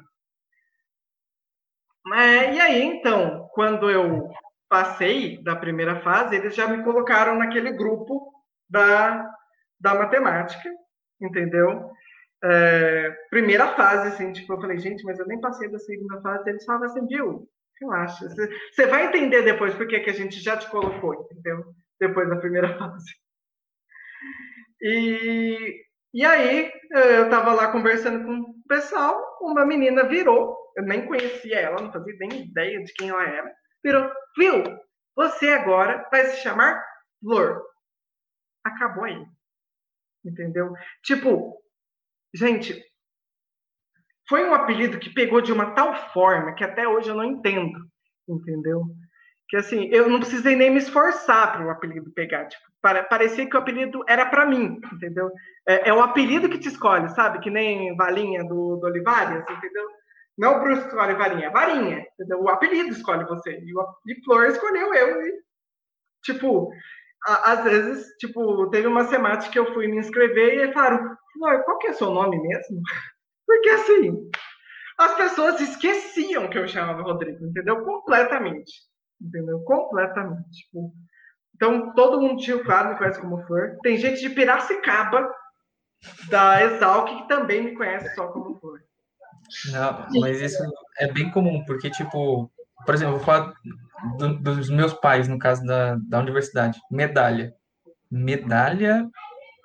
[2.14, 4.30] É, e aí, então, quando eu
[4.68, 8.32] passei da primeira fase, eles já me colocaram naquele grupo
[8.68, 9.28] da,
[9.80, 10.70] da matemática,
[11.20, 11.90] entendeu?
[12.44, 16.50] É, primeira fase, assim, tipo, eu falei, gente, mas eu nem passei da segunda fase.
[16.50, 17.48] Eles falavam assim, viu,
[17.80, 18.28] relaxa.
[18.28, 21.74] Você vai entender depois por que a gente já te colocou, entendeu?
[22.00, 23.12] Depois da primeira fase.
[24.80, 31.06] E, e aí, eu estava lá conversando com o pessoal, uma menina virou, eu nem
[31.06, 34.62] conhecia ela, não fazia nem ideia de quem ela era, virou, viu,
[35.16, 36.84] você agora vai se chamar
[37.20, 37.62] Flor.
[38.64, 39.26] Acabou aí.
[40.24, 40.72] Entendeu?
[41.02, 41.56] Tipo,
[42.34, 42.84] gente,
[44.28, 47.78] foi um apelido que pegou de uma tal forma que até hoje eu não entendo.
[48.28, 48.82] Entendeu?
[49.48, 52.46] Que assim, eu não precisei nem me esforçar para o apelido pegar.
[52.46, 52.64] Tipo,
[53.08, 55.30] parecia que o apelido era para mim, entendeu?
[55.66, 57.40] É, é, o apelido que te escolhe, sabe?
[57.40, 59.88] Que nem Valinha do, do Olivares, entendeu?
[60.36, 62.42] Não o Bruce escolhe é Varinha, entendeu?
[62.42, 63.58] O apelido escolhe você.
[63.58, 65.22] E, o, e Flor escolheu eu.
[65.22, 65.32] E,
[66.22, 66.70] tipo,
[67.26, 71.64] a, às vezes, tipo, teve uma semana que eu fui me inscrever e falaram, Flor,
[71.64, 72.82] qual que é o seu nome mesmo?
[73.46, 74.30] Porque assim,
[74.98, 77.84] as pessoas esqueciam que eu chamava Rodrigo, entendeu?
[77.84, 78.72] Completamente.
[79.20, 79.60] Entendeu?
[79.60, 80.50] Completamente.
[80.50, 80.92] Tipo,
[81.54, 83.78] então, todo mundo tinha claro me conhece como Flor.
[83.82, 85.26] Tem gente de Piracicaba,
[86.28, 88.80] da Exalc, que também me conhece só como Flor.
[89.72, 90.62] Não, mas isso
[90.98, 92.50] é bem comum, porque, tipo,
[92.84, 93.54] por exemplo, vou falar
[94.18, 96.78] do, dos meus pais, no caso da, da universidade.
[96.90, 97.54] Medalha.
[98.10, 99.08] Medalha,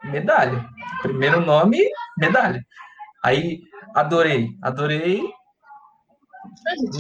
[0.04, 0.66] medalha.
[1.02, 1.78] Primeiro nome,
[2.18, 2.66] medalha.
[3.24, 3.62] Aí,
[3.96, 5.22] adorei, adorei.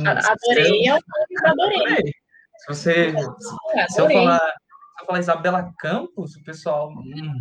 [0.06, 0.98] Adorei, eu
[1.46, 2.14] adorei.
[2.58, 3.12] Se você.
[3.12, 6.90] Se, se eu falar, se eu falar Isabela Campos, o pessoal.
[6.90, 7.40] Hum,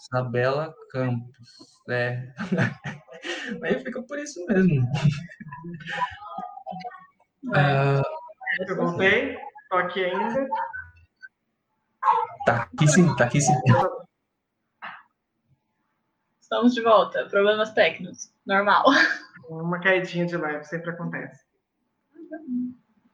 [0.00, 1.48] Isabela Campos.
[1.88, 2.22] É.
[3.64, 4.84] Aí fica por isso mesmo.
[7.44, 8.02] Uh,
[8.68, 9.36] eu voltei,
[9.68, 10.46] tô aqui ainda.
[12.46, 13.54] Tá aqui sim, tá aqui sim.
[16.50, 17.26] Estamos de volta.
[17.26, 18.34] Problemas técnicos.
[18.44, 18.84] Normal.
[19.48, 21.44] Uma caidinha de leve, sempre acontece.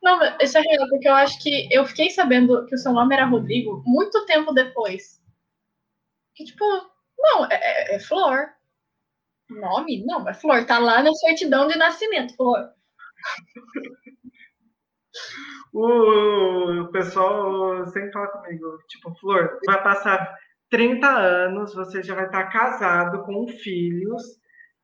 [0.03, 3.15] Não, isso é real, porque eu acho que eu fiquei sabendo que o seu nome
[3.15, 5.23] era Rodrigo muito tempo depois.
[6.35, 6.65] Que, tipo,
[7.19, 8.55] não, é, é, é Flor.
[9.51, 10.03] Nome?
[10.07, 10.65] Não, é Flor.
[10.65, 12.73] Tá lá na certidão de nascimento, Flor.
[15.75, 20.35] o pessoal sempre fala comigo, tipo, Flor, vai passar
[20.71, 24.23] 30 anos, você já vai estar casado com filhos,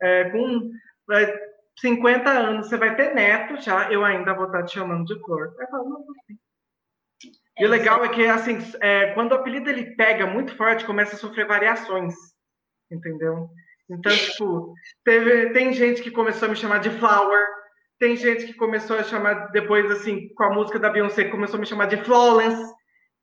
[0.01, 0.71] é, com
[1.07, 1.33] vai,
[1.79, 5.89] 50 anos, você vai ter neto já, eu ainda vou estar te chamando de falo,
[5.89, 6.05] não,
[7.59, 11.17] e o legal é que, assim, é, quando o apelido ele pega muito forte, começa
[11.17, 12.15] a sofrer variações,
[12.91, 13.51] entendeu?
[13.91, 14.75] Então, tipo,
[15.05, 17.45] teve, tem gente que começou a me chamar de Flower,
[17.99, 21.61] tem gente que começou a chamar, depois, assim, com a música da Beyoncé, começou a
[21.61, 22.73] me chamar de Flawless,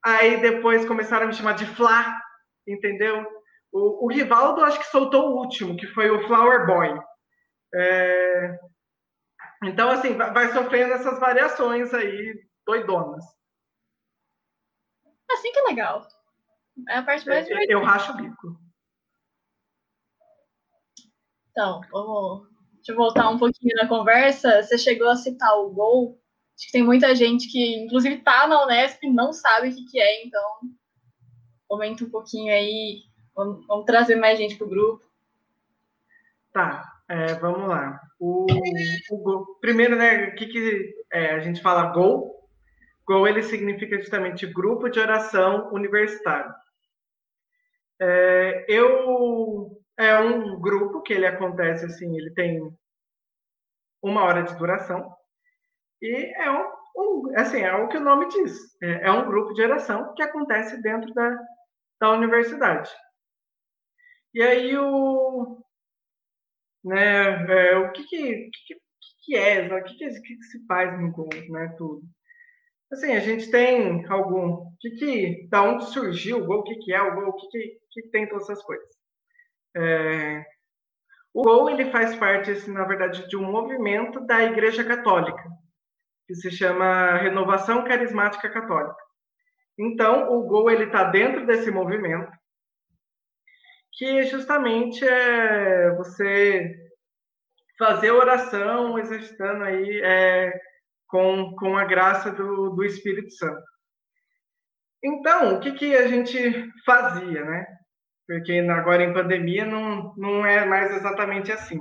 [0.06, 2.16] aí depois começaram a me chamar de Flá,
[2.70, 3.26] entendeu?
[3.72, 7.00] O, o Rivaldo, acho que soltou o último, que foi o Flower Boy.
[7.76, 8.60] É...
[9.64, 13.24] Então, assim, vai sofrendo essas variações aí, doidonas.
[15.32, 16.08] Assim que é legal.
[16.88, 17.74] É a parte mais divertida.
[17.74, 18.60] Eu racho o bico.
[21.52, 22.48] Então, vamos.
[22.76, 24.64] Deixa eu voltar um pouquinho na conversa.
[24.64, 26.18] Você chegou a citar o Gol.
[26.56, 29.86] Acho que tem muita gente que, inclusive, tá na Unesp e não sabe o que,
[29.86, 30.62] que é, então
[31.70, 33.04] comenta um pouquinho aí.
[33.34, 35.06] Vamos, vamos trazer mais gente pro grupo.
[36.52, 38.02] Tá, é, vamos lá.
[38.20, 38.48] O,
[39.12, 39.46] o Gol.
[39.62, 42.38] Primeiro, né, o que, que é, a gente fala Gol?
[43.06, 46.54] GO ele significa justamente Grupo de Oração Universitário.
[48.00, 52.62] É, eu é um grupo que ele acontece assim, ele tem
[54.02, 55.14] uma hora de duração
[56.02, 56.66] e é um,
[56.96, 60.24] um assim é o que o nome diz, é, é, um grupo de oração que
[60.24, 61.38] acontece dentro da,
[62.00, 62.90] da universidade.
[64.34, 65.64] E aí o
[66.84, 68.76] né, é, o que que, que,
[69.26, 72.02] que é, o que, que, que se faz no Go, né, tudo.
[72.92, 74.72] Assim, a gente tem algum.
[74.80, 76.60] Que que, da onde surgiu o gol?
[76.62, 77.30] O que, que é o gol?
[77.30, 78.88] O que, que, que tem todas essas coisas?
[79.76, 80.44] É,
[81.34, 85.44] O GOL ele faz parte, assim, na verdade, de um movimento da Igreja Católica,
[86.28, 88.98] que se chama Renovação Carismática Católica.
[89.80, 92.30] Então, o GOL ele está dentro desse movimento,
[93.94, 96.76] que justamente é você
[97.78, 100.60] fazer oração, exercitando aí é,
[101.08, 103.64] com, com a graça do, do Espírito Santo.
[105.02, 106.38] Então, o que, que a gente
[106.86, 107.66] fazia, né?
[108.28, 111.80] Porque agora em pandemia não, não é mais exatamente assim.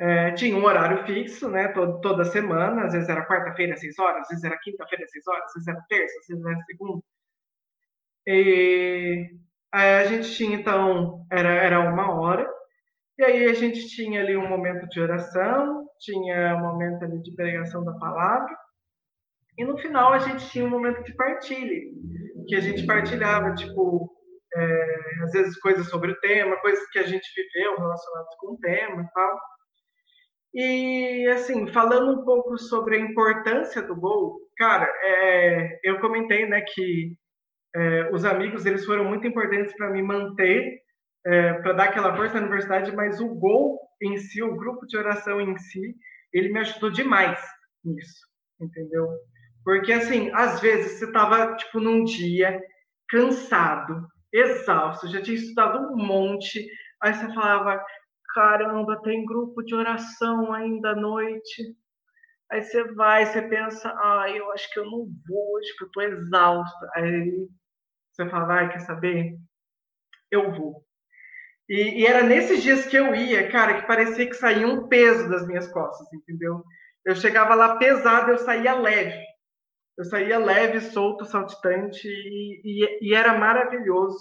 [0.00, 1.68] É, tinha um horário fixo, né?
[1.68, 5.10] Todo, toda semana, às vezes era quarta-feira, às seis horas, às vezes era quinta-feira, às
[5.10, 7.02] seis horas, às vezes era terça, às vezes era segunda.
[8.26, 9.30] E
[9.70, 12.50] a gente tinha, então, era, era uma hora,
[13.18, 17.34] e aí a gente tinha ali um momento de oração, tinha um momento ali de
[17.34, 18.56] pregação da palavra,
[19.58, 21.78] e no final a gente tinha um momento de partilha,
[22.48, 24.10] que a gente partilhava, tipo,
[24.54, 28.58] é, às vezes coisas sobre o tema, coisas que a gente viveu relacionadas com o
[28.58, 29.40] tema e tal.
[30.52, 36.60] E, assim, falando um pouco sobre a importância do gol, cara, é, eu comentei, né,
[36.62, 37.16] que
[37.74, 40.80] é, os amigos, eles foram muito importantes para me manter,
[41.24, 44.96] é, para dar aquela força na universidade, mas o gol em si, o grupo de
[44.96, 45.94] oração em si,
[46.32, 47.40] ele me ajudou demais
[47.84, 48.26] nisso,
[48.60, 49.08] entendeu?
[49.64, 52.60] Porque, assim, às vezes você estava, tipo, num dia
[53.08, 56.66] cansado, exausto, já tinha estudado um monte,
[57.02, 57.82] aí você falava,
[58.34, 61.76] caramba, tem grupo de oração ainda à noite.
[62.50, 66.04] Aí você vai, você pensa, ah, eu acho que eu não vou hoje, porque eu
[66.04, 66.86] estou exausto.
[66.94, 67.48] Aí
[68.10, 69.36] você fala, vai, quer saber?
[70.30, 70.84] Eu vou.
[71.68, 75.28] E, e, era nesses dias que eu ia, cara, que parecia que saía um peso
[75.28, 76.64] das minhas costas, entendeu?
[77.04, 79.24] Eu chegava lá pesado, eu saía leve.
[79.96, 84.18] Eu saía leve, solto, saltitante e, e, e era maravilhoso.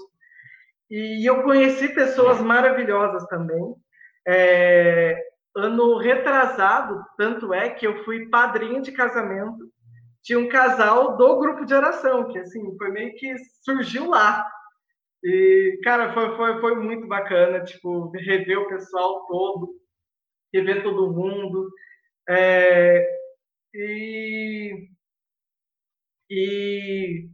[0.90, 3.76] E eu conheci pessoas maravilhosas também.
[4.32, 5.20] É,
[5.56, 9.68] ano retrasado, tanto é que eu fui padrinho de casamento
[10.24, 14.48] de um casal do grupo de oração, que assim, foi meio que surgiu lá.
[15.24, 19.70] E, cara, foi, foi, foi muito bacana, tipo, rever o pessoal todo,
[20.54, 21.68] rever todo mundo.
[22.30, 23.08] É,
[23.74, 24.90] e
[26.30, 27.28] e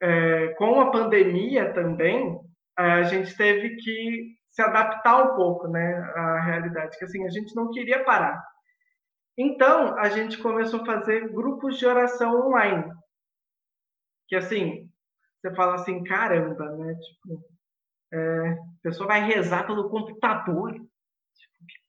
[0.00, 2.38] é, com a pandemia também,
[2.76, 7.54] a gente teve que se adaptar um pouco né, à realidade, que assim, a gente
[7.54, 8.42] não queria parar.
[9.36, 12.90] Então, a gente começou a fazer grupos de oração online.
[14.26, 14.90] Que assim,
[15.38, 16.94] você fala assim, caramba, né?
[16.94, 17.44] Tipo,
[18.14, 20.72] é, a pessoa vai rezar pelo computador.
[20.72, 20.86] Tipo,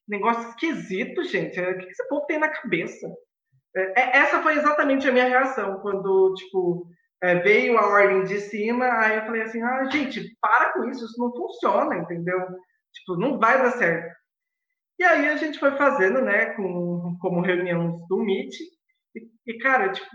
[0.05, 1.57] negócio esquisito, gente.
[1.57, 3.07] O que esse povo tem na cabeça?
[3.73, 6.85] É, é, essa foi exatamente a minha reação quando, tipo,
[7.21, 11.05] é, veio a ordem de cima, aí eu falei assim, ah, gente, para com isso,
[11.05, 12.39] isso não funciona, entendeu?
[12.93, 14.15] Tipo, não vai dar certo.
[14.99, 18.55] E aí a gente foi fazendo, né, com, como reunião do Meet,
[19.15, 20.09] e, e cara, tipo,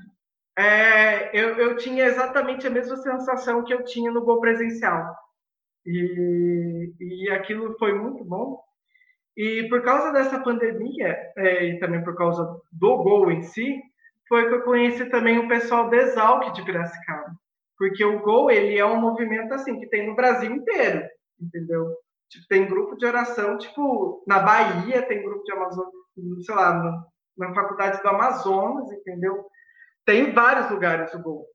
[0.58, 5.16] é, eu, eu tinha exatamente a mesma sensação que eu tinha no Gol presencial.
[5.86, 8.60] E, e aquilo foi muito bom,
[9.36, 13.80] e por causa dessa pandemia, é, e também por causa do Gol em si,
[14.32, 17.36] foi que eu conheci também o pessoal do Exalc de Piracicaba.
[17.76, 21.06] Porque o Gol, ele é um movimento assim, que tem no Brasil inteiro,
[21.38, 21.94] entendeu?
[22.30, 25.92] Tipo, tem grupo de oração, tipo, na Bahia tem grupo de Amazonas,
[26.46, 27.06] sei lá, no,
[27.36, 29.44] na faculdade do Amazonas, entendeu?
[30.06, 31.46] Tem vários lugares o Gol.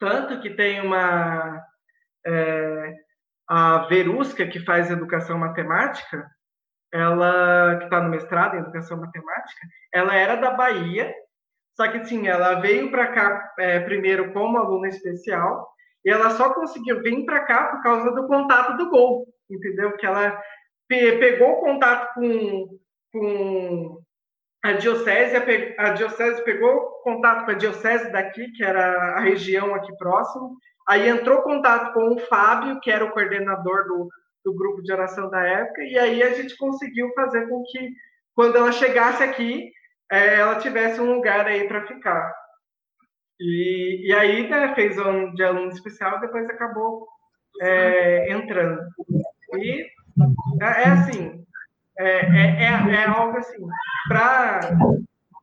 [0.00, 1.62] Tanto que tem uma...
[2.26, 2.94] É,
[3.48, 6.28] a Verusca, que faz educação matemática,
[6.92, 9.60] ela que está no mestrado em educação matemática,
[9.92, 11.14] ela era da Bahia,
[11.76, 15.68] só que sim, ela veio para cá é, primeiro como aluna especial
[16.04, 19.96] e ela só conseguiu vir para cá por causa do contato do Gol, entendeu?
[19.96, 20.40] Que ela
[20.86, 22.78] pe pegou contato com,
[23.12, 24.00] com
[24.62, 29.74] a diocese, a, a diocese pegou contato com a diocese daqui, que era a região
[29.74, 30.56] aqui próximo,
[30.86, 34.08] aí entrou contato com o Fábio, que era o coordenador do,
[34.44, 37.90] do grupo de oração da época, e aí a gente conseguiu fazer com que,
[38.34, 39.72] quando ela chegasse aqui,
[40.14, 42.32] é, ela tivesse um lugar aí para ficar.
[43.40, 47.06] E, e aí né, fez um de aluno especial, depois acabou
[47.60, 48.80] é, entrando.
[49.58, 49.82] E
[50.62, 51.44] é, é assim,
[51.98, 53.66] é, é, é, é algo assim,
[54.08, 54.60] para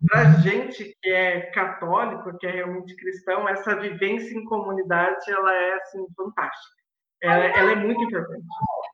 [0.08, 5.74] para gente que é católico, que é realmente cristão, essa vivência em comunidade, ela é
[5.76, 6.82] assim fantástica.
[7.22, 8.44] Ela, ela é muito importante.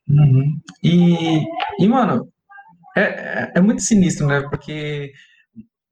[0.09, 0.59] Uhum.
[0.83, 1.45] E,
[1.79, 2.29] e, mano,
[2.97, 4.41] é, é, é muito sinistro, né?
[4.49, 5.13] Porque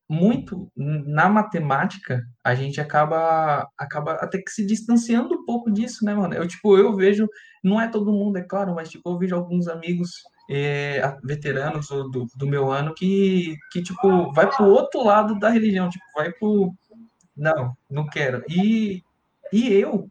[0.08, 6.14] muito na matemática a gente acaba acaba até que se distanciando um pouco disso, né,
[6.14, 6.34] mano?
[6.36, 7.28] Eu tipo, eu vejo,
[7.64, 10.12] não é todo mundo, é claro, mas tipo, eu vejo alguns amigos
[10.50, 15.90] é, veteranos do, do meu ano que, que, tipo, vai pro outro lado da religião,
[15.90, 16.74] tipo, vai pro...
[17.36, 18.44] Não, não quero.
[18.48, 19.04] E,
[19.52, 20.10] e eu,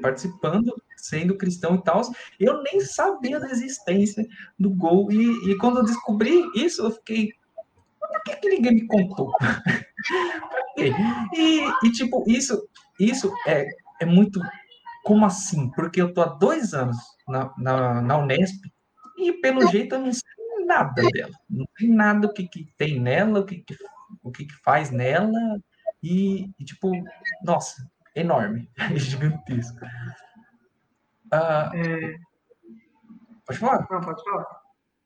[0.00, 2.02] participando, sendo cristão e tal,
[2.40, 4.26] eu nem sabia da existência
[4.58, 5.12] do gol.
[5.12, 7.30] E, e quando eu descobri isso, eu fiquei,
[8.24, 9.32] que, que ninguém me contou?
[10.78, 12.68] e, e, tipo, isso,
[12.98, 13.66] isso é,
[14.00, 14.40] é muito.
[15.04, 15.70] Como assim?
[15.70, 16.96] Porque eu tô há dois anos
[17.28, 18.64] na, na, na Unesp
[19.18, 21.32] e, pelo jeito, eu não sei nada dela.
[21.48, 23.76] Não sei nada o que, que tem nela, o que, que,
[24.22, 25.38] o que, que faz nela.
[26.02, 26.90] E, e, tipo,
[27.44, 29.78] nossa, enorme, gigantesco.
[31.30, 32.16] Ah, É,
[33.46, 33.86] pode falar?
[33.90, 34.63] não, pode falar.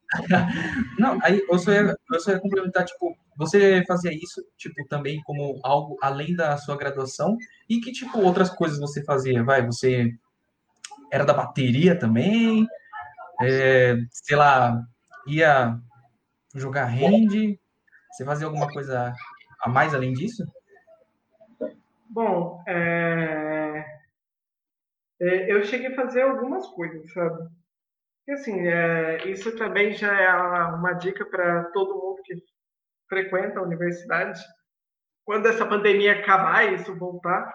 [0.98, 5.22] Não, aí eu só, ia, eu só ia complementar, tipo, você fazia isso, tipo, também
[5.22, 7.36] como algo além da sua graduação?
[7.68, 9.44] E que, tipo, outras coisas você fazia?
[9.44, 10.12] Vai, você
[11.12, 12.66] era da bateria também?
[13.40, 14.82] É, sei lá,
[15.26, 15.78] ia
[16.54, 17.56] jogar hand?
[18.10, 19.14] Você fazia alguma coisa
[19.60, 20.44] a mais além disso?
[22.10, 23.84] Bom, é,
[25.20, 27.48] é, eu cheguei a fazer algumas coisas, sabe?
[28.28, 30.30] E assim, é, isso também já é
[30.74, 32.34] uma dica para todo mundo que
[33.08, 34.38] frequenta a universidade.
[35.24, 37.50] Quando essa pandemia acabar isso voltar,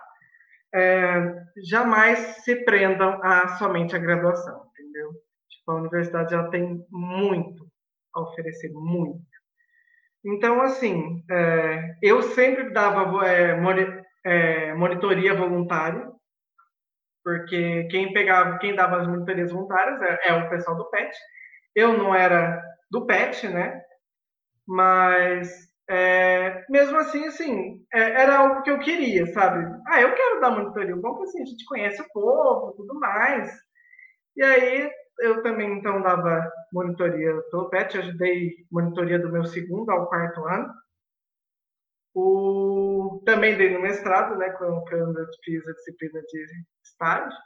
[0.73, 1.35] é,
[1.69, 5.11] jamais se prendam a somente a graduação, entendeu?
[5.47, 7.67] Tipo, a universidade já tem muito
[8.15, 9.21] a oferecer, muito.
[10.25, 13.55] Então, assim, é, eu sempre dava é,
[14.25, 16.09] é, monitoria voluntária,
[17.23, 21.15] porque quem pegava, quem dava as monitorias voluntárias é, é o pessoal do PET.
[21.75, 22.61] Eu não era
[22.91, 23.81] do PET, né?
[24.67, 29.65] Mas é, mesmo assim, assim, é, era algo que eu queria, sabe?
[29.87, 30.95] Ah, eu quero dar monitoria.
[30.95, 33.51] Bom que assim, a gente conhece o povo, tudo mais.
[34.37, 40.07] E aí eu também então dava monitoria do PET, ajudei monitoria do meu segundo ao
[40.07, 40.73] quarto ano.
[42.15, 42.72] O,
[43.25, 46.45] também dei no mestrado, né, quando eu fiz a disciplina de
[46.83, 47.37] estágio.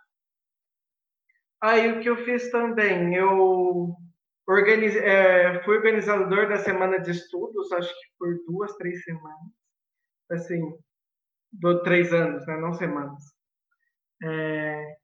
[1.62, 3.96] Aí o que eu fiz também, eu
[4.48, 9.52] organize, é, fui organizador da semana de estudos, acho que por duas, três semanas.
[10.32, 10.62] Assim,
[11.52, 13.24] do três anos, né, não semanas.
[14.24, 14.98] É,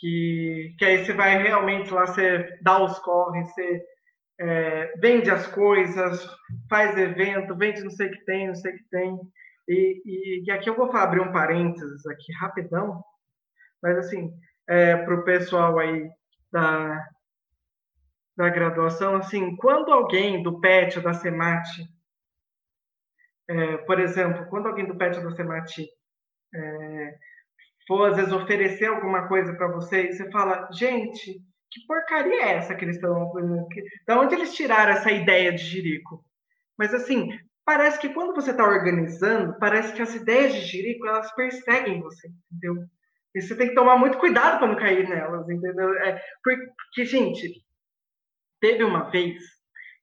[0.00, 3.84] que, que aí você vai realmente lá, você dá os corres, você
[4.40, 6.26] é, vende as coisas,
[6.68, 9.20] faz evento, vende não sei o que tem, não sei o que tem.
[9.68, 13.04] E, e, aqui eu vou abrir um parênteses aqui rapidão,
[13.82, 14.32] mas assim,
[14.66, 16.10] é, para o pessoal aí
[16.50, 17.06] da,
[18.36, 21.68] da graduação, assim, quando alguém do PET ou da SEMAT,
[23.48, 25.86] é, por exemplo, quando alguém do PET ou da SEMAT
[26.54, 27.14] é,
[27.86, 32.74] for, às vezes, oferecer alguma coisa para você, você fala, gente, que porcaria é essa
[32.74, 33.32] que eles estão.
[34.06, 36.24] Da onde eles tiraram essa ideia de Jirico?
[36.76, 41.32] Mas assim, parece que quando você está organizando, parece que as ideias de Jirico elas
[41.34, 42.84] perseguem você, entendeu?
[43.34, 45.94] E você tem que tomar muito cuidado para não cair nelas, entendeu?
[45.98, 47.64] É, porque, gente,
[48.60, 49.40] teve uma vez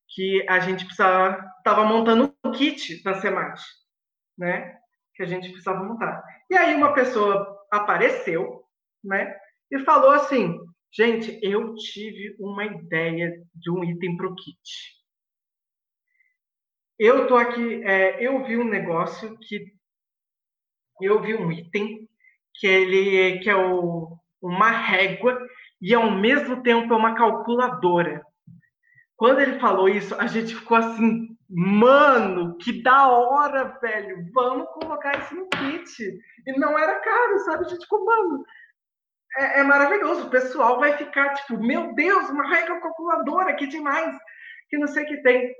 [0.07, 3.65] que a gente precisava, estava montando um kit da Semate,
[4.37, 4.77] né?
[5.13, 6.23] Que a gente precisava montar.
[6.49, 8.63] E aí uma pessoa apareceu,
[9.03, 9.35] né?
[9.69, 10.57] E falou assim:
[10.91, 14.97] Gente, eu tive uma ideia de um item para o kit.
[16.97, 19.71] Eu tô aqui, é, eu vi um negócio que
[20.99, 22.09] eu vi um item
[22.55, 25.39] que ele que é o, uma régua
[25.79, 28.25] e ao mesmo tempo é uma calculadora.
[29.15, 34.29] Quando ele falou isso, a gente ficou assim, mano, que da hora, velho.
[34.33, 36.19] Vamos colocar isso no kit.
[36.45, 37.65] E não era caro, sabe?
[37.65, 38.43] A gente ficou, mano,
[39.37, 40.27] é, é, maravilhoso.
[40.27, 44.17] O pessoal vai ficar tipo, meu Deus, uma regra calculadora, que demais,
[44.69, 45.53] que não sei o que tem.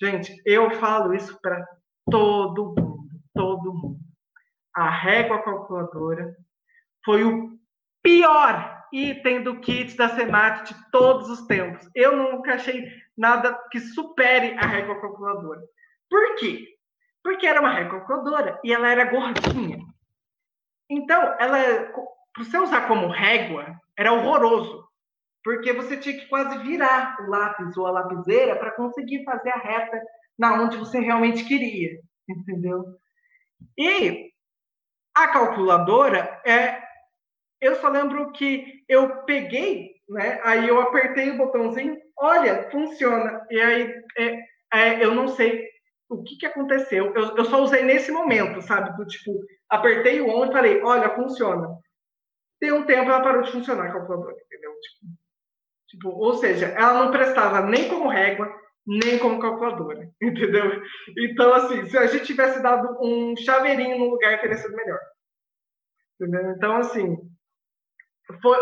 [0.00, 1.66] Gente, eu falo isso para
[2.10, 4.00] todo mundo, todo mundo.
[4.74, 6.34] A régua calculadora
[7.04, 7.58] foi o
[8.02, 11.88] pior item do kit da Semat de todos os tempos.
[11.94, 15.60] Eu nunca achei nada que supere a régua calculadora.
[16.08, 16.66] Por quê?
[17.22, 19.78] Porque era uma régua calculadora e ela era gordinha.
[20.88, 21.58] Então, ela
[22.34, 24.84] para você usar como régua, era horroroso,
[25.42, 29.58] porque você tinha que quase virar o lápis ou a lapiseira para conseguir fazer a
[29.58, 30.00] reta
[30.38, 31.98] na onde você realmente queria,
[32.28, 32.84] entendeu?
[33.76, 34.30] E
[35.14, 36.82] a calculadora é,
[37.60, 40.40] eu só lembro que eu peguei, né?
[40.42, 43.46] Aí eu apertei o botãozinho, olha, funciona.
[43.50, 44.38] E aí é,
[44.72, 45.68] é, eu não sei
[46.08, 47.14] o que, que aconteceu.
[47.14, 48.96] Eu, eu só usei nesse momento, sabe?
[48.96, 49.32] Do tipo,
[49.68, 51.68] apertei o on e falei, olha, funciona.
[52.60, 54.72] Tem um tempo ela parou de funcionar a calculadora, entendeu?
[54.80, 55.20] Tipo,
[55.90, 58.48] Tipo, ou seja, ela não prestava nem como régua,
[58.86, 60.80] nem como calculadora, entendeu?
[61.18, 65.00] Então, assim, se a gente tivesse dado um chaveirinho no lugar, teria sido melhor.
[66.14, 66.52] Entendeu?
[66.52, 67.16] Então, assim,
[68.40, 68.58] foi,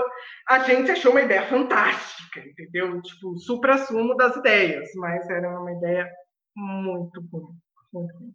[0.48, 3.02] a gente achou uma ideia fantástica, entendeu?
[3.02, 6.10] Tipo, supra-sumo das ideias, mas era uma ideia
[6.56, 7.58] muito ruim.
[7.92, 8.34] Muito ruim.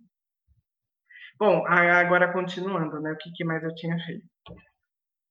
[1.40, 3.12] Bom, agora continuando, né?
[3.12, 4.24] O que mais eu tinha feito?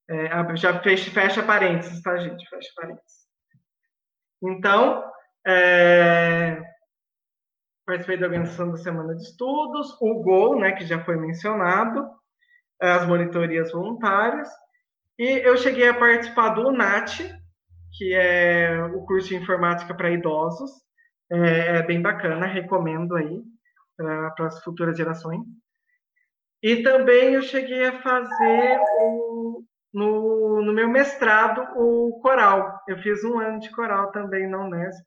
[0.09, 2.49] É, já fecha, fecha parênteses, tá, gente?
[2.49, 3.23] Fecha parênteses.
[4.43, 5.05] Então,
[5.47, 6.61] é,
[7.87, 12.11] participei da organização da Semana de Estudos, o GOL, né, que já foi mencionado,
[12.81, 14.49] as monitorias voluntárias,
[15.19, 17.21] e eu cheguei a participar do NAT,
[17.97, 20.71] que é o curso de informática para idosos.
[21.31, 23.43] É, é, bem bacana, recomendo aí
[23.97, 25.41] para as futuras gerações.
[26.63, 29.32] E também eu cheguei a fazer o,
[29.93, 32.81] no, no meu mestrado o coral.
[32.89, 35.05] Eu fiz um ano de coral também na Unesp,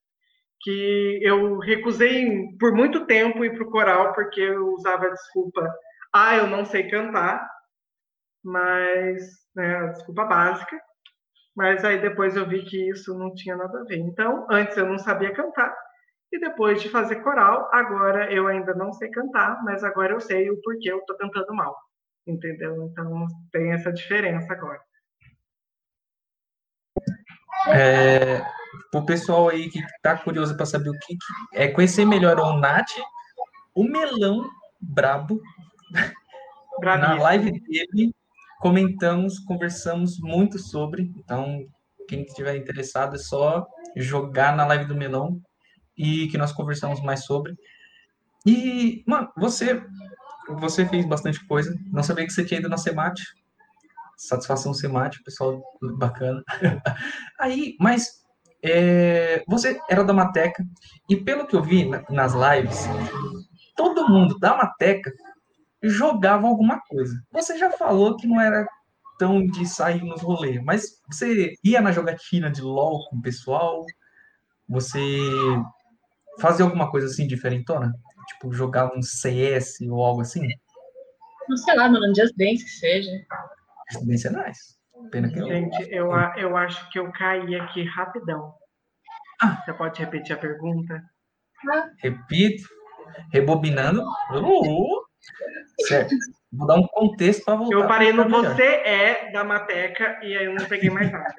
[0.62, 5.74] que eu recusei por muito tempo ir para o coral, porque eu usava a desculpa,
[6.14, 7.48] ah, eu não sei cantar,
[8.44, 9.22] mas
[9.56, 10.80] né, desculpa básica,
[11.56, 13.98] mas aí depois eu vi que isso não tinha nada a ver.
[13.98, 15.76] Então, antes eu não sabia cantar,
[16.32, 20.50] e depois de fazer coral, agora eu ainda não sei cantar, mas agora eu sei
[20.50, 21.76] o porquê eu estou cantando mal,
[22.26, 22.84] entendeu?
[22.84, 24.82] Então, tem essa diferença agora.
[27.68, 28.46] É,
[28.94, 32.58] o pessoal aí que está curioso para saber o que, que, é conhecer melhor o
[32.58, 32.92] Nath,
[33.74, 34.48] o melão
[34.80, 35.42] brabo
[36.82, 38.14] na live dele
[38.60, 41.12] comentamos, conversamos muito sobre.
[41.18, 41.66] Então,
[42.08, 43.66] quem estiver interessado é só
[43.96, 45.42] jogar na live do Melão
[45.98, 47.56] e que nós conversamos mais sobre.
[48.46, 49.84] E, mano, você
[50.48, 51.76] você fez bastante coisa.
[51.92, 53.24] Não sabia que você tinha ido na Semate.
[54.18, 55.62] Satisfação Semate, pessoal
[55.98, 56.44] bacana.
[57.40, 58.24] Aí, mas
[58.64, 60.66] é, você era da Mateca
[61.10, 62.86] e pelo que eu vi nas lives,
[63.76, 65.12] todo mundo da Mateca
[65.84, 67.22] jogava alguma coisa.
[67.32, 68.66] Você já falou que não era
[69.20, 73.86] tão de sair nos rolês, mas você ia na jogatina de LOL com o pessoal?
[74.68, 75.00] Você
[76.40, 77.94] fazia alguma coisa assim diferentona?
[78.36, 80.48] Tipo, jogar um CS ou algo assim?
[81.48, 83.12] Não sei lá, mano, um Just Dance que seja.
[83.92, 84.76] Just Dance é nice.
[85.12, 88.54] Pena que Gente, eu, eu acho que eu caí aqui rapidão.
[89.42, 89.62] Ah.
[89.64, 91.04] Você pode repetir a pergunta?
[91.72, 91.90] Ah.
[92.00, 92.64] Repito.
[93.32, 94.02] Rebobinando.
[94.32, 95.06] Uh,
[95.88, 96.16] Certo.
[96.52, 97.76] Vou dar um contexto para voltar.
[97.76, 101.36] Eu parei no Você é da Mateca e aí eu não peguei mais nada.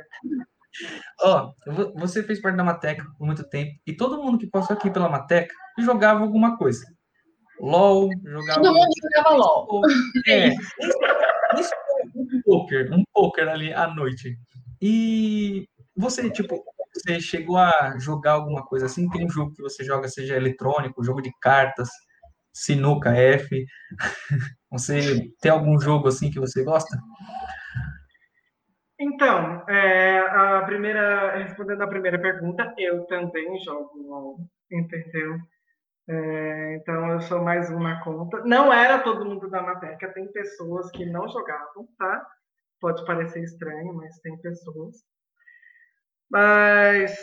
[1.22, 4.76] Ó, oh, você fez parte da Mateca por muito tempo e todo mundo que passou
[4.76, 6.84] aqui pela Mateca jogava alguma coisa.
[7.60, 8.60] LOL, jogava.
[8.60, 9.80] Todo mundo jogava LOL.
[10.28, 10.48] É.
[11.58, 11.72] Isso,
[12.14, 14.36] um poker, um poker ali à noite.
[14.80, 15.66] E
[15.96, 16.62] você, tipo,
[16.92, 19.08] você chegou a jogar alguma coisa assim?
[19.10, 21.88] Tem um jogo que você joga, seja eletrônico, jogo de cartas,
[22.52, 23.66] Sinuca F.
[24.70, 26.98] Você tem algum jogo assim que você gosta?
[28.98, 34.39] Então, é, a primeira, respondendo a primeira pergunta, eu também jogo LOL,
[34.70, 35.36] entendeu?
[36.09, 38.43] É, então, eu sou mais uma conta.
[38.44, 42.27] Não era todo mundo da Mateca, tem pessoas que não jogavam, tá?
[42.81, 44.97] Pode parecer estranho, mas tem pessoas.
[46.31, 47.16] Mas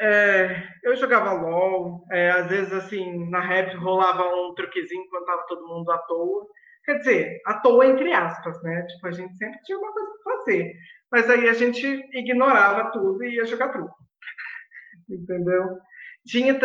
[0.00, 5.46] é, eu jogava LOL, é, às vezes assim, na rap rolava um truquezinho quando tava
[5.48, 6.46] todo mundo à toa.
[6.84, 8.82] Quer dizer, à toa entre aspas, né?
[8.82, 10.74] Tipo, a gente sempre tinha uma coisa pra fazer.
[11.10, 13.94] Mas aí a gente ignorava tudo e ia jogar truco.
[15.08, 15.78] Entendeu?
[16.26, 16.58] Tinha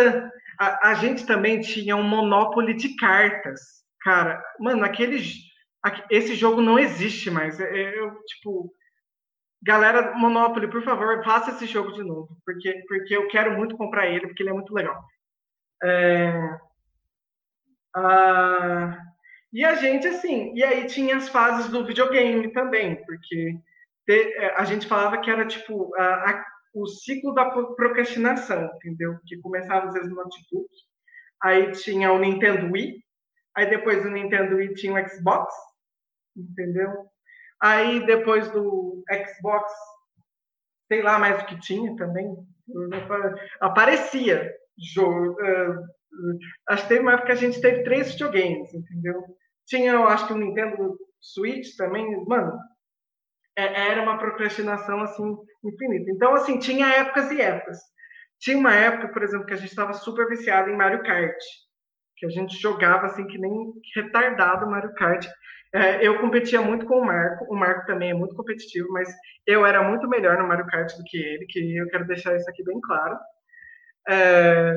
[0.60, 3.60] a, a, gente também tinha um monopólio de cartas.
[4.02, 5.22] Cara, mano, aquele
[6.10, 7.60] esse jogo não existe mais.
[7.60, 8.74] É, eu, tipo,
[9.64, 14.08] Galera, Monopoly, por favor, faça esse jogo de novo, porque, porque eu quero muito comprar
[14.08, 15.02] ele, porque ele é muito legal.
[15.82, 16.60] É...
[17.96, 19.13] Ah...
[19.54, 23.56] E a gente, assim, e aí tinha as fases do videogame também, porque
[24.04, 24.34] te...
[24.38, 29.20] É, a gente falava que era tipo a, a, o ciclo da procrastinação, entendeu?
[29.28, 30.68] Que começava às vezes no notebook,
[31.40, 33.04] aí tinha o Nintendo Wii,
[33.56, 35.54] aí depois do Nintendo Wii tinha o Xbox,
[36.36, 36.90] entendeu?
[37.62, 39.72] Aí depois do Xbox,
[40.88, 42.36] sei lá mais o que tinha também,
[43.62, 44.52] aparecia
[44.94, 45.34] jogo.
[45.34, 45.88] Uh,
[46.70, 49.24] acho que teve uma época que a gente teve três videogames, entendeu?
[49.68, 52.58] Tinha, eu acho que o Nintendo Switch também, mano,
[53.56, 56.12] é, era uma procrastinação assim infinita.
[56.12, 57.80] Então, assim, tinha épocas e épocas.
[58.40, 61.38] Tinha uma época, por exemplo, que a gente estava super viciado em Mario Kart.
[62.18, 65.28] que a gente jogava assim que nem retardado Mario Kart.
[65.74, 69.10] É, eu competia muito com o Marco, o Marco também é muito competitivo, mas
[69.48, 72.50] eu era muito melhor no Mario Kart do que ele, que eu quero deixar isso
[72.50, 73.18] aqui bem claro.
[74.08, 74.76] É,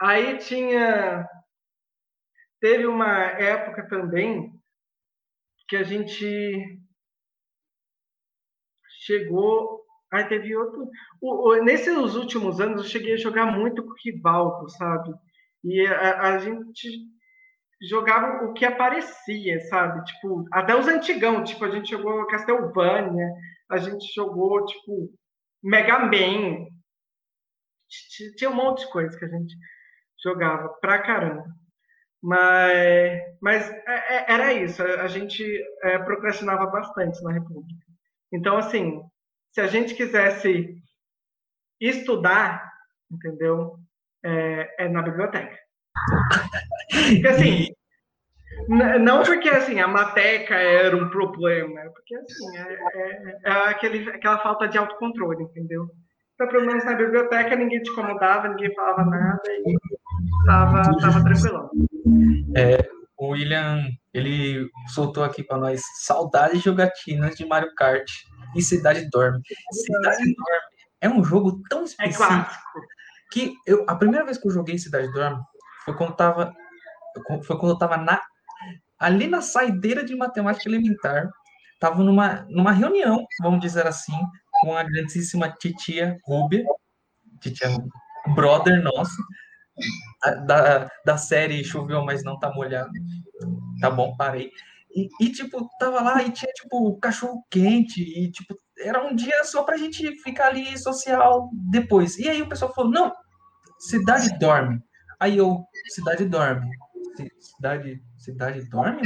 [0.00, 1.26] aí tinha.
[2.66, 4.52] Teve uma época também
[5.68, 6.80] que a gente
[9.04, 9.84] chegou.
[10.12, 10.90] Aí teve outro.
[11.20, 15.14] O, o, nesses últimos anos eu cheguei a jogar muito com o Rivaldo, sabe?
[15.62, 16.88] E a, a gente
[17.88, 20.04] jogava o que aparecia, sabe?
[20.04, 23.28] Tipo, até os antigão, tipo, a gente jogou Castlevania,
[23.70, 25.14] a gente jogou, tipo,
[25.62, 26.66] Mega Man.
[28.36, 29.54] Tinha um monte de coisa que a gente
[30.20, 31.44] jogava pra caramba.
[32.26, 35.44] Mas, mas é, é, era isso, a gente
[35.84, 37.86] é, procrastinava bastante na República.
[38.32, 39.00] Então, assim,
[39.52, 40.74] se a gente quisesse
[41.80, 42.68] estudar,
[43.08, 43.76] entendeu?
[44.24, 45.56] É, é na biblioteca.
[46.90, 47.68] Porque, assim,
[49.00, 54.10] não porque assim, a mateca era um problema, é porque assim, é, é, é, aquele,
[54.10, 55.88] aquela falta de autocontrole, entendeu?
[56.34, 59.76] Então, pelo menos na biblioteca, ninguém te incomodava, ninguém falava nada e
[60.44, 61.70] tava, tava tranquilão.
[62.56, 62.88] É,
[63.18, 68.08] o William, ele soltou aqui para nós saudades jogatinas de Mario Kart
[68.54, 69.40] e Cidade Dorme.
[69.72, 72.46] Cidade Dorme é um jogo tão específico é
[73.30, 75.42] que eu, a primeira vez que eu joguei Cidade Dorme
[75.84, 76.54] foi quando eu tava,
[77.44, 78.20] foi quando eu tava na,
[78.98, 81.28] ali na saideira de matemática elementar.
[81.78, 84.18] Tava numa, numa reunião, vamos dizer assim,
[84.60, 86.64] com a grandíssima titia Rubia,
[87.40, 87.68] titia
[88.34, 89.22] brother nosso,
[90.46, 92.90] da, da série Choveu, mas não tá molhado.
[93.80, 94.50] Tá bom, parei.
[94.94, 99.44] E, e, tipo, tava lá e tinha, tipo, cachorro quente, e, tipo, era um dia
[99.44, 102.18] só pra gente ficar ali social depois.
[102.18, 103.12] E aí o pessoal falou, não,
[103.78, 104.80] cidade dorme.
[105.20, 106.68] Aí eu, cidade dorme.
[107.38, 109.02] Cidade, cidade dorme?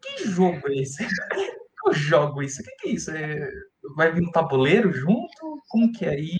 [0.00, 1.06] Que jogo é esse?
[1.86, 2.60] Eu jogo isso.
[2.60, 3.10] O que, que é isso?
[3.10, 3.48] É,
[3.96, 5.62] vai vir um tabuleiro junto?
[5.68, 6.36] Como que é aí?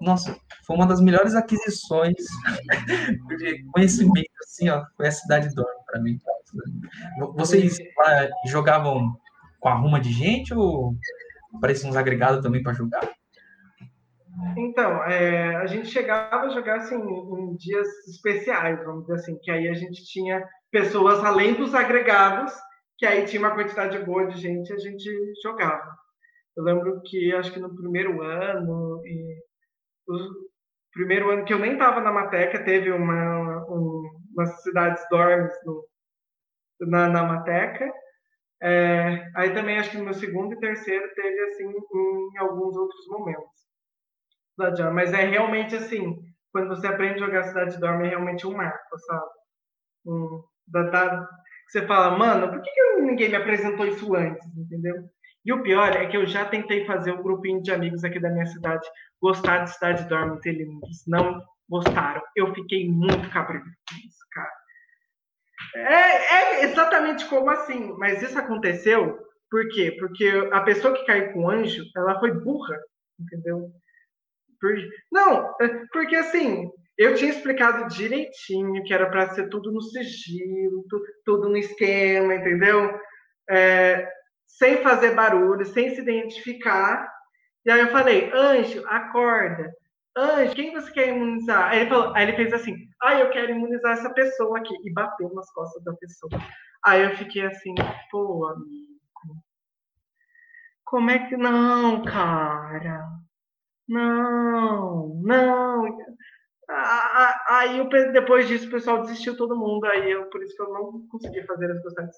[0.00, 2.14] Nossa, foi uma das melhores aquisições
[3.38, 6.18] de conhecimento, assim, ó, foi a cidade dorme para mim.
[7.34, 9.16] Vocês lá, jogavam
[9.60, 10.94] com a ruma de gente ou
[11.60, 13.08] pareciam uns agregados também para jogar?
[14.56, 19.50] Então, é, a gente chegava a jogar assim em dias especiais, vamos dizer assim, que
[19.50, 22.52] aí a gente tinha pessoas além dos agregados,
[22.96, 25.10] que aí tinha uma quantidade boa de gente, a gente
[25.42, 25.96] jogava.
[26.56, 29.47] Eu lembro que acho que no primeiro ano e
[30.92, 34.02] primeiro ano que eu nem estava na Mateca, teve uma, um,
[34.32, 35.84] umas cidades dormes no,
[36.80, 37.92] na, na Mateca.
[38.60, 43.06] É, aí também acho que no meu segundo e terceiro teve assim em alguns outros
[43.08, 43.58] momentos.
[44.92, 46.18] Mas é realmente assim,
[46.52, 49.30] quando você aprende a jogar Cidade Dorme, é realmente um marco, sabe?
[50.06, 51.28] Um, da, da,
[51.68, 55.08] você fala, mano, por que, que ninguém me apresentou isso antes, entendeu?
[55.48, 58.28] E o pior é que eu já tentei fazer um grupinho de amigos aqui da
[58.28, 58.86] minha cidade
[59.18, 61.06] gostar de Cidade Dorme Telinhos.
[61.06, 62.20] Não gostaram.
[62.36, 64.52] Eu fiquei muito cabreiro com isso, cara.
[65.74, 69.18] É, é, exatamente como assim, mas isso aconteceu
[69.50, 69.96] por quê?
[69.98, 72.78] Porque a pessoa que caiu com o anjo, ela foi burra,
[73.18, 73.70] entendeu?
[74.60, 74.76] Por,
[75.10, 80.84] não, é, porque assim, eu tinha explicado direitinho que era para ser tudo no sigilo,
[81.24, 83.00] tudo no esquema, entendeu?
[83.48, 84.17] É,
[84.58, 87.08] sem fazer barulho, sem se identificar.
[87.64, 89.72] E aí eu falei, Anjo, acorda.
[90.16, 91.70] Anjo, quem você quer imunizar?
[91.70, 94.74] Aí ele, falou, aí ele fez assim, ah, eu quero imunizar essa pessoa aqui.
[94.84, 96.32] E bateu nas costas da pessoa.
[96.84, 97.74] Aí eu fiquei assim,
[98.10, 98.88] pô, amigo.
[100.84, 101.36] Como é que.
[101.36, 103.06] Não, cara.
[103.86, 105.98] Não, não.
[107.48, 109.84] Aí depois disso o pessoal desistiu todo mundo.
[109.84, 112.08] Aí eu, por isso que eu não consegui fazer as escola.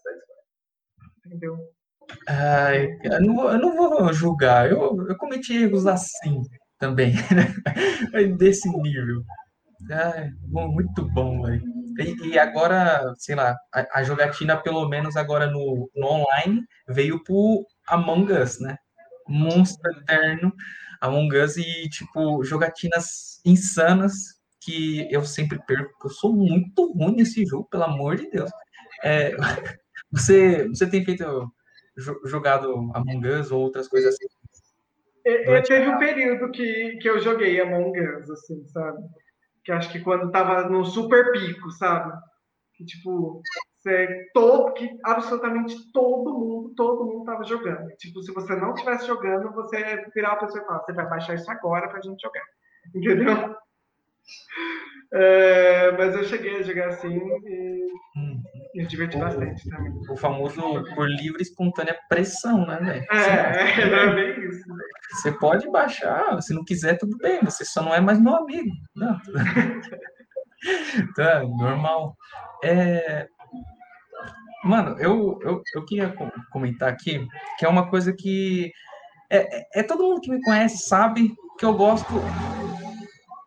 [1.27, 1.59] Entendeu?
[2.29, 6.43] Ai, eu, não vou, eu não vou julgar, eu, eu cometi erros assim
[6.79, 8.25] também, né?
[8.37, 9.23] desse nível.
[9.91, 11.63] Ai, bom, muito bom, velho.
[11.99, 17.23] E, e, agora, sei lá, a, a, jogatina, pelo menos agora no, no online, veio
[17.23, 18.77] pro Among Us, né?
[19.29, 20.53] Monstro Eterno,
[21.01, 24.13] Among Us e, tipo, jogatinas insanas
[24.61, 25.91] que eu sempre perco.
[26.05, 28.51] Eu sou muito ruim nesse jogo, pelo amor de Deus.
[29.03, 29.35] É,
[30.13, 31.51] você, você tem feito
[32.25, 34.27] jogado Among Us ou outras coisas assim?
[35.25, 38.99] É, é, teve um período que, que eu joguei Among Us, assim, sabe?
[39.65, 42.13] Que acho que quando tava no super pico, sabe?
[42.75, 43.43] Que tipo,
[43.79, 47.89] você, todo, que absolutamente todo mundo, todo mundo tava jogando.
[47.97, 51.35] Tipo, se você não estivesse jogando, você virar a pessoa e falar, você vai baixar
[51.35, 52.45] isso agora pra gente jogar.
[52.95, 53.57] Entendeu?
[55.13, 58.30] É, mas eu cheguei a jogar assim e Hum.
[58.75, 59.93] Me diverti bastante também.
[60.09, 60.61] O famoso
[60.95, 63.07] por livre e espontânea pressão, né, velho?
[63.13, 64.65] É, era bem isso.
[65.13, 68.71] Você pode baixar, se não quiser, tudo bem, você só não é mais meu amigo.
[68.95, 69.19] Não,
[71.17, 72.17] tá, normal.
[72.63, 73.27] É...
[74.63, 77.27] Mano, eu, eu, eu queria co- comentar aqui
[77.59, 78.71] que é uma coisa que
[79.31, 82.23] é, é, é todo mundo que me conhece sabe que eu gosto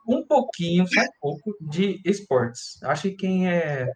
[0.08, 2.82] um pouquinho, só um pouco, de esportes.
[2.84, 3.90] Acho que quem é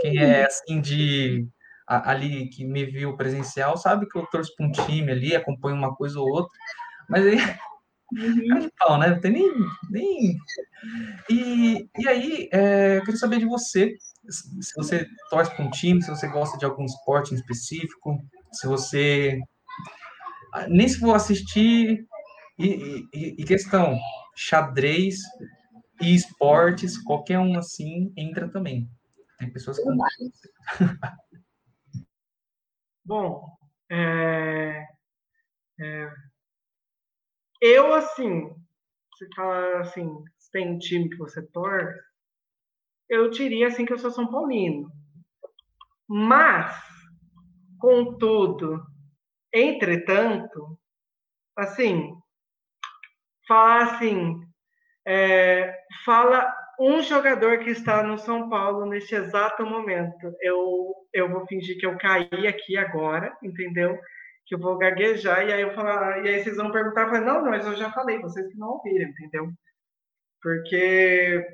[0.00, 1.46] quem é assim de
[1.88, 5.94] ali que me viu presencial sabe que eu torço para um time ali, acompanho uma
[5.94, 6.50] coisa ou outra,
[7.08, 7.38] mas aí
[8.48, 9.08] cara de pau, né?
[9.10, 9.52] Não tem nem,
[9.90, 10.36] nem...
[11.30, 13.94] E, e aí, é, eu queria saber de você,
[14.28, 18.18] se se você torce para um time, se você gosta de algum esporte em específico,
[18.52, 19.40] se você
[20.52, 22.06] ah, nem se for assistir
[22.58, 23.98] e, e- e questão
[24.36, 25.18] xadrez
[26.02, 28.88] e esportes, qualquer um assim entra também.
[29.38, 29.84] Tem pessoas que
[33.04, 33.44] Bom,
[33.90, 34.86] é,
[35.78, 36.10] é,
[37.60, 38.48] eu assim,
[39.12, 41.98] você fala assim, se tem um time que você torce,
[43.08, 44.90] eu diria assim que eu sou São Paulino.
[46.08, 46.76] Mas,
[47.78, 48.84] contudo,
[49.52, 50.78] entretanto,
[51.56, 52.12] assim,
[53.46, 54.40] falar assim,
[55.06, 55.72] é,
[56.04, 60.34] fala um jogador que está no São Paulo neste exato momento.
[60.40, 63.98] Eu, eu vou fingir que eu caí aqui agora, entendeu?
[64.46, 67.42] Que eu vou gaguejar e aí eu falar, e aí vocês vão perguntar, eu não,
[67.42, 69.48] não, mas eu já falei, vocês que não ouviram, entendeu?
[70.42, 71.44] Porque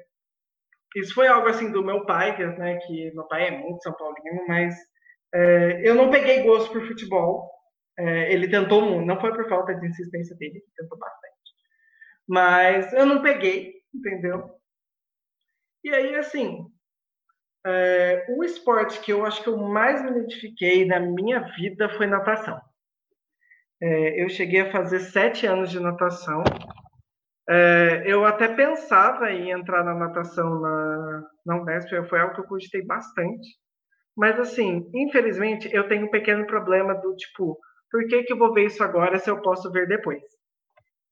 [0.97, 3.93] isso foi algo assim do meu pai, que, né, que meu pai é muito São
[3.94, 4.74] Paulino, mas
[5.35, 7.51] é, eu não peguei gosto por futebol.
[7.99, 11.32] É, ele tentou muito, não foi por falta de insistência dele, ele tentou bastante.
[12.27, 14.61] Mas eu não peguei, entendeu?
[15.84, 16.66] E aí, assim,
[17.66, 22.06] é, o esporte que eu acho que eu mais me identifiquei na minha vida foi
[22.06, 22.60] natação.
[23.80, 26.44] É, eu cheguei a fazer sete anos de natação.
[27.48, 32.46] É, eu até pensava em entrar na natação na, na Unesp, foi algo que eu
[32.46, 33.48] cogitei bastante.
[34.16, 37.59] Mas, assim, infelizmente, eu tenho um pequeno problema do tipo,
[37.90, 40.22] por que, que eu vou ver isso agora se eu posso ver depois?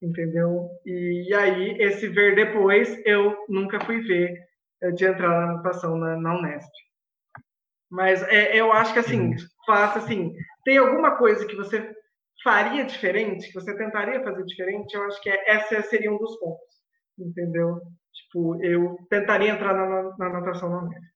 [0.02, 0.68] Entendeu?
[0.84, 4.49] E aí, esse ver depois, eu nunca fui ver
[4.94, 6.70] de entrar na natação na, na Unesp.
[7.90, 9.34] Mas é, eu acho que, assim,
[9.66, 10.32] faça assim,
[10.64, 11.92] tem alguma coisa que você
[12.42, 16.38] faria diferente, que você tentaria fazer diferente, eu acho que é, essa seria um dos
[16.38, 16.76] pontos,
[17.18, 17.80] entendeu?
[18.12, 21.10] Tipo, eu tentaria entrar na, na natação na Unesp.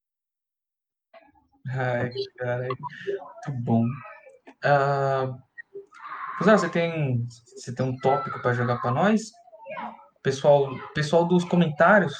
[1.70, 3.85] Ai, cara, muito bom.
[6.39, 7.27] Rosana, você tem,
[7.57, 9.31] você tem um tópico para jogar para nós?
[10.23, 12.15] Pessoal, pessoal dos comentários,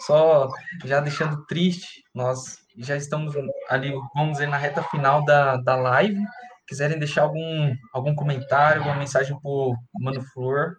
[0.00, 0.48] só
[0.84, 3.34] já deixando triste, nós já estamos
[3.68, 6.20] ali, vamos dizer, na reta final da, da live.
[6.66, 10.76] Quiserem deixar algum, algum comentário, alguma mensagem pro Mano Flor,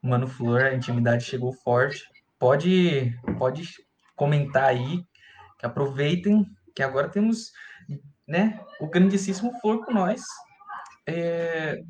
[0.00, 2.08] Mano Flor, a intimidade chegou forte.
[2.38, 3.68] Pode, pode
[4.14, 5.04] comentar aí,
[5.58, 7.50] que aproveitem, que agora temos,
[8.26, 10.22] né, o grandíssimo Flor com nós.
[11.06, 11.82] É...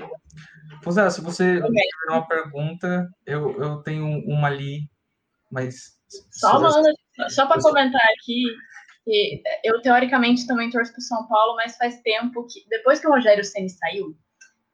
[0.83, 4.89] Fusá, se você tiver uma pergunta, eu, eu tenho uma ali,
[5.51, 5.98] mas...
[6.31, 6.93] Só, manda,
[7.29, 8.45] só para comentar aqui,
[9.05, 13.11] que eu teoricamente também torço para São Paulo, mas faz tempo que, depois que o
[13.11, 14.17] Rogério Ceni saiu,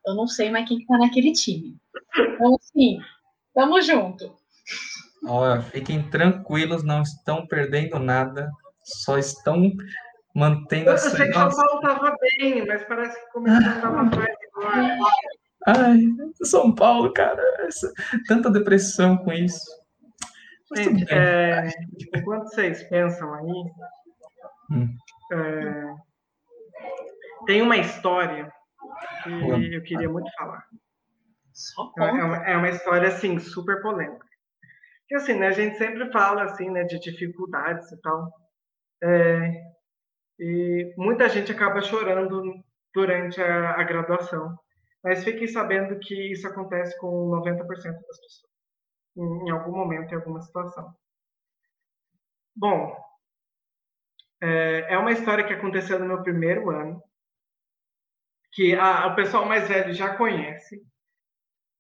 [0.07, 1.77] eu não sei mais quem está naquele time.
[2.19, 2.99] Então, sim,
[3.55, 4.37] tamo junto.
[5.27, 8.51] Olha, fiquem tranquilos, não estão perdendo nada,
[8.83, 9.73] só estão
[10.35, 11.11] mantendo Eu essa.
[11.11, 14.99] sei que São Paulo estava bem, mas parece que começou a dar mais agora.
[15.67, 16.01] Ai,
[16.43, 17.91] São Paulo, cara, essa...
[18.29, 19.65] tanta depressão com isso.
[21.11, 21.69] É,
[22.17, 23.73] enquanto vocês pensam aí,
[24.71, 24.97] Hum.
[25.33, 25.95] é,
[27.47, 28.51] tem uma história
[29.23, 30.65] que eu queria muito falar.
[31.53, 34.27] Só É uma, é uma história, assim, super polêmica.
[35.01, 38.33] Porque, assim, né, a gente sempre fala, assim, né, de dificuldades e tal.
[39.03, 39.63] É,
[40.39, 42.43] e muita gente acaba chorando
[42.93, 44.59] durante a, a graduação.
[45.03, 48.54] Mas fiquem sabendo que isso acontece com 90% das pessoas.
[49.17, 50.93] Em, algum momento, em alguma situação.
[52.57, 52.97] Bom,
[54.41, 57.03] é, é uma história que aconteceu no meu primeiro ano.
[58.53, 60.85] Que a, o pessoal mais velho já conhece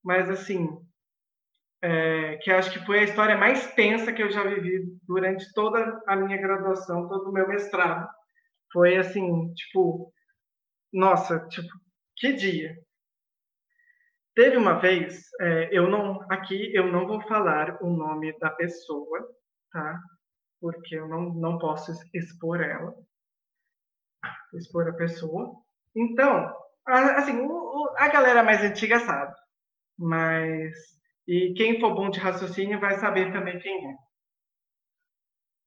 [0.05, 0.69] mas assim,
[1.82, 6.02] é, que acho que foi a história mais tensa que eu já vivi durante toda
[6.06, 8.06] a minha graduação, todo o meu mestrado.
[8.70, 10.12] Foi assim, tipo,
[10.93, 11.69] nossa, tipo,
[12.16, 12.77] que dia.
[14.35, 19.28] Teve uma vez, é, eu não, aqui eu não vou falar o nome da pessoa,
[19.70, 20.01] tá?
[20.65, 22.97] porque eu não, não posso expor ela,
[24.55, 25.55] expor a pessoa.
[25.94, 26.51] Então,
[26.86, 27.39] assim,
[27.98, 29.35] a galera mais antiga sabe,
[29.98, 30.73] mas
[31.28, 33.97] e quem for bom de raciocínio vai saber também quem é.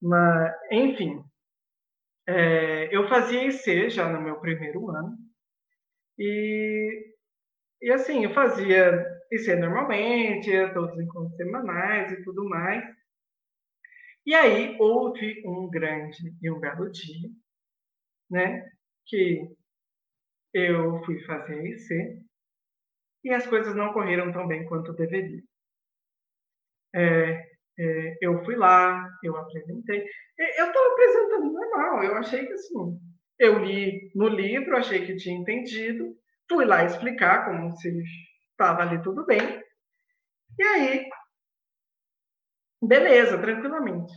[0.02, 1.24] Mas, enfim,
[2.26, 5.16] é, eu fazia IC já no meu primeiro ano
[6.18, 7.14] e,
[7.80, 12.84] e assim, eu fazia IC normalmente, todos os encontros semanais e tudo mais.
[14.26, 17.30] E aí houve um grande e um belo dia,
[18.30, 18.70] né,
[19.06, 19.48] que
[20.52, 22.22] eu fui fazer IC
[23.24, 25.42] e as coisas não correram tão bem quanto deveriam.
[26.94, 27.48] É,
[27.78, 30.04] é, eu fui lá, eu apresentei.
[30.38, 33.00] Eu estava apresentando normal, eu achei que assim,
[33.38, 36.16] eu li no livro, achei que tinha entendido,
[36.48, 38.02] fui lá explicar como se
[38.50, 39.62] estava ali tudo bem.
[40.58, 41.08] E aí,
[42.82, 44.12] beleza, tranquilamente.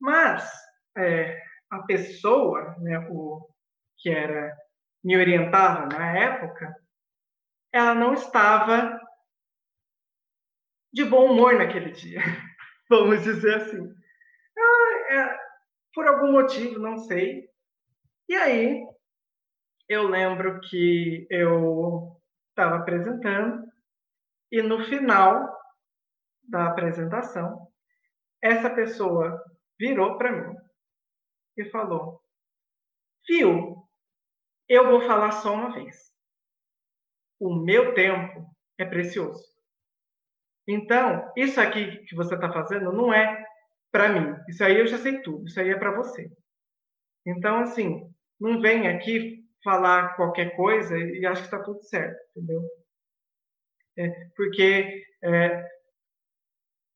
[0.00, 0.50] Mas
[0.96, 3.48] é, a pessoa, né, o
[3.98, 4.56] que era
[5.04, 6.74] me orientava na época,
[7.72, 9.00] ela não estava
[10.92, 12.20] de bom humor naquele dia,
[12.90, 13.94] vamos dizer assim.
[14.58, 15.38] Ah, é,
[15.94, 17.48] por algum motivo, não sei.
[18.28, 18.84] E aí,
[19.92, 22.18] eu lembro que eu
[22.50, 23.62] estava apresentando
[24.50, 25.54] e no final
[26.42, 27.68] da apresentação,
[28.42, 29.42] essa pessoa
[29.78, 30.56] virou para mim
[31.56, 32.20] e falou:
[33.26, 33.86] Fio,
[34.68, 36.12] eu vou falar só uma vez.
[37.38, 38.46] O meu tempo
[38.78, 39.44] é precioso.
[40.66, 43.44] Então, isso aqui que você está fazendo não é
[43.90, 44.36] para mim.
[44.48, 45.46] Isso aí eu já sei tudo.
[45.46, 46.30] Isso aí é para você.
[47.26, 48.10] Então, assim,
[48.40, 52.62] não vem aqui falar qualquer coisa e acho que está tudo certo, entendeu?
[53.98, 55.68] É, porque é,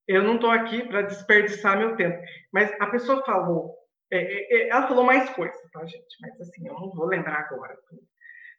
[0.06, 2.18] eu não estou aqui para desperdiçar meu tempo.
[2.52, 3.76] Mas a pessoa falou,
[4.10, 6.16] é, é, é, ela falou mais coisas, tá, gente?
[6.20, 7.76] Mas assim, eu não vou lembrar agora.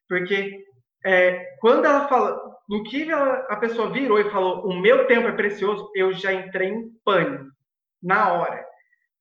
[0.08, 0.66] Porque
[1.06, 5.28] é, quando ela fala, no que ela, a pessoa virou e falou, o meu tempo
[5.28, 7.46] é precioso, eu já entrei em pânico
[8.02, 8.66] na hora.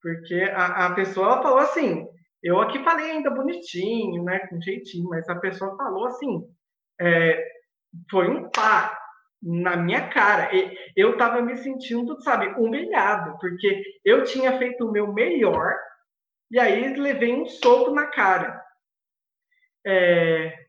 [0.01, 2.07] Porque a, a pessoa falou assim,
[2.43, 6.47] eu aqui falei ainda bonitinho, né, com jeitinho, mas a pessoa falou assim,
[6.99, 7.43] é,
[8.09, 8.97] foi um pá
[9.41, 10.49] na minha cara.
[10.95, 15.75] Eu estava me sentindo, sabe, humilhado, porque eu tinha feito o meu melhor
[16.49, 18.63] e aí levei um soco na cara.
[19.85, 20.67] É,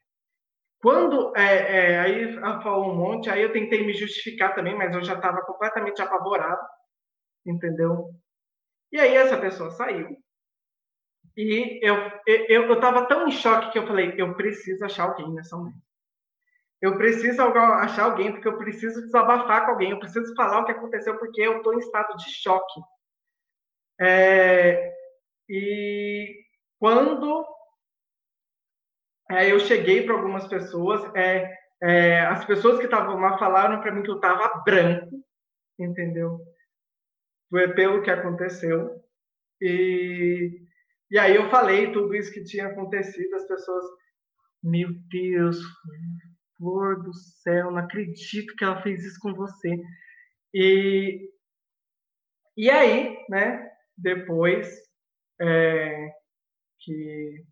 [0.81, 2.33] quando é, é, aí
[2.63, 6.63] falou um monte, aí eu tentei me justificar também, mas eu já estava completamente apavorado,
[7.45, 8.11] entendeu?
[8.93, 10.17] E aí essa pessoa saiu.
[11.39, 11.95] E eu
[12.49, 15.79] eu estava tão em choque que eu falei, eu preciso achar alguém nessa momento.
[16.83, 20.73] Eu preciso achar alguém, porque eu preciso desabafar com alguém, eu preciso falar o que
[20.73, 22.81] aconteceu, porque eu estou em estado de choque.
[24.01, 24.93] É,
[25.49, 26.45] e
[26.81, 27.47] quando
[29.31, 33.93] é, eu cheguei para algumas pessoas, é, é, as pessoas que estavam lá falaram para
[33.93, 35.25] mim que eu estava branco,
[35.79, 36.41] entendeu?
[37.49, 39.01] Foi pelo que aconteceu.
[39.61, 40.68] E,
[41.11, 43.85] e aí eu falei tudo isso que tinha acontecido, as pessoas,
[44.63, 45.59] meu Deus,
[46.57, 49.81] flor do céu, não acredito que ela fez isso com você.
[50.53, 51.31] E,
[52.57, 54.69] e aí, né, depois
[55.41, 56.11] é,
[56.81, 57.45] que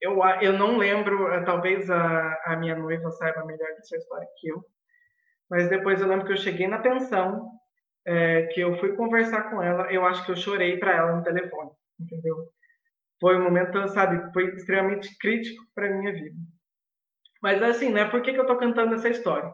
[0.00, 4.48] eu, eu não lembro, eh, talvez a, a minha noiva saiba melhor dessa história que
[4.48, 4.64] eu,
[5.50, 7.50] mas depois eu lembro que eu cheguei na pensão,
[8.06, 11.22] é, que eu fui conversar com ela, eu acho que eu chorei para ela no
[11.22, 12.48] telefone, entendeu?
[13.20, 16.36] Foi um momento, sabe, foi extremamente crítico para minha vida.
[17.42, 18.04] Mas assim, né?
[18.08, 19.52] Por que, que eu estou cantando essa história?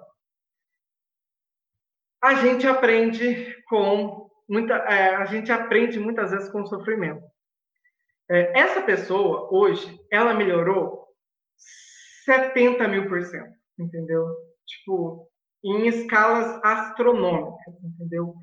[2.23, 7.23] A gente aprende com muita, é, a gente aprende muitas vezes com sofrimento.
[8.29, 11.07] É, essa pessoa, hoje, ela melhorou
[12.25, 14.27] 70 mil por cento, entendeu?
[14.67, 15.29] Tipo,
[15.65, 18.35] em escalas astronômicas, entendeu?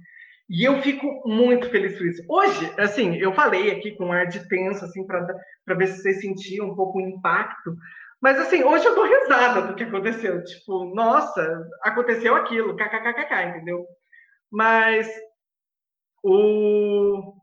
[0.54, 2.24] E eu fico muito feliz por isso.
[2.30, 6.22] Hoje, assim, eu falei aqui com um ar de tenso, assim, para ver se vocês
[6.22, 7.76] sentiam um pouco o impacto.
[8.22, 10.44] Mas, assim, hoje eu dou risada do que aconteceu.
[10.44, 13.84] Tipo, nossa, aconteceu aquilo, kkkk, entendeu?
[14.52, 15.10] Mas
[16.24, 17.34] o,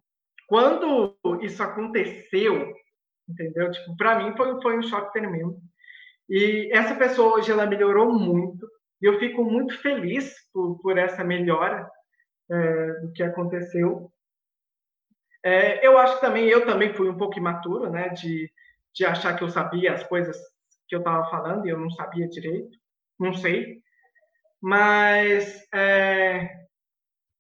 [0.47, 2.73] quando isso aconteceu,
[3.29, 3.73] entendeu?
[3.73, 5.57] Tipo, para mim foi, foi um choque tremendo.
[6.29, 8.65] E essa pessoa hoje ela melhorou muito.
[9.03, 11.91] E eu fico muito feliz por, por essa melhora
[12.51, 14.11] é, do que aconteceu.
[15.45, 18.09] É, eu acho que também eu também fui um pouco imaturo, né?
[18.11, 18.51] De,
[18.95, 20.37] de achar que eu sabia as coisas
[20.89, 22.77] que eu estava falando e eu não sabia direito.
[23.19, 23.81] Não sei.
[24.61, 26.61] Mas é,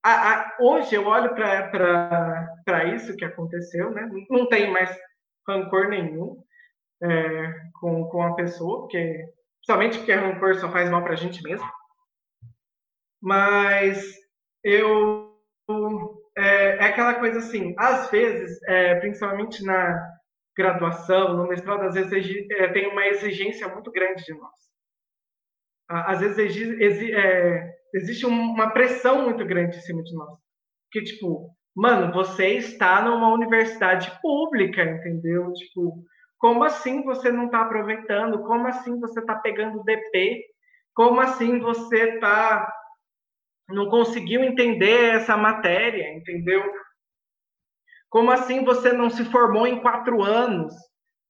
[0.03, 4.09] a, a, hoje eu olho para isso que aconteceu, né?
[4.31, 4.97] Não tem mais
[5.47, 6.43] rancor nenhum
[7.03, 9.27] é, com, com a pessoa, porque,
[9.63, 11.69] somente porque rancor só faz mal para a gente mesmo.
[13.21, 14.20] Mas
[14.65, 15.31] eu.
[16.37, 20.01] É, é, aquela coisa assim, às vezes, é, principalmente na
[20.57, 22.13] graduação, no mestrado, às vezes
[22.53, 24.53] é, tem uma exigência muito grande de nós.
[25.89, 30.39] Às vezes exige, é, existe uma pressão muito grande em cima de nós.
[30.93, 35.53] Que, tipo, mano, você está numa universidade pública, entendeu?
[35.53, 36.05] Tipo,
[36.39, 38.43] como assim você não está aproveitando?
[38.45, 40.45] Como assim você está pegando DP?
[40.95, 42.73] Como assim você tá
[43.73, 46.63] não conseguiu entender essa matéria, entendeu?
[48.09, 50.75] Como assim você não se formou em quatro anos,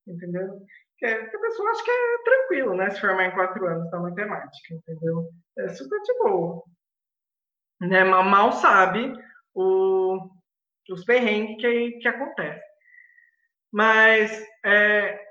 [0.07, 0.61] entendeu?
[0.99, 2.91] Que a pessoa acha que é tranquilo, né?
[2.91, 5.29] Se formar em quatro anos na matemática, entendeu?
[5.59, 6.63] É super de boa.
[7.81, 8.05] Né?
[8.05, 9.13] Mal sabe
[9.55, 10.19] o,
[10.91, 12.63] os perrengues que, que acontecem.
[13.73, 15.30] Mas, é,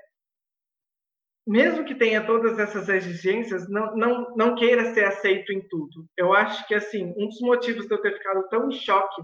[1.46, 6.06] mesmo que tenha todas essas exigências, não, não, não queira ser aceito em tudo.
[6.16, 9.22] Eu acho que, assim, um dos motivos de eu ter ficado tão em choque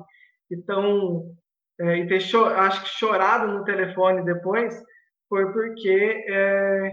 [0.51, 1.35] e tão...
[1.79, 4.75] É, e ter, acho que chorado no telefone depois,
[5.29, 6.91] foi porque é,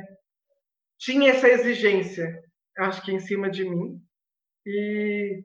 [0.99, 2.41] tinha essa exigência,
[2.77, 3.97] acho que em cima de mim.
[4.65, 5.43] E,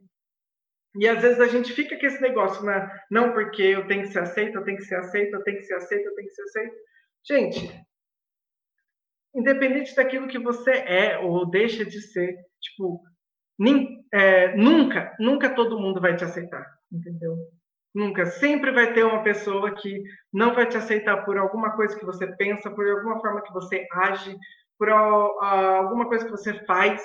[0.97, 2.89] e às vezes a gente fica com esse negócio, né?
[3.09, 5.63] não porque eu tenho que ser aceito, eu tenho que ser aceito, eu tenho que
[5.63, 6.75] ser aceito, eu tenho que ser aceito.
[7.25, 7.88] Gente,
[9.33, 13.01] independente daquilo que você é ou deixa de ser, tipo,
[13.57, 17.37] nem, é, nunca, nunca todo mundo vai te aceitar, entendeu?
[17.93, 18.25] Nunca.
[18.25, 22.27] Sempre vai ter uma pessoa que não vai te aceitar por alguma coisa que você
[22.35, 24.37] pensa, por alguma forma que você age,
[24.77, 27.03] por alguma coisa que você faz,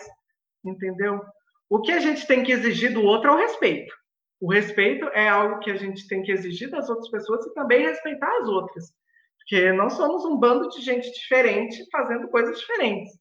[0.64, 1.20] entendeu?
[1.68, 3.92] O que a gente tem que exigir do outro é o respeito.
[4.40, 7.86] O respeito é algo que a gente tem que exigir das outras pessoas e também
[7.86, 8.92] respeitar as outras.
[9.44, 13.12] Porque nós somos um bando de gente diferente fazendo coisas diferentes.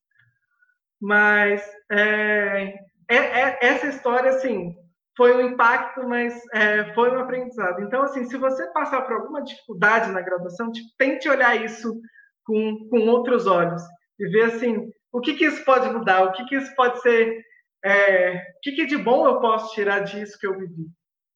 [1.01, 2.73] Mas é,
[3.09, 4.73] é, é, essa história, assim,
[5.17, 7.81] foi um impacto, mas é, foi um aprendizado.
[7.81, 11.99] Então, assim, se você passar por alguma dificuldade na graduação, tente olhar isso
[12.45, 13.81] com, com outros olhos
[14.19, 17.43] e ver, assim, o que, que isso pode mudar, o que, que isso pode ser,
[17.83, 20.87] é, o que, que de bom eu posso tirar disso que eu vivi.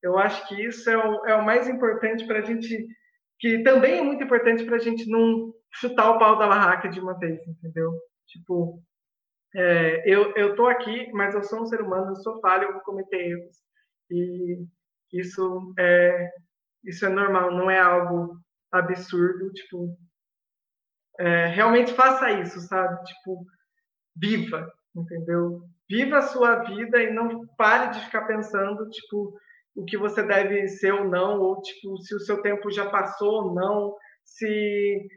[0.01, 2.87] Eu acho que isso é o, é o mais importante para a gente,
[3.39, 6.99] que também é muito importante para a gente não chutar o pau da barraca de
[6.99, 7.93] uma vez, entendeu?
[8.27, 8.81] Tipo,
[9.55, 12.73] é, eu, eu tô aqui, mas eu sou um ser humano, eu sou falho, eu
[12.73, 13.57] vou cometer erros.
[14.09, 14.65] E
[15.13, 16.31] isso é,
[16.83, 18.37] isso é normal, não é algo
[18.71, 19.97] absurdo, tipo,
[21.19, 23.03] é, realmente faça isso, sabe?
[23.05, 23.45] Tipo,
[24.15, 25.61] viva, entendeu?
[25.89, 29.37] Viva a sua vida e não pare de ficar pensando, tipo,
[29.77, 33.43] o que você deve ser ou não, ou, tipo, se o seu tempo já passou
[33.43, 35.07] ou não, se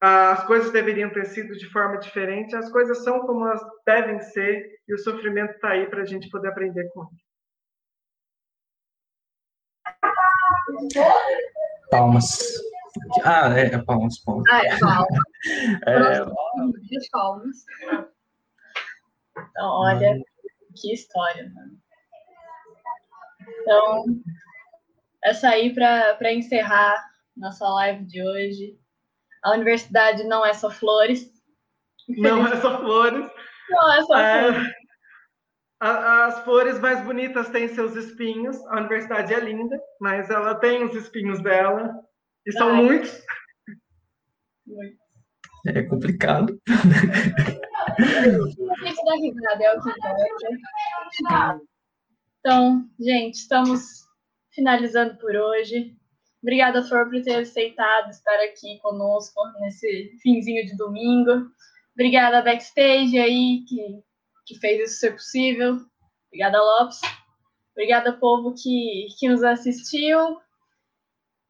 [0.00, 4.80] as coisas deveriam ter sido de forma diferente, as coisas são como elas devem ser
[4.88, 7.22] e o sofrimento está aí para a gente poder aprender com ele.
[11.88, 12.38] Palmas.
[13.24, 14.44] Ah, é, é palmas, palmas.
[14.50, 15.08] Ah, é palmas.
[15.86, 16.24] é,
[17.12, 17.64] palmas.
[19.36, 20.20] Então, olha,
[20.74, 21.80] que história, mano.
[23.60, 24.04] Então,
[25.24, 28.78] essa aí para encerrar nossa live de hoje.
[29.42, 31.30] A universidade não é só flores.
[32.08, 33.30] Não é só flores.
[33.70, 34.52] Não é só é...
[34.52, 34.72] flores.
[35.80, 38.56] As flores mais bonitas têm seus espinhos.
[38.66, 41.92] A universidade é linda, mas ela tem os espinhos dela.
[42.46, 42.76] E são Ai.
[42.76, 43.20] muitos.
[45.66, 46.60] É complicado.
[52.44, 54.02] Então, gente, estamos
[54.52, 55.96] finalizando por hoje.
[56.42, 61.48] Obrigada, Flor, por ter aceitado estar aqui conosco nesse finzinho de domingo.
[61.94, 64.02] Obrigada, Backstage aí, que
[64.44, 65.78] que fez isso ser possível.
[66.26, 67.00] Obrigada, Lopes.
[67.76, 70.40] Obrigada, povo que, que nos assistiu.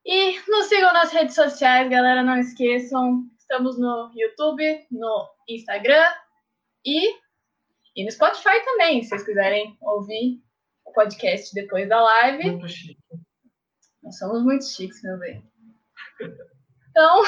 [0.05, 2.23] E nos sigam nas redes sociais, galera.
[2.23, 6.05] Não esqueçam, estamos no YouTube, no Instagram
[6.85, 7.15] e,
[7.97, 10.43] e no Spotify também, se vocês quiserem ouvir
[10.93, 12.51] podcast depois da live.
[12.51, 12.99] Muito chique.
[14.03, 15.45] Nós somos muito chiques, meu bem.
[16.91, 17.23] Então,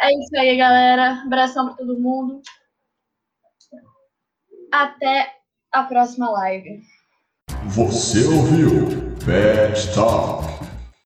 [0.00, 1.22] é isso aí, galera.
[1.24, 2.40] Abração para todo mundo.
[4.72, 5.34] Até
[5.70, 6.82] a próxima live.
[7.66, 8.86] Você ouviu
[9.24, 10.41] Pet Talk.